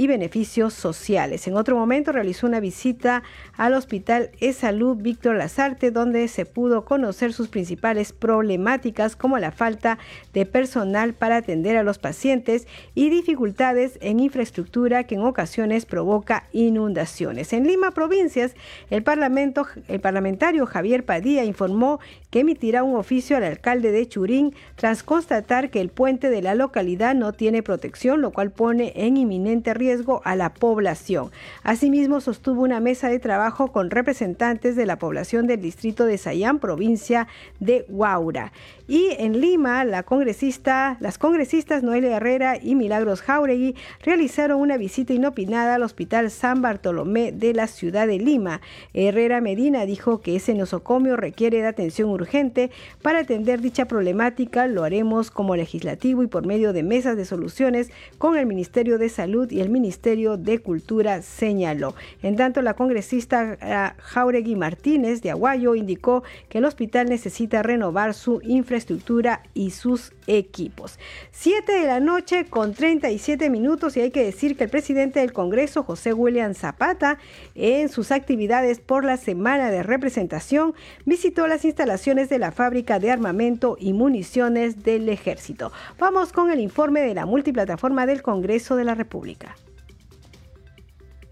y 0.00 0.06
beneficios 0.06 0.72
sociales. 0.72 1.46
En 1.46 1.58
otro 1.58 1.76
momento 1.76 2.10
realizó 2.10 2.46
una 2.46 2.58
visita 2.58 3.22
al 3.58 3.74
Hospital 3.74 4.30
E-Salud 4.40 4.96
Víctor 4.96 5.36
Lazarte, 5.36 5.90
donde 5.90 6.26
se 6.28 6.46
pudo 6.46 6.86
conocer 6.86 7.34
sus 7.34 7.48
principales 7.48 8.14
problemáticas 8.14 9.14
como 9.14 9.36
la 9.36 9.52
falta 9.52 9.98
de 10.32 10.46
personal 10.46 11.12
para 11.12 11.36
atender 11.36 11.76
a 11.76 11.82
los 11.82 11.98
pacientes 11.98 12.66
y 12.94 13.10
dificultades 13.10 13.98
en 14.00 14.20
infraestructura 14.20 15.04
que 15.04 15.16
en 15.16 15.20
ocasiones 15.20 15.84
provoca 15.84 16.48
inundaciones. 16.52 17.52
En 17.52 17.66
Lima, 17.66 17.90
provincias, 17.90 18.54
el, 18.88 19.02
parlamento, 19.02 19.66
el 19.86 20.00
parlamentario 20.00 20.64
Javier 20.64 21.04
Padilla 21.04 21.44
informó 21.44 22.00
que 22.30 22.40
emitirá 22.40 22.84
un 22.84 22.96
oficio 22.96 23.36
al 23.36 23.44
alcalde 23.44 23.92
de 23.92 24.08
Churín 24.08 24.54
tras 24.76 25.02
constatar 25.02 25.68
que 25.68 25.82
el 25.82 25.90
puente 25.90 26.30
de 26.30 26.40
la 26.40 26.54
localidad 26.54 27.14
no 27.14 27.34
tiene 27.34 27.62
protección, 27.62 28.22
lo 28.22 28.30
cual 28.30 28.50
pone 28.50 28.94
en 28.96 29.18
inminente 29.18 29.74
riesgo 29.74 29.89
a 30.24 30.36
la 30.36 30.54
población. 30.54 31.30
Asimismo, 31.62 32.20
sostuvo 32.20 32.62
una 32.62 32.80
mesa 32.80 33.08
de 33.08 33.18
trabajo 33.18 33.72
con 33.72 33.90
representantes 33.90 34.76
de 34.76 34.86
la 34.86 34.98
población 34.98 35.46
del 35.46 35.60
distrito 35.60 36.04
de 36.04 36.18
Sayán, 36.18 36.58
provincia 36.58 37.26
de 37.58 37.84
Huaura. 37.88 38.52
Y 38.86 39.14
en 39.18 39.40
Lima, 39.40 39.84
la 39.84 40.02
congresista, 40.02 40.96
las 40.98 41.16
congresistas 41.16 41.84
Noelia 41.84 42.16
Herrera 42.16 42.56
y 42.60 42.74
Milagros 42.74 43.22
Jauregui 43.22 43.76
realizaron 44.02 44.60
una 44.60 44.76
visita 44.76 45.12
inopinada 45.12 45.76
al 45.76 45.84
Hospital 45.84 46.28
San 46.30 46.60
Bartolomé 46.60 47.30
de 47.30 47.54
la 47.54 47.68
ciudad 47.68 48.08
de 48.08 48.18
Lima. 48.18 48.60
Herrera 48.92 49.40
Medina 49.40 49.86
dijo 49.86 50.20
que 50.20 50.34
ese 50.34 50.54
nosocomio 50.54 51.16
requiere 51.16 51.62
de 51.62 51.68
atención 51.68 52.10
urgente. 52.10 52.72
Para 53.00 53.20
atender 53.20 53.60
dicha 53.60 53.84
problemática 53.84 54.66
lo 54.66 54.82
haremos 54.82 55.30
como 55.30 55.54
legislativo 55.54 56.24
y 56.24 56.26
por 56.26 56.44
medio 56.44 56.72
de 56.72 56.82
mesas 56.82 57.16
de 57.16 57.24
soluciones 57.24 57.92
con 58.18 58.36
el 58.36 58.46
Ministerio 58.46 58.98
de 58.98 59.08
Salud 59.08 59.50
y 59.52 59.60
el 59.60 59.69
Ministerio 59.70 60.36
de 60.36 60.58
Cultura, 60.58 61.22
señaló. 61.22 61.94
En 62.22 62.36
tanto, 62.36 62.60
la 62.60 62.74
congresista 62.74 63.56
eh, 63.60 63.92
Jauregui 63.98 64.56
Martínez 64.56 65.22
de 65.22 65.30
Aguayo 65.30 65.74
indicó 65.74 66.22
que 66.48 66.58
el 66.58 66.64
hospital 66.64 67.08
necesita 67.08 67.62
renovar 67.62 68.14
su 68.14 68.40
infraestructura 68.42 68.90
estructura 68.90 69.42
y 69.54 69.70
sus 69.70 70.12
equipos. 70.38 70.98
7 71.32 71.72
de 71.72 71.86
la 71.86 72.00
noche 72.00 72.46
con 72.46 72.72
37 72.72 73.50
minutos 73.50 73.96
y 73.96 74.00
hay 74.00 74.10
que 74.10 74.24
decir 74.24 74.56
que 74.56 74.64
el 74.64 74.70
presidente 74.70 75.20
del 75.20 75.32
Congreso, 75.32 75.82
José 75.82 76.12
William 76.12 76.54
Zapata, 76.54 77.18
en 77.54 77.88
sus 77.88 78.12
actividades 78.12 78.80
por 78.80 79.04
la 79.04 79.16
semana 79.16 79.70
de 79.70 79.82
representación, 79.82 80.74
visitó 81.04 81.46
las 81.46 81.64
instalaciones 81.64 82.28
de 82.28 82.38
la 82.38 82.52
fábrica 82.52 82.98
de 82.98 83.10
armamento 83.10 83.76
y 83.78 83.92
municiones 83.92 84.82
del 84.84 85.08
ejército. 85.08 85.72
Vamos 85.98 86.32
con 86.32 86.50
el 86.50 86.60
informe 86.60 87.00
de 87.00 87.14
la 87.14 87.26
multiplataforma 87.26 88.06
del 88.06 88.22
Congreso 88.22 88.76
de 88.76 88.84
la 88.84 88.94
República 88.94 89.56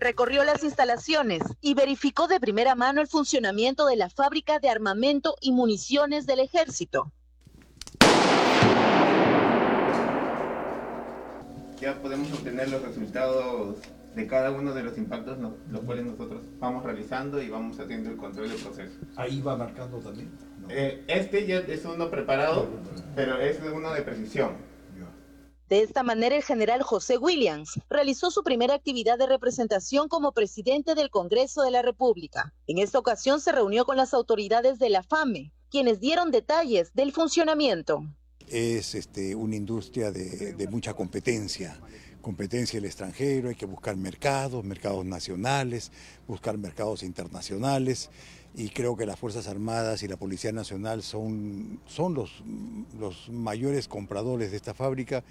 recorrió 0.01 0.45
las 0.45 0.63
instalaciones 0.63 1.43
y 1.61 1.75
verificó 1.75 2.29
de 2.29 2.39
primera 2.39 2.77
mano 2.77 3.01
el 3.01 3.09
funcionamiento 3.09 3.85
de 3.87 3.97
la 3.97 4.09
fábrica 4.09 4.61
de 4.61 4.69
armamento 4.69 5.35
y 5.41 5.51
municiones 5.51 6.25
del 6.25 6.39
ejército. 6.39 7.11
Ya 11.81 12.01
podemos 12.01 12.33
obtener 12.33 12.69
los 12.69 12.83
resultados 12.83 13.77
de 14.15 14.27
cada 14.27 14.51
uno 14.51 14.75
de 14.75 14.83
los 14.83 14.99
impactos, 14.99 15.39
los 15.39 15.81
cuales 15.83 16.05
nosotros 16.07 16.43
vamos 16.59 16.83
realizando 16.83 17.41
y 17.41 17.49
vamos 17.49 17.79
haciendo 17.79 18.11
el 18.11 18.17
control 18.17 18.49
del 18.49 18.59
proceso. 18.59 18.99
Ahí 19.17 19.41
va 19.41 19.57
marcando 19.57 19.99
también. 19.99 20.31
Eh, 20.69 21.05
este 21.07 21.47
ya 21.47 21.59
es 21.59 21.85
uno 21.85 22.11
preparado, 22.11 22.67
pero 23.15 23.39
es 23.39 23.61
uno 23.73 23.93
de 23.93 24.03
precisión. 24.03 24.57
De 25.69 25.83
esta 25.83 26.03
manera, 26.03 26.35
el 26.35 26.43
general 26.43 26.83
José 26.83 27.19
Williams 27.19 27.79
realizó 27.91 28.31
su 28.31 28.43
primera 28.43 28.73
actividad 28.73 29.19
de 29.19 29.27
representación 29.27 30.09
como 30.09 30.33
presidente 30.33 30.95
del 30.95 31.11
Congreso 31.11 31.61
de 31.61 31.71
la 31.71 31.83
República. 31.83 32.55
En 32.67 32.79
esta 32.79 32.99
ocasión 32.99 33.39
se 33.39 33.53
reunió 33.53 33.85
con 33.85 33.99
las 33.99 34.15
autoridades 34.15 34.79
de 34.79 34.89
la 34.89 35.03
FAME, 35.03 35.53
quienes 35.71 36.01
dieron 36.01 36.31
detalles 36.31 36.95
del 36.95 37.13
funcionamiento 37.13 38.03
es 38.51 38.95
este, 38.95 39.35
una 39.35 39.57
industria 39.57 40.11
de, 40.11 40.69
mucha 40.71 40.95
competencia, 40.95 41.79
competencia 42.23 42.79
el 42.79 42.85
extranjero, 42.85 43.49
hay 43.49 43.55
que 43.55 43.67
buscar 43.67 43.97
mercados, 43.97 44.65
mercados 44.65 45.05
nacionales, 45.05 45.93
buscar 46.27 46.59
mercados 46.59 47.03
internacionales 47.03 48.11
y 48.55 48.71
creo 48.71 48.97
que 48.97 49.07
las 49.07 49.19
Fuerzas 49.19 49.47
Armadas 49.49 50.03
y 50.03 50.09
la 50.09 50.17
Policía 50.17 50.53
Nacional 50.53 51.03
son, 51.03 51.81
son 51.87 52.15
los, 52.15 52.43
los 52.99 53.29
mayores 53.31 53.89
compradores 53.89 54.51
de 54.51 54.57
esta 54.57 54.75
fábrica 54.75 55.23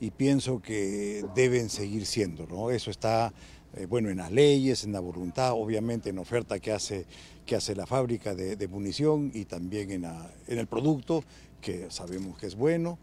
y 0.00 0.10
pienso 0.10 0.60
que 0.60 1.24
deben 1.34 1.70
seguir 1.70 2.06
siendo. 2.06 2.46
¿no? 2.46 2.70
Eso 2.70 2.90
está 2.90 3.32
eh, 3.76 3.84
bueno, 3.84 4.08
en 4.08 4.18
las 4.18 4.32
leyes, 4.32 4.84
en 4.84 4.92
la 4.92 5.00
voluntad, 5.00 5.52
obviamente 5.52 6.08
en 6.08 6.18
oferta 6.18 6.58
que 6.58 6.72
hace, 6.72 7.04
que 7.44 7.56
hace 7.56 7.74
la 7.74 7.86
fábrica 7.86 8.34
de, 8.34 8.68
munición 8.68 9.30
y 9.34 9.44
también 9.44 9.90
en, 9.90 10.04
en 10.04 10.58
el 10.58 10.66
producto 10.66 11.22
que 11.60 11.90
sabemos 11.90 12.38
que 12.38 12.46
es 12.46 12.54
bueno 12.54 12.98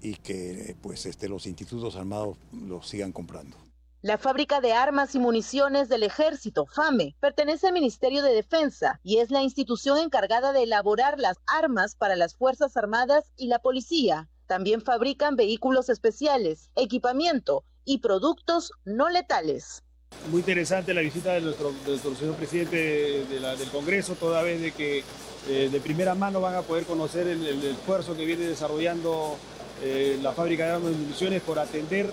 y 0.00 0.16
que 0.16 0.76
pues 0.82 1.06
este, 1.06 1.28
los 1.28 1.46
institutos 1.46 1.96
armados 1.96 2.36
lo 2.52 2.82
sigan 2.82 3.12
comprando. 3.12 3.56
La 4.02 4.18
fábrica 4.18 4.60
de 4.60 4.74
armas 4.74 5.14
y 5.14 5.18
municiones 5.18 5.88
del 5.88 6.02
ejército, 6.02 6.66
FAME, 6.66 7.16
pertenece 7.20 7.68
al 7.68 7.72
Ministerio 7.72 8.22
de 8.22 8.34
Defensa 8.34 9.00
y 9.02 9.16
es 9.16 9.30
la 9.30 9.42
institución 9.42 9.96
encargada 9.96 10.52
de 10.52 10.64
elaborar 10.64 11.18
las 11.18 11.38
armas 11.46 11.94
para 11.94 12.14
las 12.14 12.34
Fuerzas 12.34 12.76
Armadas 12.76 13.24
y 13.38 13.46
la 13.46 13.60
policía. 13.60 14.28
También 14.46 14.82
fabrican 14.82 15.36
vehículos 15.36 15.88
especiales, 15.88 16.70
equipamiento 16.76 17.64
y 17.86 18.00
productos 18.00 18.72
no 18.84 19.08
letales. 19.08 19.82
Muy 20.30 20.40
interesante 20.40 20.92
la 20.92 21.00
visita 21.00 21.32
de 21.32 21.40
nuestro, 21.40 21.72
señor 22.14 22.36
presidente 22.36 23.24
del 23.24 23.70
Congreso, 23.70 24.16
toda 24.16 24.42
vez 24.42 24.60
de 24.60 24.72
que 24.72 25.02
eh, 25.48 25.68
de 25.70 25.80
primera 25.80 26.14
mano 26.14 26.40
van 26.40 26.54
a 26.54 26.62
poder 26.62 26.84
conocer 26.84 27.26
el, 27.26 27.62
esfuerzo 27.64 28.16
que 28.16 28.24
viene 28.24 28.46
desarrollando 28.46 29.36
eh, 29.82 30.18
la 30.22 30.32
fábrica 30.32 30.64
de 30.64 30.72
armas 30.72 30.92
y 30.92 30.96
municiones 30.96 31.42
por 31.42 31.58
atender 31.58 32.10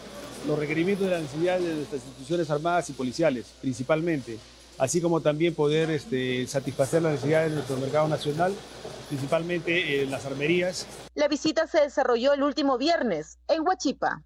los 0.47 0.59
requerimientos 0.59 1.07
de 1.07 1.13
las 1.13 1.21
necesidades 1.21 1.63
de 1.63 1.75
nuestras 1.75 2.03
instituciones 2.03 2.49
armadas 2.49 2.89
y 2.89 2.93
policiales, 2.93 3.45
principalmente, 3.61 4.37
así 4.77 4.99
como 4.99 5.21
también 5.21 5.53
poder 5.53 5.91
este, 5.91 6.45
satisfacer 6.47 7.01
las 7.01 7.13
necesidades 7.13 7.51
de 7.51 7.55
nuestro 7.55 7.77
mercado 7.77 8.07
nacional, 8.07 8.53
principalmente 9.07 10.01
en 10.01 10.11
las 10.11 10.25
armerías. 10.25 10.87
La 11.13 11.27
visita 11.27 11.67
se 11.67 11.81
desarrolló 11.81 12.33
el 12.33 12.43
último 12.43 12.77
viernes 12.77 13.37
en 13.47 13.65
Huachipa. 13.65 14.23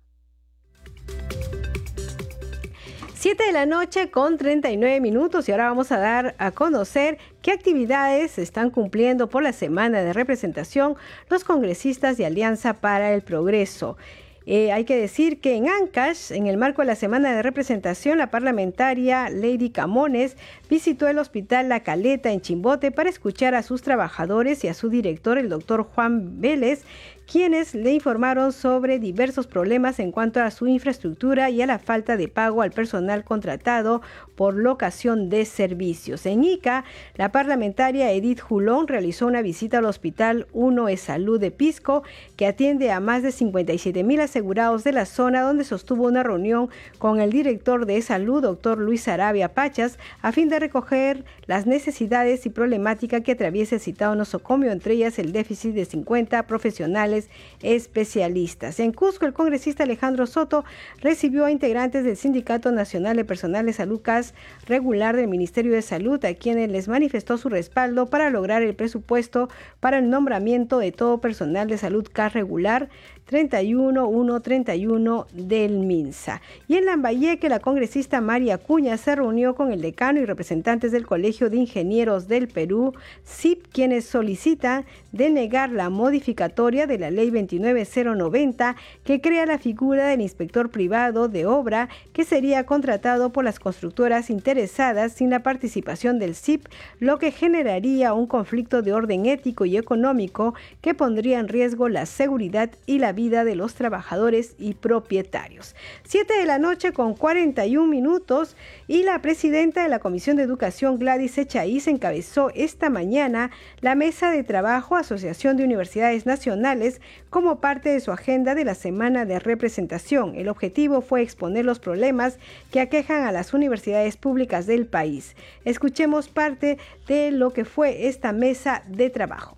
7 3.25 3.43
de 3.43 3.53
la 3.53 3.65
noche 3.65 4.11
con 4.11 4.37
39 4.37 5.01
minutos 5.01 5.49
y 5.49 5.51
ahora 5.51 5.69
vamos 5.69 5.91
a 5.91 5.97
dar 5.97 6.35
a 6.37 6.51
conocer 6.51 7.17
qué 7.41 7.49
actividades 7.49 8.37
están 8.37 8.69
cumpliendo 8.69 9.29
por 9.29 9.41
la 9.41 9.51
semana 9.51 10.03
de 10.03 10.13
representación 10.13 10.95
los 11.27 11.43
congresistas 11.43 12.17
de 12.17 12.27
Alianza 12.27 12.75
para 12.75 13.15
el 13.15 13.23
Progreso. 13.23 13.97
Eh, 14.45 14.71
hay 14.71 14.83
que 14.83 14.95
decir 14.95 15.41
que 15.41 15.55
en 15.55 15.67
Ancash, 15.67 16.31
en 16.31 16.45
el 16.45 16.57
marco 16.57 16.83
de 16.83 16.85
la 16.85 16.95
semana 16.95 17.35
de 17.35 17.41
representación, 17.41 18.19
la 18.19 18.29
parlamentaria 18.29 19.27
Lady 19.31 19.71
Camones 19.71 20.37
visitó 20.69 21.07
el 21.07 21.17
hospital 21.17 21.67
La 21.67 21.79
Caleta 21.79 22.31
en 22.31 22.41
Chimbote 22.41 22.91
para 22.91 23.09
escuchar 23.09 23.55
a 23.55 23.63
sus 23.63 23.81
trabajadores 23.81 24.63
y 24.63 24.67
a 24.67 24.75
su 24.75 24.89
director, 24.89 25.39
el 25.39 25.49
doctor 25.49 25.81
Juan 25.81 26.41
Vélez, 26.41 26.83
quienes 27.25 27.73
le 27.73 27.93
informaron 27.93 28.51
sobre 28.51 28.99
diversos 28.99 29.47
problemas 29.47 29.99
en 29.99 30.11
cuanto 30.11 30.41
a 30.41 30.51
su 30.51 30.67
infraestructura 30.67 31.49
y 31.49 31.61
a 31.61 31.65
la 31.65 31.79
falta 31.79 32.17
de 32.17 32.27
pago 32.27 32.61
al 32.61 32.71
personal 32.71 33.23
contratado 33.23 34.01
por 34.35 34.53
locación 34.53 35.29
de 35.29 35.45
servicios. 35.45 36.25
En 36.25 36.43
Ica, 36.43 36.83
la 37.15 37.31
parlamentaria 37.31 38.11
Edith 38.11 38.41
Julón 38.41 38.87
realizó 38.87 39.27
una 39.27 39.41
visita 39.41 39.79
al 39.79 39.85
Hospital 39.85 40.47
1 40.53 40.85
de 40.85 40.97
Salud 40.97 41.39
de 41.39 41.51
Pisco, 41.51 42.03
que 42.35 42.47
atiende 42.47 42.91
a 42.91 42.99
más 42.99 43.23
de 43.23 43.31
57 43.31 44.03
mil 44.03 44.19
asegurados 44.19 44.83
de 44.83 44.91
la 44.91 45.05
zona, 45.05 45.41
donde 45.41 45.63
sostuvo 45.63 46.05
una 46.05 46.23
reunión 46.23 46.69
con 46.99 47.19
el 47.19 47.31
director 47.31 47.85
de 47.85 48.01
salud, 48.01 48.41
doctor 48.41 48.77
Luis 48.77 49.07
Arabia 49.07 49.53
Pachas, 49.53 49.97
a 50.21 50.31
fin 50.31 50.49
de 50.49 50.59
recoger 50.59 51.23
las 51.47 51.65
necesidades 51.65 52.45
y 52.45 52.49
problemática 52.49 53.21
que 53.21 53.31
atraviesa 53.31 53.75
el 53.75 53.81
citado 53.81 54.15
nosocomio, 54.15 54.71
entre 54.71 54.93
ellas 54.93 55.17
el 55.19 55.31
déficit 55.31 55.73
de 55.73 55.85
50 55.85 56.43
profesionales 56.43 57.14
especialistas. 57.61 58.79
En 58.79 58.91
Cusco, 58.91 59.25
el 59.25 59.33
congresista 59.33 59.83
Alejandro 59.83 60.25
Soto 60.25 60.65
recibió 61.01 61.45
a 61.45 61.51
integrantes 61.51 62.03
del 62.03 62.17
Sindicato 62.17 62.71
Nacional 62.71 63.17
de 63.17 63.25
Personal 63.25 63.65
de 63.65 63.73
Salud 63.73 64.01
CAS 64.01 64.33
regular 64.65 65.15
del 65.15 65.27
Ministerio 65.27 65.73
de 65.73 65.81
Salud, 65.81 66.23
a 66.25 66.33
quienes 66.33 66.69
les 66.69 66.87
manifestó 66.87 67.37
su 67.37 67.49
respaldo 67.49 68.07
para 68.07 68.29
lograr 68.29 68.61
el 68.61 68.75
presupuesto 68.75 69.49
para 69.79 69.99
el 69.99 70.09
nombramiento 70.09 70.79
de 70.79 70.91
todo 70.91 71.21
personal 71.21 71.67
de 71.67 71.77
salud 71.77 72.07
CAS 72.11 72.33
regular 72.33 72.89
31131 73.29 75.25
del 75.33 75.79
MINSA. 75.79 76.41
Y 76.67 76.75
en 76.75 76.85
Lambayeque, 76.85 77.49
la 77.49 77.59
congresista 77.59 78.21
María 78.21 78.57
Cuña 78.57 78.97
se 78.97 79.15
reunió 79.15 79.55
con 79.55 79.71
el 79.71 79.81
decano 79.81 80.19
y 80.19 80.25
representantes 80.25 80.91
del 80.91 81.07
Colegio 81.07 81.49
de 81.49 81.57
Ingenieros 81.57 82.27
del 82.27 82.47
Perú, 82.47 82.93
CIP, 83.25 83.67
quienes 83.71 84.05
solicitan 84.05 84.85
denegar 85.11 85.71
la 85.71 85.89
modificatoria 85.89 86.87
de 86.87 86.99
la 86.99 87.09
Ley 87.09 87.31
29090 87.31 88.75
que 89.03 89.21
crea 89.21 89.45
la 89.45 89.57
figura 89.57 90.07
del 90.07 90.21
inspector 90.21 90.69
privado 90.69 91.27
de 91.27 91.45
obra 91.45 91.89
que 92.13 92.25
sería 92.25 92.65
contratado 92.65 93.31
por 93.31 93.43
las 93.43 93.59
constructoras 93.59 94.29
interesadas 94.29 95.13
sin 95.13 95.29
la 95.29 95.41
participación 95.41 96.19
del 96.19 96.35
CIP, 96.35 96.67
lo 96.99 97.17
que 97.17 97.31
generaría 97.31 98.13
un 98.13 98.27
conflicto 98.27 98.81
de 98.81 98.93
orden 98.93 99.25
ético 99.25 99.65
y 99.65 99.77
económico 99.77 100.53
que 100.81 100.93
pondría 100.93 101.39
en 101.39 101.47
riesgo 101.47 101.89
la 101.89 102.05
seguridad 102.05 102.69
y 102.85 102.99
la 102.99 103.13
vida 103.15 103.43
de 103.43 103.55
los 103.55 103.73
trabajadores 103.73 104.55
y 104.59 104.75
propietarios. 104.75 105.75
Siete 106.03 106.37
de 106.37 106.45
la 106.45 106.59
noche 106.59 106.93
con 106.93 107.15
41 107.15 107.87
minutos 107.87 108.55
y 108.87 109.03
la 109.03 109.21
presidenta 109.21 109.81
de 109.81 109.89
la 109.89 109.99
Comisión 109.99 110.37
de 110.37 110.43
Educación 110.43 110.99
Gladys 110.99 111.37
Echaíz 111.37 111.87
encabezó 111.87 112.51
esta 112.53 112.89
mañana 112.89 113.49
la 113.81 113.95
mesa 113.95 114.29
de 114.29 114.43
trabajo 114.43 114.95
Asociación 114.95 115.57
de 115.57 115.63
Universidades 115.63 116.25
Nacionales 116.25 117.01
como 117.29 117.59
parte 117.59 117.89
de 117.89 117.99
su 117.99 118.11
agenda 118.11 118.55
de 118.55 118.65
la 118.65 118.75
semana 118.75 119.25
de 119.25 119.39
representación. 119.39 120.35
El 120.35 120.49
objetivo 120.49 121.01
fue 121.01 121.21
exponer 121.21 121.65
los 121.65 121.79
problemas 121.79 122.37
que 122.71 122.81
aquejan 122.81 123.23
a 123.23 123.31
las 123.31 123.53
universidades 123.53 124.17
públicas 124.17 124.67
del 124.67 124.85
país. 124.85 125.35
Escuchemos 125.63 126.27
parte 126.27 126.77
de 127.07 127.31
lo 127.31 127.51
que 127.51 127.65
fue 127.65 128.07
esta 128.07 128.31
mesa 128.33 128.83
de 128.87 129.09
trabajo. 129.09 129.57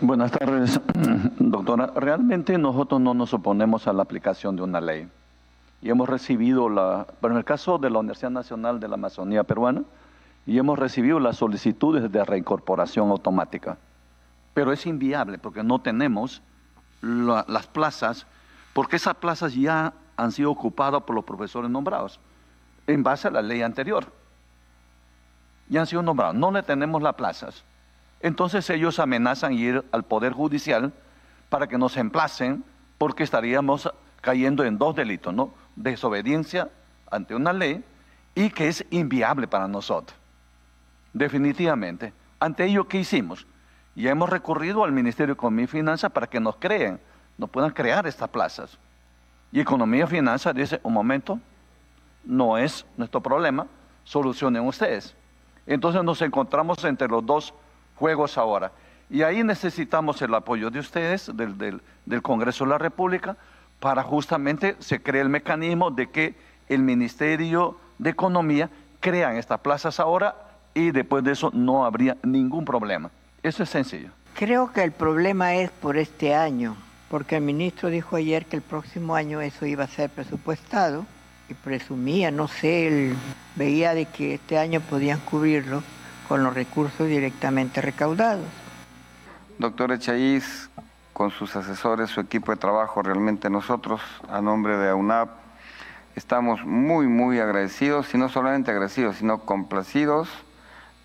Buenas 0.00 0.30
tardes, 0.30 0.80
doctora. 1.40 1.90
Realmente 1.96 2.56
nosotros 2.56 3.00
no 3.00 3.14
nos 3.14 3.34
oponemos 3.34 3.88
a 3.88 3.92
la 3.92 4.02
aplicación 4.02 4.54
de 4.54 4.62
una 4.62 4.80
ley. 4.80 5.08
Y 5.82 5.90
hemos 5.90 6.08
recibido 6.08 6.68
la, 6.68 7.06
pero 7.20 7.34
en 7.34 7.38
el 7.38 7.44
caso 7.44 7.78
de 7.78 7.90
la 7.90 7.98
Universidad 7.98 8.30
Nacional 8.30 8.78
de 8.78 8.86
la 8.86 8.94
Amazonía 8.94 9.42
Peruana, 9.42 9.82
y 10.46 10.56
hemos 10.56 10.78
recibido 10.78 11.18
las 11.18 11.36
solicitudes 11.36 12.12
de 12.12 12.24
reincorporación 12.24 13.10
automática. 13.10 13.76
Pero 14.54 14.72
es 14.72 14.86
inviable 14.86 15.38
porque 15.38 15.64
no 15.64 15.80
tenemos 15.80 16.42
las 17.02 17.66
plazas, 17.66 18.26
porque 18.74 18.96
esas 18.96 19.14
plazas 19.16 19.54
ya 19.54 19.94
han 20.16 20.30
sido 20.30 20.52
ocupadas 20.52 21.02
por 21.02 21.16
los 21.16 21.24
profesores 21.24 21.70
nombrados, 21.70 22.20
en 22.86 23.02
base 23.02 23.26
a 23.26 23.30
la 23.32 23.42
ley 23.42 23.62
anterior. 23.62 24.06
Ya 25.68 25.80
han 25.80 25.86
sido 25.86 26.02
nombrados, 26.02 26.36
no 26.36 26.52
le 26.52 26.62
tenemos 26.62 27.02
las 27.02 27.14
plazas. 27.14 27.64
Entonces 28.20 28.68
ellos 28.70 28.98
amenazan 28.98 29.52
ir 29.52 29.84
al 29.92 30.04
Poder 30.04 30.32
Judicial 30.32 30.92
para 31.48 31.66
que 31.66 31.78
nos 31.78 31.96
emplacen 31.96 32.64
porque 32.98 33.22
estaríamos 33.22 33.90
cayendo 34.20 34.64
en 34.64 34.78
dos 34.78 34.96
delitos, 34.96 35.32
¿no? 35.32 35.52
Desobediencia 35.76 36.68
ante 37.10 37.34
una 37.34 37.52
ley 37.52 37.84
y 38.34 38.50
que 38.50 38.68
es 38.68 38.84
inviable 38.90 39.46
para 39.46 39.68
nosotros. 39.68 40.18
Definitivamente. 41.12 42.12
Ante 42.40 42.64
ello, 42.64 42.86
¿qué 42.86 42.98
hicimos? 42.98 43.46
Ya 43.94 44.10
hemos 44.10 44.28
recurrido 44.28 44.84
al 44.84 44.92
Ministerio 44.92 45.34
de 45.34 45.38
Economía 45.38 45.64
y 45.64 45.68
Finanzas 45.68 46.12
para 46.12 46.26
que 46.26 46.38
nos 46.38 46.56
creen, 46.56 47.00
nos 47.36 47.50
puedan 47.50 47.70
crear 47.70 48.06
estas 48.06 48.28
plazas. 48.28 48.78
Y 49.50 49.60
Economía 49.60 50.04
y 50.04 50.06
Finanzas 50.06 50.54
dice, 50.54 50.80
un 50.82 50.92
momento, 50.92 51.40
no 52.24 52.58
es 52.58 52.84
nuestro 52.96 53.20
problema, 53.20 53.66
solucionen 54.04 54.66
ustedes. 54.66 55.14
Entonces 55.66 56.02
nos 56.04 56.22
encontramos 56.22 56.84
entre 56.84 57.08
los 57.08 57.24
dos 57.24 57.54
juegos 57.98 58.38
ahora. 58.38 58.72
Y 59.10 59.22
ahí 59.22 59.42
necesitamos 59.42 60.20
el 60.22 60.34
apoyo 60.34 60.70
de 60.70 60.78
ustedes, 60.80 61.30
del, 61.34 61.80
del, 62.04 62.22
Congreso 62.22 62.64
de 62.64 62.70
la 62.70 62.78
República, 62.78 63.36
para 63.80 64.02
justamente 64.02 64.76
se 64.80 65.00
cree 65.02 65.22
el 65.22 65.28
mecanismo 65.28 65.90
de 65.90 66.10
que 66.10 66.34
el 66.68 66.82
Ministerio 66.82 67.76
de 67.98 68.10
Economía 68.10 68.70
crean 69.00 69.36
estas 69.36 69.60
plazas 69.60 69.98
ahora 69.98 70.36
y 70.74 70.90
después 70.90 71.24
de 71.24 71.32
eso 71.32 71.50
no 71.54 71.84
habría 71.84 72.16
ningún 72.22 72.64
problema. 72.64 73.10
Eso 73.42 73.62
es 73.62 73.70
sencillo. 73.70 74.10
Creo 74.34 74.72
que 74.72 74.84
el 74.84 74.92
problema 74.92 75.54
es 75.54 75.70
por 75.70 75.96
este 75.96 76.34
año, 76.34 76.76
porque 77.08 77.36
el 77.36 77.42
ministro 77.42 77.88
dijo 77.88 78.16
ayer 78.16 78.44
que 78.46 78.56
el 78.56 78.62
próximo 78.62 79.14
año 79.14 79.40
eso 79.40 79.64
iba 79.64 79.84
a 79.84 79.88
ser 79.88 80.10
presupuestado 80.10 81.06
y 81.48 81.54
presumía, 81.54 82.30
no 82.30 82.46
sé, 82.46 82.88
él 82.88 83.16
veía 83.56 83.94
de 83.94 84.04
que 84.04 84.34
este 84.34 84.58
año 84.58 84.80
podían 84.80 85.18
cubrirlo 85.20 85.82
con 86.28 86.44
los 86.44 86.54
recursos 86.54 87.08
directamente 87.08 87.80
recaudados. 87.80 88.46
Doctor 89.58 89.92
Echaíz, 89.92 90.68
con 91.12 91.30
sus 91.30 91.56
asesores, 91.56 92.10
su 92.10 92.20
equipo 92.20 92.52
de 92.52 92.58
trabajo, 92.58 93.02
realmente 93.02 93.50
nosotros, 93.50 94.00
a 94.28 94.40
nombre 94.40 94.76
de 94.76 94.90
AUNAP, 94.90 95.30
estamos 96.14 96.64
muy, 96.64 97.06
muy 97.06 97.40
agradecidos, 97.40 98.14
y 98.14 98.18
no 98.18 98.28
solamente 98.28 98.70
agradecidos, 98.70 99.16
sino 99.16 99.40
complacidos 99.40 100.28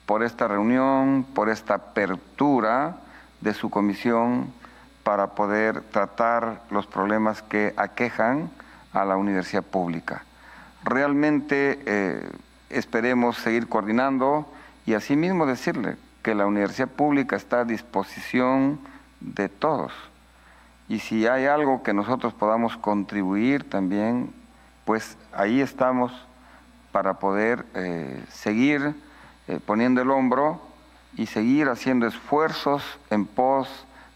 por 0.06 0.24
esta 0.24 0.48
reunión, 0.48 1.26
por 1.34 1.50
esta 1.50 1.76
apertura 1.76 2.98
de 3.42 3.54
su 3.54 3.70
comisión 3.70 4.52
para 5.04 5.36
poder 5.36 5.82
tratar 5.82 6.62
los 6.70 6.86
problemas 6.86 7.42
que 7.42 7.74
aquejan 7.78 8.50
a 8.94 9.06
la 9.06 9.18
universidad 9.18 9.64
pública. 9.64 10.24
Realmente 10.84 11.82
eh, 11.86 12.30
esperemos 12.70 13.38
seguir 13.38 13.68
coordinando 13.68 14.48
y 14.86 14.94
asimismo 14.94 15.46
decirle 15.46 15.98
que 16.22 16.36
la 16.36 16.46
universidad 16.46 16.90
pública 16.90 17.36
está 17.36 17.62
a 17.62 17.66
disposición 17.66 18.80
de 19.20 19.50
todos. 19.50 19.92
Y 20.88 21.00
si 21.00 21.28
hay 21.28 21.46
algo 21.46 21.84
que 21.84 21.94
nosotros 21.94 22.34
podamos 22.34 22.78
contribuir 22.78 23.70
también, 23.70 24.34
pues 24.86 25.18
ahí 25.34 25.62
estamos 25.62 26.12
para 26.92 27.16
poder 27.16 27.66
eh, 27.74 28.24
seguir 28.30 28.96
eh, 29.48 29.60
poniendo 29.66 30.02
el 30.02 30.12
hombro 30.12 30.62
y 31.16 31.28
seguir 31.28 31.70
haciendo 31.70 32.08
esfuerzos 32.08 32.84
en 33.10 33.26
pos 33.26 33.68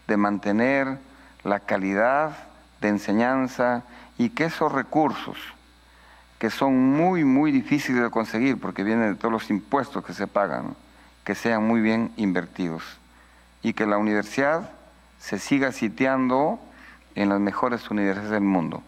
de 0.06 0.16
mantener 0.16 0.98
la 1.44 1.60
calidad 1.60 2.36
de 2.80 2.88
enseñanza 2.88 3.82
y 4.16 4.30
que 4.30 4.44
esos 4.44 4.72
recursos 4.72 5.36
que 6.38 6.50
son 6.50 6.76
muy, 6.76 7.24
muy 7.24 7.50
difíciles 7.50 8.02
de 8.02 8.10
conseguir 8.10 8.60
porque 8.60 8.84
vienen 8.84 9.14
de 9.14 9.18
todos 9.18 9.32
los 9.32 9.50
impuestos 9.50 10.04
que 10.04 10.14
se 10.14 10.26
pagan, 10.26 10.76
que 11.24 11.34
sean 11.34 11.66
muy 11.66 11.80
bien 11.80 12.12
invertidos 12.16 12.82
y 13.62 13.72
que 13.72 13.86
la 13.86 13.98
universidad 13.98 14.70
se 15.18 15.38
siga 15.38 15.72
sitiando 15.72 16.60
en 17.16 17.28
las 17.28 17.40
mejores 17.40 17.90
universidades 17.90 18.30
del 18.30 18.42
mundo. 18.42 18.82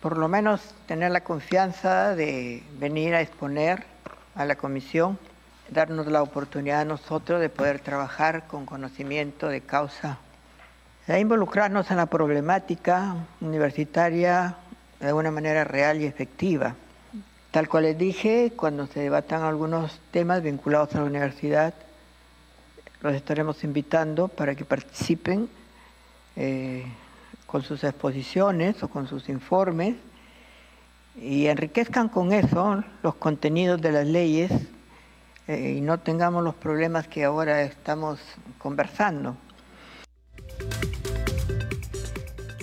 Por 0.00 0.18
lo 0.18 0.28
menos 0.28 0.74
tener 0.86 1.12
la 1.12 1.22
confianza 1.22 2.14
de 2.14 2.62
venir 2.78 3.14
a 3.14 3.20
exponer 3.20 3.84
a 4.34 4.44
la 4.44 4.56
comisión, 4.56 5.18
darnos 5.70 6.06
la 6.08 6.22
oportunidad 6.22 6.80
a 6.80 6.84
nosotros 6.84 7.40
de 7.40 7.48
poder 7.48 7.78
trabajar 7.80 8.46
con 8.46 8.66
conocimiento 8.66 9.48
de 9.48 9.60
causa, 9.60 10.18
de 11.06 11.20
involucrarnos 11.20 11.90
en 11.92 11.96
la 11.96 12.06
problemática 12.06 13.14
universitaria 13.40 14.56
de 15.00 15.12
una 15.12 15.30
manera 15.30 15.64
real 15.64 16.00
y 16.00 16.04
efectiva. 16.04 16.74
Tal 17.50 17.68
cual 17.68 17.84
les 17.84 17.98
dije, 17.98 18.52
cuando 18.56 18.86
se 18.86 19.00
debatan 19.00 19.42
algunos 19.42 20.00
temas 20.10 20.42
vinculados 20.42 20.94
a 20.94 20.98
la 20.98 21.04
universidad, 21.04 21.74
los 23.00 23.14
estaremos 23.14 23.62
invitando 23.64 24.28
para 24.28 24.54
que 24.54 24.64
participen 24.64 25.48
eh, 26.34 26.84
con 27.46 27.62
sus 27.62 27.84
exposiciones 27.84 28.82
o 28.82 28.88
con 28.88 29.06
sus 29.08 29.28
informes 29.28 29.94
y 31.16 31.46
enriquezcan 31.46 32.08
con 32.08 32.32
eso 32.32 32.84
los 33.02 33.14
contenidos 33.14 33.80
de 33.80 33.92
las 33.92 34.06
leyes 34.06 34.52
eh, 35.48 35.76
y 35.78 35.80
no 35.80 35.98
tengamos 35.98 36.42
los 36.42 36.54
problemas 36.54 37.06
que 37.08 37.24
ahora 37.24 37.62
estamos 37.62 38.20
conversando. 38.58 39.36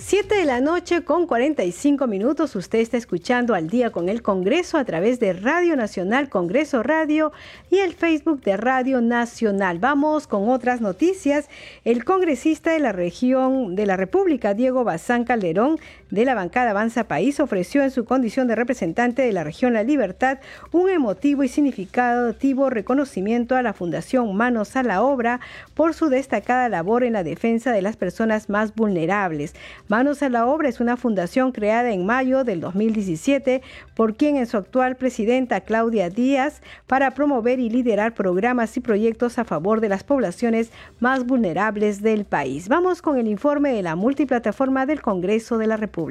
7 0.06 0.34
de 0.34 0.44
la 0.44 0.60
noche 0.60 1.02
con 1.02 1.26
45 1.26 2.06
minutos. 2.06 2.54
Usted 2.56 2.80
está 2.80 2.98
escuchando 2.98 3.54
al 3.54 3.70
día 3.70 3.90
con 3.90 4.10
el 4.10 4.20
Congreso 4.20 4.76
a 4.76 4.84
través 4.84 5.18
de 5.18 5.32
Radio 5.32 5.76
Nacional, 5.76 6.28
Congreso 6.28 6.82
Radio 6.82 7.32
y 7.70 7.78
el 7.78 7.94
Facebook 7.94 8.42
de 8.42 8.58
Radio 8.58 9.00
Nacional. 9.00 9.78
Vamos 9.78 10.26
con 10.26 10.50
otras 10.50 10.82
noticias. 10.82 11.48
El 11.86 12.04
congresista 12.04 12.72
de 12.72 12.80
la 12.80 12.92
región 12.92 13.76
de 13.76 13.86
la 13.86 13.96
República, 13.96 14.52
Diego 14.52 14.84
Bazán 14.84 15.24
Calderón, 15.24 15.78
de 16.14 16.24
la 16.24 16.34
bancada 16.34 16.70
Avanza 16.70 17.04
País, 17.08 17.40
ofreció 17.40 17.82
en 17.82 17.90
su 17.90 18.04
condición 18.04 18.46
de 18.46 18.54
representante 18.54 19.22
de 19.22 19.32
la 19.32 19.42
región 19.42 19.72
La 19.72 19.82
Libertad 19.82 20.38
un 20.70 20.88
emotivo 20.88 21.42
y 21.42 21.48
significativo 21.48 22.70
reconocimiento 22.70 23.56
a 23.56 23.62
la 23.62 23.72
Fundación 23.72 24.34
Manos 24.36 24.76
a 24.76 24.84
la 24.84 25.02
Obra 25.02 25.40
por 25.74 25.92
su 25.92 26.08
destacada 26.08 26.68
labor 26.68 27.02
en 27.02 27.14
la 27.14 27.24
defensa 27.24 27.72
de 27.72 27.82
las 27.82 27.96
personas 27.96 28.48
más 28.48 28.76
vulnerables. 28.76 29.56
Manos 29.88 30.22
a 30.22 30.28
la 30.28 30.46
Obra 30.46 30.68
es 30.68 30.78
una 30.78 30.96
fundación 30.96 31.50
creada 31.50 31.90
en 31.90 32.06
mayo 32.06 32.44
del 32.44 32.60
2017 32.60 33.62
por 33.96 34.14
quien 34.14 34.36
es 34.36 34.50
su 34.50 34.56
actual 34.56 34.94
presidenta 34.94 35.62
Claudia 35.62 36.10
Díaz 36.10 36.62
para 36.86 37.10
promover 37.10 37.58
y 37.58 37.70
liderar 37.70 38.14
programas 38.14 38.76
y 38.76 38.80
proyectos 38.80 39.38
a 39.40 39.44
favor 39.44 39.80
de 39.80 39.88
las 39.88 40.04
poblaciones 40.04 40.70
más 41.00 41.26
vulnerables 41.26 42.02
del 42.02 42.24
país. 42.24 42.68
Vamos 42.68 43.02
con 43.02 43.18
el 43.18 43.26
informe 43.26 43.72
de 43.72 43.82
la 43.82 43.96
multiplataforma 43.96 44.86
del 44.86 45.02
Congreso 45.02 45.58
de 45.58 45.66
la 45.66 45.76
República. 45.76 46.03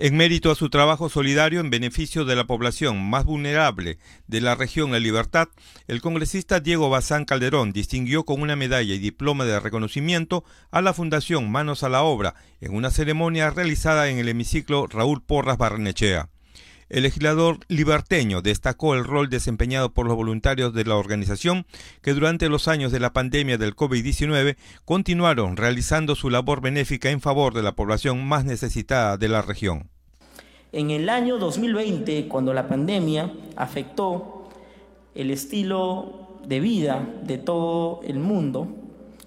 En 0.00 0.16
mérito 0.16 0.52
a 0.52 0.54
su 0.54 0.70
trabajo 0.70 1.08
solidario 1.08 1.58
en 1.58 1.70
beneficio 1.70 2.24
de 2.24 2.36
la 2.36 2.46
población 2.46 3.10
más 3.10 3.24
vulnerable 3.24 3.98
de 4.28 4.40
la 4.40 4.54
región 4.54 4.92
La 4.92 5.00
Libertad, 5.00 5.48
el 5.88 6.00
congresista 6.00 6.60
Diego 6.60 6.88
Bazán 6.88 7.24
Calderón 7.24 7.72
distinguió 7.72 8.24
con 8.24 8.40
una 8.40 8.54
medalla 8.54 8.94
y 8.94 8.98
diploma 8.98 9.44
de 9.44 9.58
reconocimiento 9.58 10.44
a 10.70 10.82
la 10.82 10.94
Fundación 10.94 11.50
Manos 11.50 11.82
a 11.82 11.88
la 11.88 12.02
Obra 12.02 12.36
en 12.60 12.76
una 12.76 12.90
ceremonia 12.90 13.50
realizada 13.50 14.08
en 14.08 14.18
el 14.18 14.28
hemiciclo 14.28 14.86
Raúl 14.86 15.20
Porras 15.20 15.58
Barrenechea. 15.58 16.28
El 16.88 17.02
legislador 17.02 17.58
liberteño 17.68 18.40
destacó 18.40 18.94
el 18.94 19.04
rol 19.04 19.28
desempeñado 19.28 19.92
por 19.92 20.06
los 20.06 20.16
voluntarios 20.16 20.72
de 20.72 20.84
la 20.84 20.96
organización 20.96 21.66
que 22.00 22.14
durante 22.14 22.48
los 22.48 22.66
años 22.66 22.92
de 22.92 23.00
la 23.00 23.12
pandemia 23.12 23.58
del 23.58 23.76
COVID-19 23.76 24.56
continuaron 24.86 25.58
realizando 25.58 26.14
su 26.14 26.30
labor 26.30 26.62
benéfica 26.62 27.10
en 27.10 27.20
favor 27.20 27.52
de 27.52 27.62
la 27.62 27.72
población 27.72 28.26
más 28.26 28.46
necesitada 28.46 29.18
de 29.18 29.28
la 29.28 29.42
región. 29.42 29.90
En 30.72 30.90
el 30.90 31.10
año 31.10 31.36
2020, 31.38 32.26
cuando 32.26 32.54
la 32.54 32.68
pandemia 32.68 33.32
afectó 33.56 34.48
el 35.14 35.30
estilo 35.30 36.38
de 36.46 36.60
vida 36.60 37.06
de 37.22 37.36
todo 37.36 38.00
el 38.04 38.18
mundo, 38.18 38.68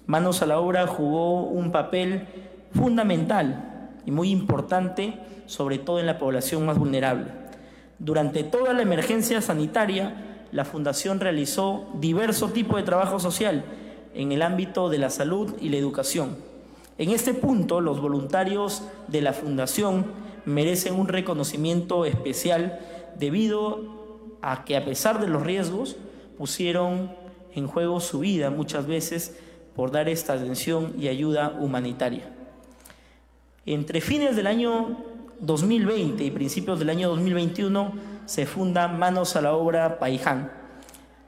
Manos 0.06 0.42
a 0.42 0.46
la 0.46 0.58
Obra 0.58 0.88
jugó 0.88 1.44
un 1.44 1.70
papel 1.70 2.26
fundamental 2.74 3.92
y 4.04 4.10
muy 4.10 4.30
importante, 4.30 5.14
sobre 5.46 5.78
todo 5.78 6.00
en 6.00 6.06
la 6.06 6.18
población 6.18 6.66
más 6.66 6.76
vulnerable. 6.76 7.41
Durante 8.02 8.42
toda 8.42 8.72
la 8.72 8.82
emergencia 8.82 9.40
sanitaria, 9.40 10.46
la 10.50 10.64
Fundación 10.64 11.20
realizó 11.20 11.86
diversos 12.00 12.52
tipos 12.52 12.76
de 12.76 12.82
trabajo 12.82 13.20
social 13.20 13.64
en 14.12 14.32
el 14.32 14.42
ámbito 14.42 14.88
de 14.88 14.98
la 14.98 15.08
salud 15.08 15.54
y 15.60 15.68
la 15.68 15.76
educación. 15.76 16.36
En 16.98 17.10
este 17.10 17.32
punto, 17.32 17.80
los 17.80 18.00
voluntarios 18.00 18.82
de 19.06 19.22
la 19.22 19.32
Fundación 19.32 20.04
merecen 20.44 20.96
un 20.96 21.06
reconocimiento 21.06 22.04
especial 22.04 22.80
debido 23.20 24.34
a 24.42 24.64
que 24.64 24.76
a 24.76 24.84
pesar 24.84 25.20
de 25.20 25.28
los 25.28 25.44
riesgos, 25.44 25.94
pusieron 26.36 27.12
en 27.54 27.68
juego 27.68 28.00
su 28.00 28.18
vida 28.18 28.50
muchas 28.50 28.88
veces 28.88 29.38
por 29.76 29.92
dar 29.92 30.08
esta 30.08 30.32
atención 30.32 30.92
y 30.98 31.06
ayuda 31.06 31.56
humanitaria. 31.60 32.28
Entre 33.64 34.00
fines 34.00 34.34
del 34.34 34.48
año 34.48 35.11
2020 35.42 36.22
y 36.22 36.30
principios 36.30 36.78
del 36.78 36.88
año 36.88 37.08
2021 37.08 37.92
se 38.26 38.46
funda 38.46 38.86
Manos 38.86 39.34
a 39.34 39.40
la 39.40 39.54
Obra 39.54 39.98
Paiján, 39.98 40.52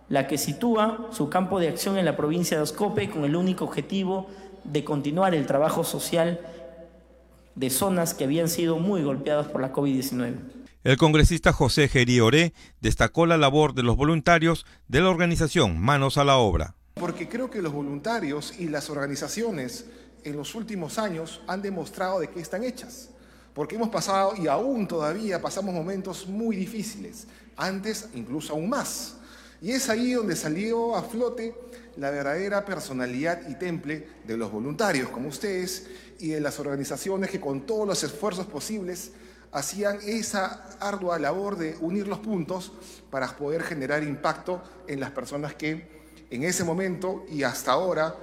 la 0.08 0.28
que 0.28 0.38
sitúa 0.38 1.08
su 1.10 1.28
campo 1.28 1.58
de 1.58 1.66
acción 1.66 1.98
en 1.98 2.04
la 2.04 2.16
provincia 2.16 2.56
de 2.56 2.62
Ascope 2.62 3.10
con 3.10 3.24
el 3.24 3.34
único 3.34 3.64
objetivo 3.64 4.28
de 4.62 4.84
continuar 4.84 5.34
el 5.34 5.46
trabajo 5.46 5.82
social 5.82 6.40
de 7.56 7.70
zonas 7.70 8.14
que 8.14 8.22
habían 8.22 8.48
sido 8.48 8.78
muy 8.78 9.02
golpeadas 9.02 9.48
por 9.48 9.60
la 9.60 9.72
COVID-19. 9.72 10.36
El 10.84 10.96
congresista 10.96 11.52
José 11.52 11.88
Gerí 11.88 12.20
Oré 12.20 12.52
destacó 12.80 13.26
la 13.26 13.36
labor 13.36 13.74
de 13.74 13.82
los 13.82 13.96
voluntarios 13.96 14.64
de 14.86 15.00
la 15.00 15.10
organización 15.10 15.80
Manos 15.80 16.18
a 16.18 16.24
la 16.24 16.36
Obra. 16.36 16.76
Porque 16.94 17.28
creo 17.28 17.50
que 17.50 17.62
los 17.62 17.72
voluntarios 17.72 18.60
y 18.60 18.68
las 18.68 18.90
organizaciones 18.90 19.86
en 20.22 20.36
los 20.36 20.54
últimos 20.54 21.00
años 21.00 21.42
han 21.48 21.62
demostrado 21.62 22.20
de 22.20 22.28
qué 22.28 22.38
están 22.38 22.62
hechas 22.62 23.10
porque 23.54 23.76
hemos 23.76 23.88
pasado 23.88 24.34
y 24.36 24.48
aún 24.48 24.86
todavía 24.88 25.40
pasamos 25.40 25.74
momentos 25.74 26.26
muy 26.26 26.56
difíciles, 26.56 27.26
antes 27.56 28.08
incluso 28.14 28.52
aún 28.52 28.68
más. 28.68 29.14
Y 29.62 29.70
es 29.70 29.88
ahí 29.88 30.12
donde 30.12 30.36
salió 30.36 30.96
a 30.96 31.02
flote 31.02 31.54
la 31.96 32.10
verdadera 32.10 32.64
personalidad 32.64 33.48
y 33.48 33.54
temple 33.54 34.06
de 34.26 34.36
los 34.36 34.50
voluntarios 34.50 35.08
como 35.08 35.28
ustedes 35.28 35.86
y 36.18 36.30
de 36.30 36.40
las 36.40 36.58
organizaciones 36.58 37.30
que 37.30 37.40
con 37.40 37.64
todos 37.64 37.86
los 37.86 38.02
esfuerzos 38.02 38.46
posibles 38.46 39.12
hacían 39.52 39.98
esa 40.04 40.64
ardua 40.80 41.18
labor 41.18 41.56
de 41.56 41.76
unir 41.80 42.08
los 42.08 42.18
puntos 42.18 42.72
para 43.10 43.28
poder 43.36 43.62
generar 43.62 44.02
impacto 44.02 44.60
en 44.88 44.98
las 44.98 45.12
personas 45.12 45.54
que 45.54 46.04
en 46.30 46.42
ese 46.42 46.64
momento 46.64 47.24
y 47.30 47.44
hasta 47.44 47.72
ahora 47.72 48.16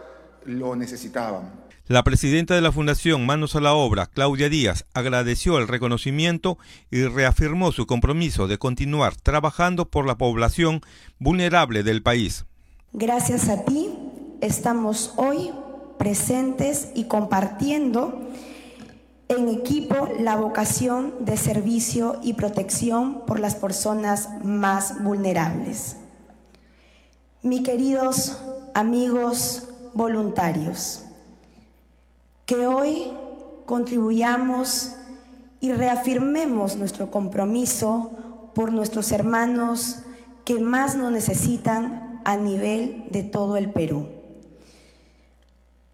lo 0.44 0.76
necesitaban. 0.76 1.61
La 1.92 2.06
presidenta 2.06 2.56
de 2.56 2.62
la 2.62 2.72
Fundación 2.72 3.26
Manos 3.26 3.58
a 3.58 3.60
la 3.60 3.74
Obra, 3.74 4.06
Claudia 4.06 4.48
Díaz, 4.48 4.86
agradeció 4.94 5.58
el 5.58 5.68
reconocimiento 5.68 6.58
y 6.89 7.04
reafirmó 7.04 7.74
su 7.74 7.86
compromiso 7.86 8.48
de 8.48 8.58
continuar 8.58 9.18
trabajando 9.18 9.89
por 9.89 10.06
la 10.06 10.18
población 10.18 10.80
vulnerable 11.20 11.84
del 11.84 12.02
país. 12.02 12.46
Gracias 12.94 13.50
a 13.50 13.66
ti 13.66 13.89
estamos 14.39 15.16
hoy 15.18 15.52
presentes 15.98 16.92
y 16.96 17.10
compartiendo 17.10 18.22
en 19.28 19.50
equipo 19.50 20.08
la 20.18 20.38
vocación 20.38 21.14
de 21.20 21.36
servicio 21.36 22.22
y 22.24 22.36
protección 22.36 23.26
por 23.26 23.42
las 23.42 23.56
personas 23.56 24.30
más 24.46 25.04
vulnerables. 25.04 25.98
Mis 27.42 27.64
queridos 27.64 28.38
amigos 28.76 29.68
voluntarios, 29.94 31.04
que 32.52 32.68
hoy 32.68 33.14
contribuyamos 33.66 34.91
y 35.62 35.72
reafirmemos 35.72 36.76
nuestro 36.76 37.10
compromiso 37.10 38.12
por 38.54 38.74
nuestros 38.74 39.14
hermanos 39.14 39.99
que 40.43 40.60
más 40.60 40.97
nos 40.97 41.14
necesitan 41.14 42.20
a 42.26 42.36
nivel 42.36 43.06
de 43.10 43.24
todo 43.24 43.56
el 43.56 43.72
Perú. 43.72 44.10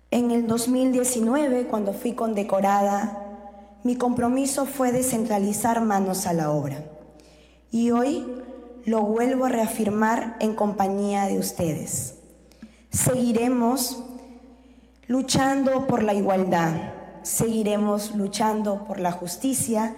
En 0.10 0.32
el 0.32 0.48
2019, 0.48 1.68
cuando 1.68 1.94
fui 1.94 2.14
condecorada, 2.14 3.78
mi 3.84 3.96
compromiso 3.96 4.66
fue 4.66 4.92
descentralizar 4.92 5.82
manos 5.82 6.26
a 6.26 6.34
la 6.34 6.50
obra. 6.50 6.84
Y 7.70 7.92
hoy 7.92 8.26
lo 8.84 9.04
vuelvo 9.04 9.46
a 9.46 9.50
reafirmar 9.50 10.38
en 10.40 10.56
compañía 10.56 11.28
de 11.28 11.38
ustedes. 11.38 12.16
Seguiremos 12.90 14.04
luchando 15.08 15.88
por 15.88 16.04
la 16.04 16.14
igualdad, 16.14 16.94
seguiremos 17.24 18.16
luchando 18.16 18.84
por 18.86 19.00
la 19.00 19.12
justicia 19.12 19.96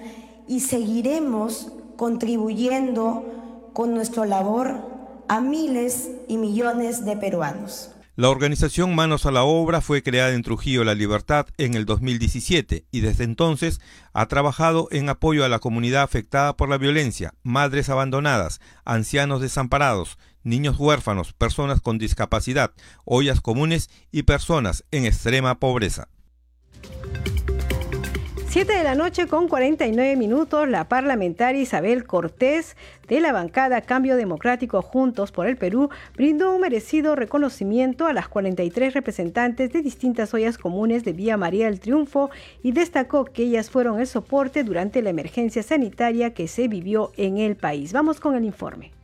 y 0.48 0.60
seguiremos 0.60 1.72
contribuyendo 1.98 3.72
con 3.74 3.94
nuestra 3.94 4.26
labor 4.26 5.26
a 5.28 5.42
miles 5.42 6.10
y 6.28 6.38
millones 6.38 7.06
de 7.06 7.18
peruanos. 7.18 7.92
La 8.16 8.30
organización 8.30 8.96
Manos 8.96 9.26
a 9.26 9.32
la 9.32 9.44
Obra 9.44 9.80
fue 9.80 10.04
creada 10.04 10.34
en 10.34 10.44
Trujillo 10.44 10.84
La 10.84 10.94
Libertad 10.94 11.48
en 11.58 11.74
el 11.74 11.86
2017 11.86 12.86
y 12.92 13.00
desde 13.00 13.24
entonces 13.24 13.80
ha 14.12 14.28
trabajado 14.28 14.90
en 14.92 15.08
apoyo 15.08 15.46
a 15.46 15.50
la 15.50 15.60
comunidad 15.60 16.04
afectada 16.04 16.58
por 16.58 16.68
la 16.68 16.78
violencia, 16.78 17.34
madres 17.44 17.90
abandonadas, 17.90 18.60
ancianos 18.84 19.40
desamparados, 19.40 20.18
niños 20.44 20.78
huérfanos, 20.80 21.34
personas 21.34 21.82
con 21.82 21.98
discapacidad, 21.98 22.72
ollas 23.06 23.42
comunes 23.42 23.90
y 24.12 24.24
personas 24.24 24.84
en 24.92 25.06
extrema 25.06 25.60
pobreza. 25.60 26.08
7 28.50 28.74
de 28.74 28.84
la 28.84 28.96
noche 28.96 29.28
con 29.28 29.48
49 29.48 30.16
minutos, 30.16 30.68
la 30.68 30.90
parlamentaria 30.90 31.62
Isabel 31.62 32.06
Cortés 32.06 32.76
de 33.08 33.20
la 33.20 33.32
bancada 33.32 33.82
Cambio 33.82 34.16
Democrático 34.16 34.82
Juntos 34.82 35.32
por 35.32 35.46
el 35.46 35.56
Perú 35.56 35.90
brindó 36.16 36.56
un 36.56 36.62
merecido 36.62 37.16
reconocimiento 37.16 38.08
a 38.08 38.14
las 38.14 38.28
43 38.28 38.96
representantes 38.96 39.72
de 39.72 39.84
distintas 39.84 40.34
ollas 40.34 40.58
comunes 40.58 41.04
de 41.04 41.14
Vía 41.14 41.38
María 41.38 41.68
del 41.68 41.80
Triunfo 41.80 42.32
y 42.64 42.72
destacó 42.72 43.26
que 43.26 43.44
ellas 43.44 43.70
fueron 43.70 44.00
el 44.00 44.08
soporte 44.08 44.64
durante 44.64 45.04
la 45.04 45.12
emergencia 45.12 45.62
sanitaria 45.62 46.34
que 46.34 46.48
se 46.48 46.68
vivió 46.68 47.12
en 47.18 47.38
el 47.38 47.56
país. 47.56 47.94
Vamos 47.94 48.20
con 48.20 48.34
el 48.34 48.46
informe. 48.46 48.99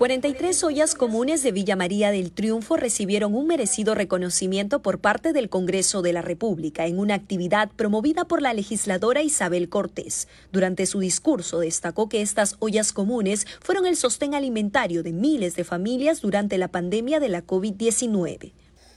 43 0.00 0.64
ollas 0.64 0.94
comunes 0.94 1.42
de 1.42 1.52
Villa 1.52 1.76
María 1.76 2.10
del 2.10 2.32
Triunfo 2.32 2.78
recibieron 2.78 3.34
un 3.34 3.46
merecido 3.46 3.94
reconocimiento 3.94 4.80
por 4.80 4.98
parte 4.98 5.34
del 5.34 5.50
Congreso 5.50 6.00
de 6.00 6.14
la 6.14 6.22
República 6.22 6.86
en 6.86 6.98
una 6.98 7.12
actividad 7.12 7.68
promovida 7.76 8.24
por 8.24 8.40
la 8.40 8.54
legisladora 8.54 9.20
Isabel 9.20 9.68
Cortés. 9.68 10.26
Durante 10.52 10.86
su 10.86 11.00
discurso 11.00 11.60
destacó 11.60 12.08
que 12.08 12.22
estas 12.22 12.56
ollas 12.60 12.94
comunes 12.94 13.46
fueron 13.60 13.84
el 13.84 13.94
sostén 13.94 14.34
alimentario 14.34 15.02
de 15.02 15.12
miles 15.12 15.54
de 15.54 15.64
familias 15.64 16.22
durante 16.22 16.56
la 16.56 16.68
pandemia 16.68 17.20
de 17.20 17.28
la 17.28 17.44
COVID-19. 17.44 18.54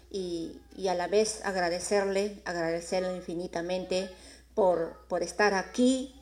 Y, 0.10 0.54
a 0.88 0.94
la 0.94 1.08
vez 1.10 1.42
agradecerle, 1.44 2.42
agradecerle 2.46 3.14
infinitamente 3.14 4.10
por, 4.56 5.06
por 5.10 5.22
estar 5.22 5.54
aquí, 5.54 6.16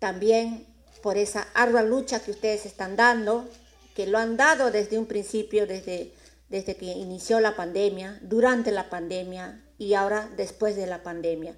también 0.00 0.66
por 1.02 1.18
esa 1.18 1.48
ardua 1.54 1.82
lucha 1.82 2.20
que 2.20 2.30
ustedes 2.30 2.64
están 2.64 2.96
dando, 2.96 3.48
que 3.94 4.06
lo 4.06 4.18
han 4.18 4.36
dado 4.36 4.70
desde 4.70 4.98
un 4.98 5.06
principio, 5.06 5.66
desde, 5.66 6.12
desde 6.48 6.76
que 6.76 6.86
inició 6.86 7.40
la 7.40 7.56
pandemia, 7.56 8.18
durante 8.22 8.70
la 8.70 8.88
pandemia 8.88 9.60
y 9.78 9.94
ahora 9.94 10.30
después 10.36 10.76
de 10.76 10.86
la 10.86 11.02
pandemia. 11.02 11.54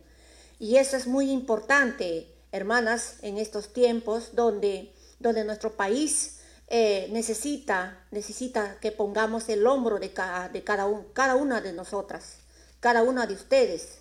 Y 0.58 0.76
eso 0.76 0.96
es 0.96 1.06
muy 1.06 1.30
importante, 1.30 2.26
hermanas, 2.50 3.16
en 3.22 3.38
estos 3.38 3.72
tiempos 3.72 4.30
donde, 4.34 4.92
donde 5.20 5.44
nuestro 5.44 5.76
país 5.76 6.40
eh, 6.68 7.08
necesita, 7.12 8.04
necesita 8.10 8.78
que 8.80 8.90
pongamos 8.90 9.48
el 9.48 9.66
hombro 9.66 9.98
de, 9.98 10.12
cada, 10.12 10.48
de 10.48 10.64
cada, 10.64 10.86
un, 10.86 11.04
cada 11.12 11.36
una 11.36 11.60
de 11.60 11.72
nosotras, 11.72 12.38
cada 12.80 13.02
una 13.02 13.26
de 13.26 13.34
ustedes, 13.34 13.98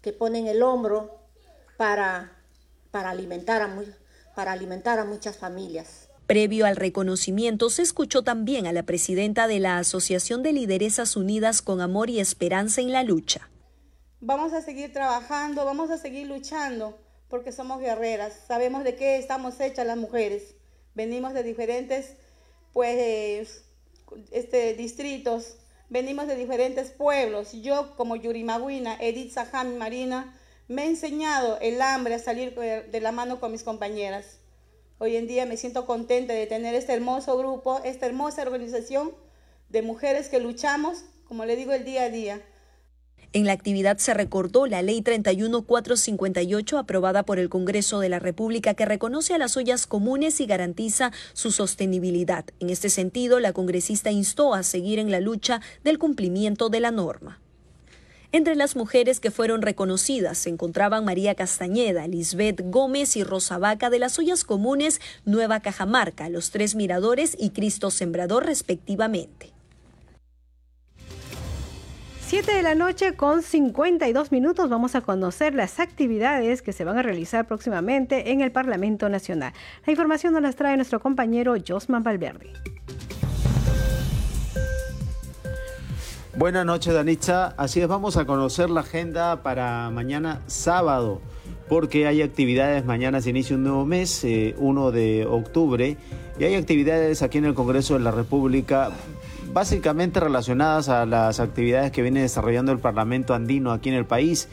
que 0.00 0.12
ponen 0.12 0.46
el 0.46 0.62
hombro 0.62 1.18
para, 1.76 2.32
para 2.90 3.10
alimentar 3.10 3.62
a, 3.62 3.68
para 4.34 4.52
alimentar 4.52 4.98
a 4.98 5.04
muchas 5.04 5.36
familias. 5.36 6.08
Previo 6.26 6.64
al 6.66 6.76
reconocimiento, 6.76 7.70
se 7.70 7.82
escuchó 7.82 8.22
también 8.22 8.66
a 8.66 8.72
la 8.72 8.84
presidenta 8.84 9.48
de 9.48 9.58
la 9.58 9.78
Asociación 9.78 10.42
de 10.42 10.52
Lideresas 10.52 11.16
Unidas 11.16 11.60
con 11.60 11.80
Amor 11.80 12.08
y 12.08 12.20
Esperanza 12.20 12.80
en 12.80 12.92
la 12.92 13.02
Lucha. 13.02 13.50
Vamos 14.20 14.52
a 14.52 14.62
seguir 14.62 14.92
trabajando, 14.92 15.64
vamos 15.64 15.90
a 15.90 15.98
seguir 15.98 16.28
luchando, 16.28 16.98
porque 17.28 17.52
somos 17.52 17.80
guerreras, 17.80 18.32
sabemos 18.46 18.84
de 18.84 18.94
qué 18.94 19.18
estamos 19.18 19.58
hechas 19.60 19.86
las 19.86 19.96
mujeres. 19.96 20.54
Venimos 20.94 21.32
de 21.32 21.42
diferentes 21.42 22.16
pues, 22.72 23.64
este, 24.30 24.74
distritos, 24.74 25.56
venimos 25.88 26.26
de 26.26 26.36
diferentes 26.36 26.90
pueblos. 26.90 27.52
Yo, 27.52 27.96
como 27.96 28.16
Yurimaguina, 28.16 28.96
Edith 29.00 29.32
Sahami 29.32 29.76
Marina, 29.76 30.38
me 30.70 30.82
ha 30.82 30.86
enseñado 30.86 31.58
el 31.60 31.82
hambre 31.82 32.14
a 32.14 32.20
salir 32.20 32.54
de 32.54 33.00
la 33.00 33.10
mano 33.10 33.40
con 33.40 33.50
mis 33.50 33.64
compañeras. 33.64 34.38
Hoy 34.98 35.16
en 35.16 35.26
día 35.26 35.44
me 35.44 35.56
siento 35.56 35.84
contenta 35.84 36.32
de 36.32 36.46
tener 36.46 36.76
este 36.76 36.92
hermoso 36.92 37.36
grupo, 37.36 37.80
esta 37.82 38.06
hermosa 38.06 38.42
organización 38.42 39.10
de 39.68 39.82
mujeres 39.82 40.28
que 40.28 40.38
luchamos, 40.38 41.02
como 41.26 41.44
le 41.44 41.56
digo, 41.56 41.72
el 41.72 41.84
día 41.84 42.04
a 42.04 42.08
día. 42.10 42.40
En 43.32 43.46
la 43.46 43.52
actividad 43.52 43.98
se 43.98 44.14
recordó 44.14 44.68
la 44.68 44.80
Ley 44.82 45.02
31458 45.02 46.78
aprobada 46.78 47.24
por 47.24 47.40
el 47.40 47.48
Congreso 47.48 47.98
de 47.98 48.08
la 48.08 48.20
República 48.20 48.74
que 48.74 48.84
reconoce 48.84 49.34
a 49.34 49.38
las 49.38 49.56
ollas 49.56 49.88
comunes 49.88 50.40
y 50.40 50.46
garantiza 50.46 51.10
su 51.32 51.50
sostenibilidad. 51.50 52.44
En 52.60 52.70
este 52.70 52.90
sentido, 52.90 53.40
la 53.40 53.52
congresista 53.52 54.12
instó 54.12 54.54
a 54.54 54.62
seguir 54.62 55.00
en 55.00 55.10
la 55.10 55.18
lucha 55.18 55.60
del 55.82 55.98
cumplimiento 55.98 56.68
de 56.68 56.78
la 56.78 56.92
norma. 56.92 57.39
Entre 58.32 58.54
las 58.54 58.76
mujeres 58.76 59.18
que 59.18 59.32
fueron 59.32 59.60
reconocidas 59.60 60.38
se 60.38 60.50
encontraban 60.50 61.04
María 61.04 61.34
Castañeda, 61.34 62.06
Lisbeth 62.06 62.60
Gómez 62.64 63.16
y 63.16 63.24
Rosa 63.24 63.58
Vaca 63.58 63.90
de 63.90 63.98
las 63.98 64.20
ollas 64.20 64.44
comunes 64.44 65.00
Nueva 65.24 65.58
Cajamarca, 65.58 66.28
Los 66.28 66.52
Tres 66.52 66.76
Miradores 66.76 67.36
y 67.38 67.50
Cristo 67.50 67.90
Sembrador 67.90 68.46
respectivamente. 68.46 69.52
7 72.20 72.54
de 72.54 72.62
la 72.62 72.76
noche 72.76 73.14
con 73.16 73.42
52 73.42 74.30
minutos 74.30 74.70
vamos 74.70 74.94
a 74.94 75.00
conocer 75.00 75.52
las 75.52 75.80
actividades 75.80 76.62
que 76.62 76.72
se 76.72 76.84
van 76.84 76.98
a 76.98 77.02
realizar 77.02 77.48
próximamente 77.48 78.30
en 78.30 78.40
el 78.40 78.52
Parlamento 78.52 79.08
Nacional. 79.08 79.52
La 79.84 79.90
información 79.90 80.34
nos 80.34 80.42
las 80.42 80.54
trae 80.54 80.76
nuestro 80.76 81.00
compañero 81.00 81.56
Josman 81.66 82.04
Valverde. 82.04 82.52
Buenas 86.36 86.64
noches, 86.64 86.94
Danitza. 86.94 87.54
Así 87.56 87.80
es, 87.80 87.88
vamos 87.88 88.16
a 88.16 88.24
conocer 88.24 88.70
la 88.70 88.82
agenda 88.82 89.42
para 89.42 89.90
mañana 89.90 90.40
sábado, 90.46 91.20
porque 91.68 92.06
hay 92.06 92.22
actividades. 92.22 92.84
Mañana 92.84 93.20
se 93.20 93.30
inicia 93.30 93.56
un 93.56 93.64
nuevo 93.64 93.84
mes, 93.84 94.24
1 94.24 94.28
eh, 94.88 94.92
de 94.92 95.26
octubre, 95.26 95.96
y 96.38 96.44
hay 96.44 96.54
actividades 96.54 97.22
aquí 97.22 97.38
en 97.38 97.46
el 97.46 97.54
Congreso 97.54 97.94
de 97.94 98.00
la 98.00 98.12
República, 98.12 98.90
básicamente 99.52 100.20
relacionadas 100.20 100.88
a 100.88 101.04
las 101.04 101.40
actividades 101.40 101.90
que 101.90 102.00
viene 102.00 102.22
desarrollando 102.22 102.70
el 102.70 102.78
Parlamento 102.78 103.34
andino 103.34 103.72
aquí 103.72 103.88
en 103.88 103.96
el 103.96 104.06
país. 104.06 104.48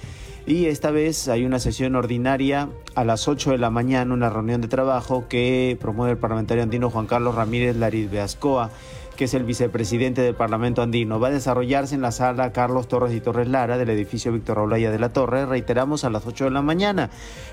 Y 0.47 0.65
esta 0.65 0.89
vez 0.89 1.27
hay 1.27 1.45
una 1.45 1.59
sesión 1.59 1.95
ordinaria 1.95 2.69
a 2.95 3.03
las 3.03 3.27
8 3.27 3.51
de 3.51 3.59
la 3.59 3.69
mañana, 3.69 4.15
una 4.15 4.31
reunión 4.31 4.61
de 4.61 4.67
trabajo 4.67 5.27
que 5.27 5.77
promueve 5.79 6.13
el 6.13 6.17
parlamentario 6.17 6.63
andino 6.63 6.89
Juan 6.89 7.05
Carlos 7.05 7.35
Ramírez 7.35 7.75
Lariz 7.75 8.09
Beascoa 8.09 8.71
que 9.17 9.25
es 9.25 9.33
el 9.33 9.43
vicepresidente 9.43 10.21
del 10.21 10.35
Parlamento 10.35 10.81
Andino. 10.81 11.19
Va 11.19 11.27
a 11.27 11.31
desarrollarse 11.31 11.95
en 11.95 12.01
la 12.01 12.11
sala 12.11 12.53
Carlos 12.53 12.87
Torres 12.87 13.13
y 13.13 13.19
Torres 13.19 13.49
Lara 13.49 13.77
del 13.77 13.89
edificio 13.89 14.31
Víctor 14.31 14.59
Olaya 14.59 14.91
de 14.91 14.99
la 14.99 15.11
Torre, 15.11 15.45
reiteramos, 15.45 16.05
a 16.05 16.09
las 16.09 16.25
8 16.25 16.45
de 16.45 16.51
la 16.51 16.61
mañana. 16.61 17.09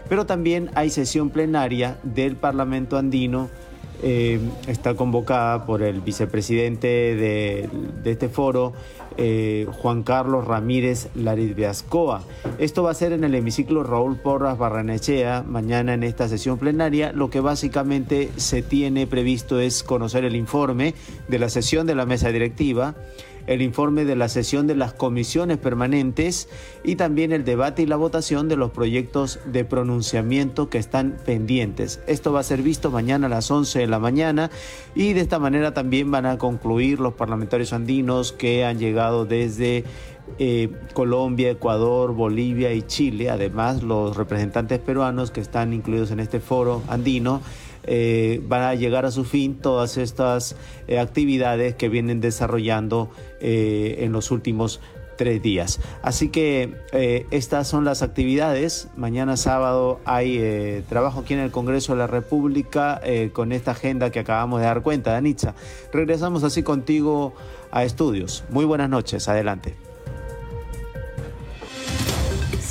Pero 0.08 0.26
también 0.26 0.70
hay 0.74 0.90
sesión 0.90 1.30
plenaria 1.30 1.98
del 2.04 2.36
Parlamento 2.36 2.98
Andino 2.98 3.48
eh, 4.06 4.38
está 4.66 4.94
convocada 4.96 5.64
por 5.64 5.82
el 5.82 6.02
vicepresidente 6.02 6.86
de, 6.86 7.70
este 8.04 8.28
foro, 8.28 8.74
eh, 9.16 9.66
Juan 9.80 10.02
Carlos 10.02 10.46
Ramírez 10.46 11.08
Larizbeascoa. 11.14 12.22
Esto 12.58 12.82
va 12.82 12.90
a 12.90 12.94
ser 12.94 13.12
en 13.12 13.24
el 13.24 13.34
hemiciclo 13.34 13.82
Raúl 13.82 14.16
Porras 14.16 14.58
Barranechea 14.58 15.42
mañana 15.42 15.94
en 15.94 16.02
esta 16.02 16.28
sesión 16.28 16.58
plenaria. 16.58 17.12
Lo 17.12 17.30
que 17.30 17.40
básicamente 17.40 18.30
se 18.36 18.60
tiene 18.60 19.06
previsto 19.06 19.58
es 19.58 19.82
conocer 19.82 20.26
el 20.26 20.36
informe 20.36 20.94
de 21.28 21.38
la 21.38 21.48
sesión 21.48 21.86
de 21.86 21.94
la 21.94 22.04
mesa 22.04 22.28
directiva 22.28 22.94
el 23.46 23.62
informe 23.62 24.04
de 24.04 24.16
la 24.16 24.28
sesión 24.28 24.66
de 24.66 24.74
las 24.74 24.92
comisiones 24.92 25.58
permanentes 25.58 26.48
y 26.82 26.96
también 26.96 27.32
el 27.32 27.44
debate 27.44 27.82
y 27.82 27.86
la 27.86 27.96
votación 27.96 28.48
de 28.48 28.56
los 28.56 28.70
proyectos 28.70 29.40
de 29.46 29.64
pronunciamiento 29.64 30.68
que 30.68 30.78
están 30.78 31.16
pendientes. 31.24 32.00
Esto 32.06 32.32
va 32.32 32.40
a 32.40 32.44
ser 32.44 32.62
visto 32.62 32.90
mañana 32.90 33.26
a 33.26 33.30
las 33.30 33.50
11 33.50 33.80
de 33.80 33.86
la 33.86 33.98
mañana 33.98 34.50
y 34.94 35.12
de 35.12 35.20
esta 35.20 35.38
manera 35.38 35.74
también 35.74 36.10
van 36.10 36.26
a 36.26 36.38
concluir 36.38 37.00
los 37.00 37.14
parlamentarios 37.14 37.72
andinos 37.72 38.32
que 38.32 38.64
han 38.64 38.78
llegado 38.78 39.24
desde 39.24 39.84
eh, 40.38 40.70
Colombia, 40.94 41.50
Ecuador, 41.50 42.14
Bolivia 42.14 42.72
y 42.72 42.82
Chile, 42.82 43.28
además 43.28 43.82
los 43.82 44.16
representantes 44.16 44.78
peruanos 44.78 45.30
que 45.30 45.40
están 45.40 45.72
incluidos 45.72 46.10
en 46.10 46.20
este 46.20 46.40
foro 46.40 46.82
andino 46.88 47.42
eh, 47.86 48.40
van 48.46 48.62
a 48.62 48.74
llegar 48.74 49.04
a 49.04 49.10
su 49.10 49.24
fin 49.24 49.56
todas 49.56 49.96
estas 49.96 50.56
eh, 50.88 50.98
actividades 50.98 51.74
que 51.74 51.88
vienen 51.88 52.20
desarrollando 52.20 53.10
eh, 53.40 53.96
en 54.00 54.12
los 54.12 54.30
últimos 54.30 54.80
tres 55.16 55.40
días. 55.42 55.78
Así 56.02 56.28
que 56.28 56.74
estas 57.30 57.68
son 57.68 57.84
las 57.84 58.02
actividades. 58.02 58.88
Mañana 58.96 59.36
sábado 59.36 60.00
hay 60.04 60.82
trabajo 60.88 61.20
aquí 61.20 61.34
en 61.34 61.40
el 61.40 61.52
Congreso 61.52 61.92
de 61.92 61.98
la 62.00 62.08
República 62.08 63.00
con 63.32 63.52
esta 63.52 63.70
agenda 63.70 64.10
que 64.10 64.18
acabamos 64.18 64.58
de 64.58 64.66
dar 64.66 64.82
cuenta, 64.82 65.12
Danitza. 65.12 65.54
Regresamos 65.92 66.42
así 66.42 66.64
contigo 66.64 67.32
a 67.70 67.84
estudios. 67.84 68.42
Muy 68.50 68.64
buenas 68.64 68.90
noches. 68.90 69.28
Adelante. 69.28 69.83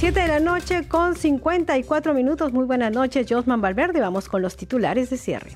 7 0.03 0.19
de 0.19 0.27
la 0.27 0.41
noche 0.41 0.85
con 0.85 1.15
54 1.15 2.13
minutos. 2.13 2.51
Muy 2.51 2.65
buenas 2.65 2.91
noches, 2.91 3.25
Josman 3.29 3.61
Valverde. 3.61 4.01
Vamos 4.01 4.27
con 4.27 4.41
los 4.41 4.57
titulares 4.57 5.09
de 5.09 5.15
cierre. 5.15 5.51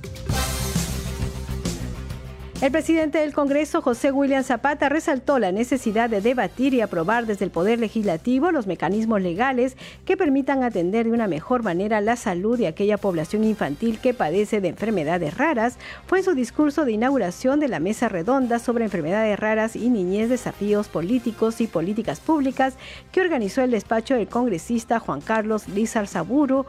El 2.60 2.72
presidente 2.72 3.20
del 3.20 3.34
Congreso, 3.34 3.84
José 3.84 4.12
William 4.12 4.44
Zapata, 4.44 4.90
resaltó 4.90 5.38
la 5.38 5.52
necesidad 5.52 6.10
de 6.10 6.22
debatir 6.22 6.74
y 6.74 6.82
aprobar 6.82 7.28
desde 7.28 7.46
el 7.46 7.52
Poder 7.52 7.78
Legislativo 7.78 8.52
los 8.52 8.66
mecanismos 8.66 9.22
legales 9.22 9.78
que 10.06 10.18
permitan 10.18 10.64
atender 10.64 11.06
de 11.06 11.12
una 11.12 11.28
mejor 11.28 11.62
manera 11.62 12.02
la 12.02 12.16
salud 12.16 12.58
de 12.58 12.66
aquella 12.66 12.98
población 12.98 13.44
infantil 13.44 14.00
que 14.00 14.16
padece 14.16 14.60
de 14.60 14.70
enfermedades 14.70 15.38
raras. 15.38 15.78
Fue 16.08 16.18
en 16.18 16.26
su 16.26 16.34
discurso 16.34 16.84
de 16.84 16.94
inauguración 16.94 17.60
de 17.60 17.68
la 17.68 17.80
Mesa 17.80 18.10
Redonda 18.10 18.58
sobre 18.58 18.86
enfermedades 18.86 19.40
raras 19.40 19.76
y 19.76 19.92
niñez, 19.92 20.28
desafíos 20.28 20.88
políticos 20.88 21.62
y 21.62 21.68
políticas 21.68 22.20
públicas 22.20 22.74
que 23.12 23.22
organizó 23.22 23.62
el 23.62 23.70
despacho 23.70 24.16
del 24.16 24.30
congresista 24.30 25.00
Juan 25.00 25.22
Carlos 25.22 25.68
Lizar 25.68 26.08
Saburo 26.08 26.66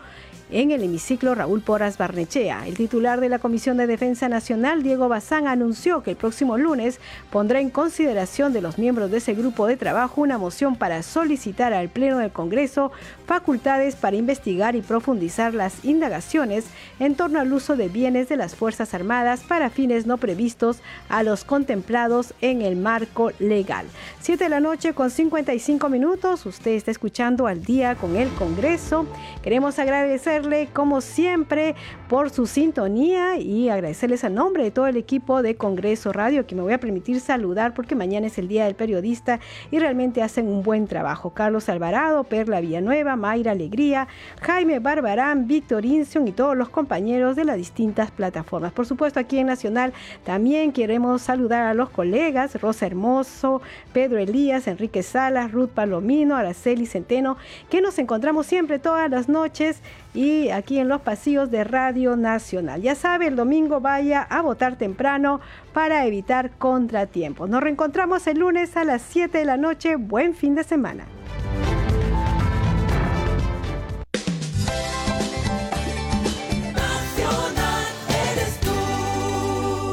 en 0.51 0.71
el 0.71 0.83
hemiciclo 0.83 1.35
Raúl 1.35 1.61
Porras 1.61 1.99
Barnechea. 1.99 2.67
El 2.67 2.77
titular 2.77 3.21
de 3.21 3.29
la 3.29 3.39
Comisión 3.39 3.77
de 3.77 3.87
Defensa 3.87 4.29
Nacional, 4.29 4.83
Diego 4.83 5.09
Bazán, 5.09 5.47
anunció 5.47 6.03
que 6.03 6.13
el 6.13 6.17
próximo 6.17 6.59
lunes 6.59 7.01
pondrá 7.31 7.61
en 7.61 7.71
consideración 7.71 8.53
de 8.53 8.63
los 8.63 8.79
miembros 8.79 9.11
de 9.11 9.19
ese 9.19 9.35
grupo 9.35 9.67
de 9.67 9.77
trabajo 9.77 10.21
una 10.21 10.39
moción 10.39 10.77
para 10.77 11.03
solicitar 11.03 11.73
al 11.73 11.89
Pleno 11.89 12.19
del 12.19 12.31
Congreso 12.31 12.93
facultades 13.27 13.97
para 13.97 14.17
investigar 14.17 14.75
y 14.75 14.81
profundizar 14.81 15.55
las 15.55 15.85
indagaciones 15.85 16.65
en 16.99 17.15
torno 17.15 17.41
al 17.41 17.53
uso 17.53 17.77
de 17.77 17.89
bienes 17.89 18.29
de 18.29 18.37
las 18.37 18.55
Fuerzas 18.55 18.95
Armadas 18.95 19.41
para 19.47 19.71
fines 19.71 20.07
no 20.07 20.17
previstos 20.17 20.81
a 21.09 21.23
los 21.23 21.45
contemplados 21.45 22.35
en 22.41 22.63
el 22.63 22.77
marco 22.77 23.33
legal. 23.39 23.87
Siete 24.21 24.45
de 24.45 24.51
la 24.51 24.61
noche 24.61 24.95
con 24.95 25.11
55 25.11 25.89
minutos, 25.89 26.47
usted 26.47 26.73
está 26.73 26.91
escuchando 26.91 27.47
al 27.47 27.65
día 27.65 27.95
con 27.95 28.17
el 28.17 28.29
Congreso. 28.31 29.07
Queremos 29.43 29.79
agradecer 29.79 30.38
como 30.73 31.01
siempre, 31.01 31.75
por 32.09 32.31
su 32.31 32.47
sintonía 32.47 33.39
y 33.39 33.69
agradecerles 33.69 34.23
a 34.25 34.29
nombre 34.29 34.63
de 34.63 34.71
todo 34.71 34.87
el 34.87 34.97
equipo 34.97 35.43
de 35.43 35.57
Congreso 35.57 36.13
Radio, 36.13 36.47
que 36.47 36.55
me 36.55 36.63
voy 36.63 36.73
a 36.73 36.79
permitir 36.79 37.21
saludar 37.21 37.75
porque 37.75 37.95
mañana 37.95 38.29
es 38.29 38.39
el 38.39 38.47
Día 38.47 38.67
del 38.67 38.77
Periodista 38.77 39.41
y 39.71 39.79
realmente 39.79 40.23
hacen 40.23 40.47
un 40.47 40.63
buen 40.63 40.87
trabajo. 40.87 41.31
Carlos 41.31 41.69
Alvarado, 41.69 42.25
Perla 42.25 42.61
Villanueva, 42.61 43.17
Mayra 43.17 43.53
Alegría, 43.53 44.07
Jaime 44.43 44.79
Barbarán, 44.79 45.49
Víctor 45.49 45.85
Incion 45.85 46.29
y 46.29 46.33
todos 46.33 46.57
los 46.57 46.69
compañeros 46.69 47.35
de 47.35 47.45
las 47.45 47.57
distintas 47.57 48.11
plataformas. 48.11 48.73
Por 48.73 48.87
supuesto, 48.87 49.19
aquí 49.19 49.39
en 49.39 49.49
Nacional 49.49 49.93
también 50.25 50.73
queremos 50.73 51.23
saludar 51.23 51.65
a 51.65 51.75
los 51.75 51.91
colegas 51.91 52.61
Rosa 52.61 52.87
Hermoso, 52.87 53.61
Pedro 53.93 54.19
Elías, 54.19 54.69
Enrique 54.69 55.03
Salas, 55.03 55.51
Ruth 55.51 55.71
Palomino, 55.71 56.37
Araceli 56.37 56.87
Centeno, 56.87 57.37
que 57.71 57.81
nos 57.81 57.99
encontramos 57.99 58.47
siempre 58.47 58.79
todas 58.79 59.11
las 59.11 59.29
noches 59.29 59.83
y 60.19 60.51
aquí 60.51 60.81
en 60.81 60.89
los 60.89 61.03
pasillos 61.03 61.49
de 61.49 61.63
Radio 61.63 62.17
Nacional. 62.17 62.83
Ya 62.83 62.97
sabe, 62.97 63.29
el 63.29 63.37
domingo 63.37 63.81
vaya 63.81 64.23
a 64.23 64.43
votar 64.43 64.75
temprano 64.75 65.41
para 65.73 66.07
evitar 66.07 66.51
contratiempos. 66.59 67.49
Nos 67.49 67.63
reencontramos 67.63 68.27
el 68.27 68.41
lunes 68.41 68.77
a 68.77 68.83
las 68.83 69.01
7 69.03 69.39
de 69.39 69.45
la 69.45 69.57
noche. 69.57 69.95
Buen 69.95 70.35
fin 70.35 70.57
de 70.57 70.65
semana. 70.65 71.07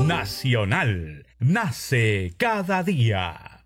Nacional, 0.07 1.27
nace 1.37 2.33
cada 2.39 2.81
día. 2.81 3.54